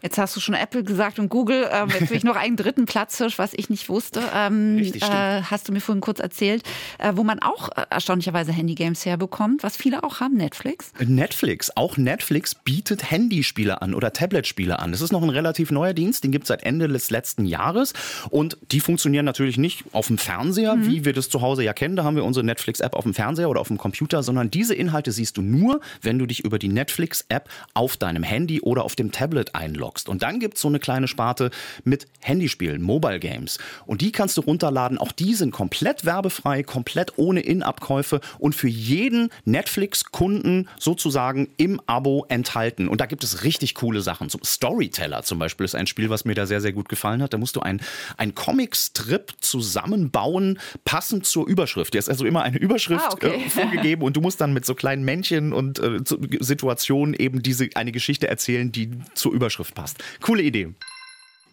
Jetzt 0.05 0.19
hast 0.19 0.35
du 0.35 0.39
schon 0.39 0.53
Apple 0.53 0.83
gesagt 0.83 1.17
und 1.17 1.29
Google. 1.29 1.67
Ähm, 1.71 1.89
jetzt 1.89 2.11
will 2.11 2.17
ich 2.17 2.23
noch 2.23 2.35
einen 2.35 2.57
dritten 2.57 2.85
Platzhirsch, 2.85 3.39
was 3.39 3.55
ich 3.55 3.71
nicht 3.71 3.89
wusste. 3.89 4.21
Ähm, 4.35 4.75
Richtig, 4.77 5.01
äh, 5.01 5.41
hast 5.41 5.67
du 5.67 5.71
mir 5.71 5.81
vorhin 5.81 5.99
kurz 5.99 6.19
erzählt, 6.19 6.61
äh, 6.99 7.13
wo 7.15 7.23
man 7.23 7.39
auch 7.39 7.69
äh, 7.69 7.87
erstaunlicherweise 7.89 8.51
Handygames 8.51 9.03
herbekommt, 9.03 9.63
was 9.63 9.75
viele 9.75 10.03
auch 10.03 10.19
haben, 10.19 10.35
Netflix. 10.35 10.91
Netflix, 10.99 11.75
auch 11.75 11.97
Netflix 11.97 12.53
bietet 12.53 13.09
Handyspiele 13.09 13.81
an 13.81 13.95
oder 13.95 14.13
Tabletspiele 14.13 14.77
an. 14.77 14.91
Das 14.91 15.01
ist 15.01 15.11
noch 15.11 15.23
ein 15.23 15.31
relativ 15.31 15.71
neuer 15.71 15.93
Dienst, 15.93 16.23
den 16.23 16.31
gibt 16.31 16.43
es 16.43 16.49
seit 16.49 16.61
Ende 16.61 16.87
des 16.87 17.09
letzten 17.09 17.45
Jahres 17.45 17.93
und 18.29 18.59
die 18.71 18.81
funktionieren 18.81 19.25
natürlich 19.25 19.57
nicht 19.57 19.85
auf 19.91 20.05
dem 20.05 20.19
Fernseher, 20.19 20.77
wie 20.81 21.03
wir 21.03 21.13
das 21.13 21.29
zu 21.29 21.41
Hause 21.41 21.63
ja 21.63 21.73
kennen. 21.73 21.95
Da 21.95 22.03
haben 22.03 22.15
wir 22.15 22.25
unsere 22.25 22.45
Netflix-App 22.45 22.95
auf 22.95 23.05
dem 23.05 23.15
Fernseher 23.15 23.49
oder 23.49 23.59
auf 23.59 23.69
dem 23.69 23.79
Computer, 23.79 24.21
sondern 24.21 24.51
diese 24.51 24.75
Inhalte 24.75 25.11
siehst 25.11 25.37
du 25.37 25.41
nur, 25.41 25.81
wenn 26.03 26.19
du 26.19 26.27
dich 26.27 26.45
über 26.45 26.59
die 26.59 26.67
Netflix-App 26.67 27.49
auf 27.73 27.97
deinem 27.97 28.21
Handy 28.21 28.61
oder 28.61 28.83
auf 28.83 28.95
dem 28.95 29.11
Tablet 29.11 29.55
einloggst. 29.55 29.94
Und 30.03 30.21
dann 30.23 30.39
gibt 30.39 30.55
es 30.55 30.61
so 30.61 30.67
eine 30.67 30.79
kleine 30.79 31.07
Sparte 31.07 31.51
mit 31.83 32.07
Handyspielen, 32.21 32.81
Mobile 32.81 33.19
Games. 33.19 33.57
Und 33.85 34.01
die 34.01 34.11
kannst 34.11 34.37
du 34.37 34.41
runterladen. 34.41 34.97
Auch 34.97 35.11
die 35.11 35.33
sind 35.33 35.51
komplett 35.51 36.05
werbefrei, 36.05 36.63
komplett 36.63 37.13
ohne 37.17 37.39
In-Abkäufe 37.41 38.19
und 38.39 38.55
für 38.55 38.67
jeden 38.67 39.29
Netflix-Kunden 39.45 40.67
sozusagen 40.79 41.49
im 41.57 41.79
Abo 41.85 42.25
enthalten. 42.29 42.87
Und 42.87 43.01
da 43.01 43.05
gibt 43.05 43.23
es 43.23 43.43
richtig 43.43 43.75
coole 43.75 44.01
Sachen. 44.01 44.29
Zum 44.29 44.41
Storyteller 44.43 45.23
zum 45.23 45.39
Beispiel 45.39 45.65
ist 45.65 45.75
ein 45.75 45.87
Spiel, 45.87 46.09
was 46.09 46.25
mir 46.25 46.35
da 46.35 46.45
sehr, 46.45 46.61
sehr 46.61 46.73
gut 46.73 46.89
gefallen 46.89 47.21
hat. 47.21 47.33
Da 47.33 47.37
musst 47.37 47.55
du 47.55 47.61
ein, 47.61 47.81
ein 48.17 48.35
Comic-Strip 48.35 49.33
zusammenbauen, 49.39 50.59
passend 50.83 51.25
zur 51.25 51.47
Überschrift. 51.47 51.93
Hier 51.93 51.99
ist 51.99 52.09
also 52.09 52.25
immer 52.25 52.43
eine 52.43 52.57
Überschrift 52.57 53.05
Ah, 53.05 53.13
okay. 53.13 53.43
äh, 53.45 53.49
vorgegeben 53.49 54.01
und 54.01 54.15
du 54.15 54.21
musst 54.21 54.41
dann 54.41 54.53
mit 54.53 54.65
so 54.65 54.75
kleinen 54.75 55.03
Männchen 55.05 55.53
und 55.53 55.79
äh, 55.79 55.99
Situationen 56.39 57.13
eben 57.13 57.41
diese 57.43 57.69
eine 57.75 57.91
Geschichte 57.91 58.27
erzählen, 58.27 58.71
die 58.71 58.89
zur 59.13 59.33
Überschrift 59.33 59.75
passt. 59.75 59.84
Coole 60.21 60.43
Idee. 60.43 60.73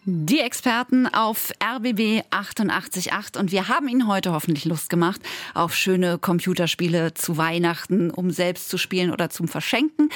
Die 0.05 0.41
Experten 0.41 1.07
auf 1.07 1.53
RBB 1.63 2.23
888 2.29 3.09
und 3.37 3.53
wir 3.53 3.69
haben 3.69 3.87
Ihnen 3.87 4.05
heute 4.05 4.33
hoffentlich 4.33 4.65
Lust 4.65 4.89
gemacht 4.89 5.21
auf 5.53 5.73
schöne 5.73 6.17
Computerspiele 6.17 7.13
zu 7.13 7.37
Weihnachten, 7.37 8.11
um 8.11 8.29
selbst 8.29 8.67
zu 8.67 8.77
spielen 8.77 9.11
oder 9.11 9.29
zum 9.29 9.47
Verschenken. 9.47 10.09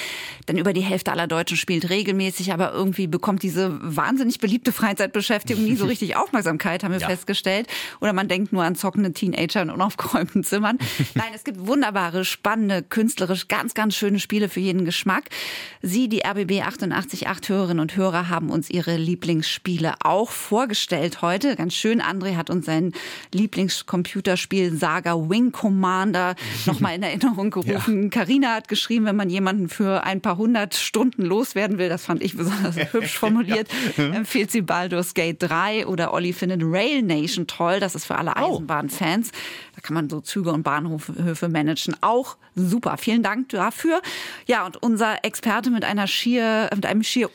Denn 0.46 0.58
über 0.58 0.74
die 0.74 0.82
Hälfte 0.82 1.10
aller 1.10 1.26
Deutschen 1.26 1.56
spielt 1.56 1.88
regelmäßig, 1.88 2.52
aber 2.52 2.72
irgendwie 2.74 3.06
bekommt 3.06 3.42
diese 3.42 3.78
wahnsinnig 3.80 4.40
beliebte 4.40 4.72
Freizeitbeschäftigung 4.72 5.64
nie 5.64 5.76
so 5.76 5.86
richtig 5.86 6.16
Aufmerksamkeit, 6.16 6.84
haben 6.84 6.92
wir 6.92 7.00
Ja. 7.00 7.08
festgestellt. 7.08 7.66
Oder 8.02 8.12
man 8.12 8.28
denkt 8.28 8.52
nur 8.52 8.64
an 8.64 8.74
zockende 8.74 9.14
Teenager 9.14 9.62
in 9.62 9.70
unaufgeräumten 9.70 10.44
Zimmern. 10.44 10.76
Nein, 11.14 11.30
es 11.34 11.44
gibt 11.44 11.66
wunderbare, 11.66 12.26
spannende, 12.26 12.82
künstlerisch 12.82 13.48
ganz, 13.48 13.72
ganz 13.72 13.94
schöne 13.96 14.20
Spiele 14.20 14.50
für 14.50 14.60
jeden 14.60 14.84
Geschmack. 14.84 15.30
Sie, 15.80 16.10
die 16.10 16.20
RBB 16.26 16.60
888 16.60 17.48
Hörerinnen 17.48 17.80
und 17.80 17.96
Hörer, 17.96 18.28
haben 18.28 18.50
uns 18.50 18.68
ihre 18.68 18.98
Lieblingsspiele 18.98 19.77
Spiele 19.78 19.94
auch 20.02 20.32
vorgestellt 20.32 21.22
heute. 21.22 21.54
Ganz 21.54 21.72
schön. 21.72 22.02
André 22.02 22.34
hat 22.34 22.50
uns 22.50 22.66
sein 22.66 22.92
Lieblingscomputerspiel 23.32 24.76
Saga 24.76 25.14
Wing 25.14 25.52
Commander 25.52 26.34
nochmal 26.66 26.96
in 26.96 27.04
Erinnerung 27.04 27.50
gerufen. 27.50 28.10
Karina 28.10 28.48
ja. 28.48 28.54
hat 28.56 28.66
geschrieben, 28.66 29.04
wenn 29.04 29.14
man 29.14 29.30
jemanden 29.30 29.68
für 29.68 30.02
ein 30.02 30.20
paar 30.20 30.36
hundert 30.36 30.74
Stunden 30.74 31.22
loswerden 31.22 31.78
will, 31.78 31.88
das 31.88 32.04
fand 32.04 32.24
ich 32.24 32.36
besonders 32.36 32.74
hübsch 32.92 33.16
formuliert, 33.16 33.68
ja. 33.96 34.10
empfiehlt 34.10 34.50
sie 34.50 34.62
Baldur's 34.62 35.14
Gate 35.14 35.36
3 35.38 35.86
oder 35.86 36.12
Olli 36.12 36.32
findet 36.32 36.62
Rail 36.64 37.02
Nation 37.02 37.46
toll. 37.46 37.78
Das 37.78 37.94
ist 37.94 38.04
für 38.04 38.16
alle 38.16 38.32
oh. 38.36 38.54
Eisenbahnfans. 38.54 39.30
Da 39.30 39.67
kann 39.88 39.94
man 39.94 40.10
so 40.10 40.20
Züge 40.20 40.52
und 40.52 40.64
Bahnhöfe 40.64 41.48
managen. 41.48 41.96
Auch 42.02 42.36
super. 42.54 42.98
Vielen 42.98 43.22
Dank 43.22 43.48
dafür. 43.48 44.02
Ja, 44.46 44.66
und 44.66 44.76
unser 44.82 45.24
Experte 45.24 45.70
mit 45.70 45.82
einer 45.82 46.06
schier, 46.06 46.68
mit 46.74 46.84
einem 46.84 47.02
schier 47.02 47.30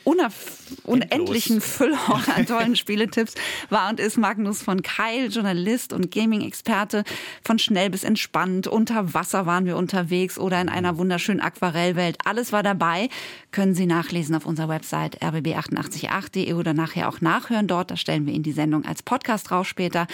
unendlichen 0.84 1.60
Füllhorn 1.60 2.22
an 2.36 2.46
tollen 2.46 2.76
Spieletipps 2.76 3.34
war 3.70 3.90
und 3.90 3.98
ist 3.98 4.18
Magnus 4.18 4.62
von 4.62 4.82
Keil, 4.82 5.32
Journalist 5.32 5.92
und 5.92 6.12
Gaming-Experte. 6.12 7.02
Von 7.44 7.58
schnell 7.58 7.90
bis 7.90 8.04
entspannt. 8.04 8.68
Unter 8.68 9.14
Wasser 9.14 9.46
waren 9.46 9.66
wir 9.66 9.76
unterwegs 9.76 10.38
oder 10.38 10.60
in 10.60 10.68
einer 10.68 10.96
wunderschönen 10.96 11.40
Aquarellwelt. 11.40 12.18
Alles 12.24 12.52
war 12.52 12.62
dabei. 12.62 13.08
Können 13.50 13.74
Sie 13.74 13.86
nachlesen 13.86 14.36
auf 14.36 14.46
unserer 14.46 14.68
Website 14.68 15.20
rbb888.de 15.22 16.52
oder 16.52 16.72
nachher 16.72 17.08
auch 17.08 17.20
nachhören 17.20 17.66
dort. 17.66 17.90
Da 17.90 17.96
stellen 17.96 18.26
wir 18.26 18.32
Ihnen 18.32 18.44
die 18.44 18.52
Sendung 18.52 18.84
als 18.84 19.02
Podcast 19.02 19.50
raus 19.50 19.66
später. 19.66 20.06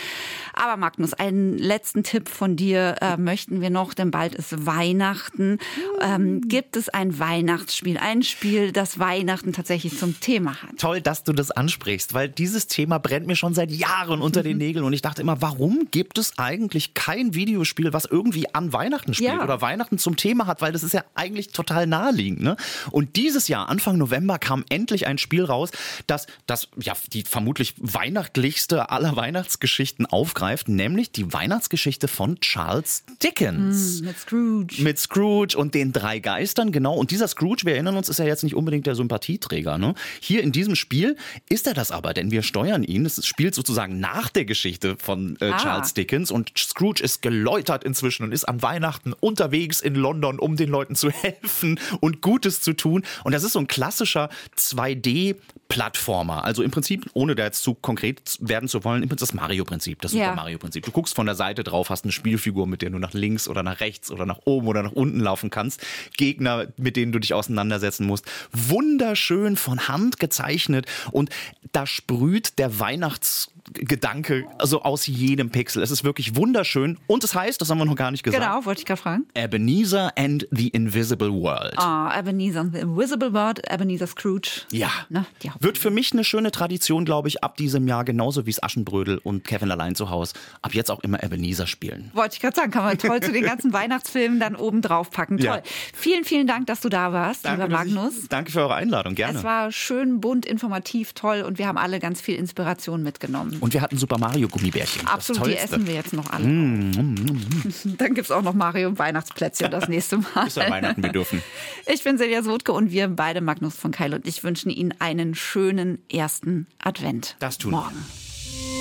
Aber 0.55 0.79
Magnus, 0.79 1.12
einen 1.12 1.59
letzten 1.59 2.03
Tipp 2.03 2.30
von 2.31 2.57
dir 2.57 2.97
äh, 3.01 3.16
möchten 3.16 3.61
wir 3.61 3.71
noch, 3.71 3.95
denn 3.95 4.11
bald 4.11 4.35
ist 4.35 4.66
Weihnachten. 4.66 5.59
Ähm, 6.01 6.40
gibt 6.43 6.77
es 6.77 6.88
ein 6.88 7.19
Weihnachtsspiel, 7.19 7.99
ein 7.99 8.23
Spiel, 8.23 8.73
das 8.73 8.99
Weihnachten 8.99 9.53
tatsächlich 9.53 9.99
zum 9.99 10.21
Thema 10.21 10.62
hat? 10.62 10.79
Toll, 10.79 11.01
dass 11.01 11.25
du 11.25 11.33
das 11.33 11.51
ansprichst, 11.51 12.14
weil 12.14 12.29
dieses 12.29 12.66
Thema 12.66 12.99
brennt 12.99 13.27
mir 13.27 13.37
schon 13.37 13.55
seit 13.55 13.71
Jahren 13.71 14.23
unter 14.23 14.43
den 14.43 14.55
mhm. 14.55 14.59
Nägeln 14.59 14.85
und 14.85 14.93
ich 14.93 15.03
dachte 15.03 15.23
immer, 15.23 15.43
warum 15.43 15.88
gibt 15.90 16.19
es 16.19 16.38
eigentlich 16.38 16.95
kein 16.95 17.35
Videospiel, 17.35 17.93
was 17.93 18.05
irgendwie 18.05 18.55
an 18.55 18.73
Weihnachten 18.73 19.14
spielt 19.14 19.31
ja. 19.31 19.43
oder 19.43 19.61
Weihnachten 19.61 19.99
zum 19.99 20.16
Thema 20.16 20.47
hat, 20.47 20.61
weil 20.62 20.73
das 20.73 20.83
ist 20.83 20.95
ja 20.95 21.05
eigentlich 21.14 21.49
total 21.49 21.87
naheliegend. 21.87 22.43
Ne? 22.43 22.57
Und 22.90 23.16
dieses 23.16 23.49
Jahr, 23.49 23.69
Anfang 23.69 23.99
November, 23.99 24.38
kam 24.38 24.64
endlich 24.69 25.07
ein 25.07 25.19
Spiel 25.19 25.45
raus, 25.45 25.71
das, 26.07 26.27
das 26.47 26.69
ja 26.79 26.95
die 27.12 27.23
vermutlich 27.23 27.75
weihnachtlichste 27.79 28.90
aller 28.90 29.16
Weihnachtsgeschichten 29.16 30.07
aufgreift, 30.07 30.69
nämlich 30.69 31.13
die 31.13 31.33
Weihnachtsgeschichte 31.33 32.09
von 32.11 32.38
Charles 32.40 33.04
Dickens. 33.23 34.02
Mm, 34.02 34.04
mit 34.04 34.19
Scrooge. 34.19 34.83
Mit 34.83 34.98
Scrooge 34.98 35.56
und 35.56 35.75
den 35.75 35.92
drei 35.92 36.19
Geistern, 36.19 36.73
genau. 36.73 36.94
Und 36.94 37.11
dieser 37.11 37.29
Scrooge, 37.29 37.63
wir 37.65 37.75
erinnern 37.75 37.96
uns, 37.96 38.08
ist 38.08 38.19
ja 38.19 38.25
jetzt 38.25 38.44
nicht 38.44 38.54
unbedingt 38.54 38.87
der 38.87 38.94
Sympathieträger. 38.94 39.79
Ne? 39.79 39.94
Hier 40.21 40.42
in 40.42 40.52
diesem 40.52 40.77
Spiel 40.77 41.17
ist 41.48 41.67
er 41.67 41.75
das 41.75 41.90
aber, 41.90 42.13
denn 42.13 42.31
wir 42.31 42.42
steuern 42.42 42.85
ihn. 42.85 43.06
Es 43.06 43.25
spielt 43.27 43.54
sozusagen 43.54 44.00
nach 44.00 44.29
der 44.29 44.44
Geschichte 44.44 44.96
von 44.98 45.37
äh, 45.40 45.50
ah. 45.50 45.56
Charles 45.58 45.94
Dickens 45.94 46.31
und 46.31 46.52
Scrooge 46.58 47.02
ist 47.02 47.23
geläutert 47.23 47.85
inzwischen 47.85 48.25
und 48.25 48.33
ist 48.33 48.44
an 48.44 48.63
Weihnachten 48.63 49.13
unterwegs 49.13 49.81
in 49.81 49.94
London, 49.94 50.38
um 50.38 50.56
den 50.56 50.69
Leuten 50.69 50.94
zu 50.94 51.11
helfen 51.11 51.79
und 52.00 52.21
Gutes 52.21 52.61
zu 52.61 52.75
tun. 52.75 53.04
Und 53.25 53.33
das 53.33 53.44
ist 53.44 53.52
so 53.52 53.58
ein 53.58 53.67
klassischer 53.67 54.29
2D 54.56 55.37
Plattformer. 55.71 56.44
Also 56.44 56.64
im 56.64 56.73
Prinzip, 56.73 57.08
ohne 57.14 57.37
da 57.37 57.44
jetzt 57.44 57.62
zu 57.62 57.75
konkret 57.75 58.37
werden 58.40 58.68
zu 58.68 58.83
wollen, 58.83 59.04
im 59.04 59.08
Prinzip 59.08 59.29
das 59.29 59.35
Mario-Prinzip, 59.35 60.02
das 60.02 60.12
ja. 60.12 60.25
Super 60.25 60.35
Mario-Prinzip. 60.35 60.85
Du 60.85 60.90
guckst 60.90 61.14
von 61.14 61.27
der 61.27 61.37
Seite 61.37 61.62
drauf, 61.62 61.90
hast 61.90 62.04
eine 62.04 62.12
Spielfigur, 62.12 62.66
mit 62.66 62.83
der 62.83 62.90
du 62.90 62.98
nach 62.98 63.14
links 63.14 63.46
oder 63.46 63.62
nach 63.62 63.79
rechts 63.79 64.10
oder 64.10 64.27
nach 64.27 64.40
oben 64.44 64.66
oder 64.66 64.83
nach 64.83 64.92
unten 64.92 65.21
laufen 65.21 65.48
kannst. 65.48 65.81
Gegner, 66.16 66.66
mit 66.77 66.96
denen 66.96 67.12
du 67.12 67.21
dich 67.21 67.35
auseinandersetzen 67.35 68.04
musst. 68.04 68.27
Wunderschön 68.52 69.56
von 69.56 69.87
Hand 69.87 70.18
gezeichnet 70.18 70.87
und 71.12 71.31
da 71.71 71.87
sprüht 71.87 72.58
der 72.58 72.81
Weihnachts 72.81 73.52
Gedanke, 73.73 74.46
also 74.58 74.83
aus 74.83 75.06
jedem 75.06 75.50
Pixel. 75.50 75.83
Es 75.83 75.90
ist 75.90 76.04
wirklich 76.04 76.37
wunderschön 76.37 76.98
und 77.06 77.25
es 77.25 77.35
heißt, 77.35 77.61
das 77.61 77.71
haben 77.71 77.79
wir 77.79 77.85
noch 77.85 77.96
gar 77.96 78.11
nicht 78.11 78.23
gesagt. 78.23 78.42
Genau, 78.42 78.65
wollte 78.65 78.81
ich 78.81 78.87
gerade 78.87 79.00
fragen. 79.00 79.27
Ebenezer 79.35 80.13
and 80.17 80.46
the 80.50 80.69
Invisible 80.69 81.33
World. 81.33 81.75
Ah, 81.77 82.11
oh, 82.15 82.19
Ebenezer 82.19 82.61
and 82.61 82.75
the 82.75 82.81
Invisible 82.81 83.33
World, 83.33 83.63
Ebenezer 83.71 84.06
Scrooge. 84.06 84.63
Ja. 84.73 84.90
Ne, 85.08 85.27
Wird 85.61 85.79
für 85.79 85.90
mich 85.90 86.13
eine 86.13 86.25
schöne 86.25 86.50
Tradition, 86.50 87.04
glaube 87.04 87.29
ich, 87.29 87.42
ab 87.44 87.56
diesem 87.56 87.87
Jahr, 87.87 88.04
genauso 88.04 88.46
wie 88.46 88.50
es 88.50 88.63
Aschenbrödel 88.63 89.19
und 89.19 89.44
Kevin 89.44 89.71
allein 89.71 89.94
zu 89.94 90.11
Hause, 90.11 90.35
ab 90.63 90.75
jetzt 90.75 90.90
auch 90.90 91.00
immer 91.00 91.23
Ebenezer 91.23 91.67
spielen. 91.67 92.11
Wollte 92.15 92.35
ich 92.35 92.40
gerade 92.40 92.56
sagen, 92.56 92.71
kann 92.71 92.85
man 92.85 92.98
toll 92.98 93.21
zu 93.21 93.33
den 93.33 93.44
ganzen 93.44 93.73
Weihnachtsfilmen 93.73 94.40
dann 94.40 94.56
oben 94.56 94.83
drauf 94.83 95.11
packen. 95.11 95.38
Toll. 95.38 95.46
Ja. 95.46 95.63
Vielen, 95.94 96.25
vielen 96.25 96.46
Dank, 96.46 96.67
dass 96.67 96.81
du 96.81 96.88
da 96.88 97.13
warst, 97.13 97.44
danke, 97.44 97.65
lieber 97.65 97.77
Magnus. 97.77 98.19
Ich, 98.23 98.29
danke 98.29 98.52
für 98.52 98.61
eure 98.61 98.75
Einladung, 98.75 99.15
gerne. 99.15 99.38
Es 99.38 99.44
war 99.44 99.73
schön, 99.73 100.21
bunt, 100.21 100.46
informativ, 100.46 101.13
toll 101.13 101.42
und 101.42 101.58
wir 101.58 101.67
haben 101.67 101.79
alle 101.79 101.98
ganz 102.00 102.21
viel 102.21 102.37
Inspiration 102.37 103.02
mitgenommen. 103.02 103.50
Und 103.61 103.73
wir 103.73 103.81
hatten 103.81 103.96
Super 103.96 104.19
Mario 104.19 104.48
Gummibärchen. 104.48 105.07
Absolut, 105.07 105.46
die 105.46 105.57
essen 105.57 105.87
wir 105.87 105.94
jetzt 105.94 106.13
noch 106.13 106.31
alle. 106.31 106.44
Mm, 106.44 106.90
mm, 106.90 107.15
mm. 107.15 107.96
Dann 107.98 108.15
gibt 108.15 108.27
es 108.27 108.31
auch 108.31 108.42
noch 108.42 108.55
Mario 108.55 108.98
Weihnachtsplätzchen 108.98 109.71
das 109.71 109.88
nächste 109.88 110.19
Mal. 110.19 110.44
Bis 110.44 110.59
an 110.59 110.71
Weihnachten 110.71 111.03
bedürfen. 111.03 111.42
Ich 111.92 112.05
bin 112.05 112.19
Silja 112.19 112.42
Sotke 112.42 112.73
und 112.73 112.92
wir 112.92 113.09
beide, 113.09 113.40
Magnus 113.40 113.75
von 113.75 113.90
Keil 113.90 114.15
und 114.15 114.27
ich, 114.27 114.44
wünschen 114.44 114.71
Ihnen 114.71 114.94
einen 115.01 115.35
schönen 115.35 115.98
ersten 116.11 116.67
Advent. 116.79 117.37
Das 117.40 117.59
tun 117.59 117.73
morgen. 117.73 117.96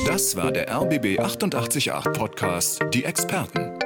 Das 0.06 0.36
war 0.36 0.52
der 0.52 0.72
RBB 0.72 1.20
888 1.20 1.92
Podcast, 2.14 2.80
die 2.94 3.04
Experten. 3.04 3.80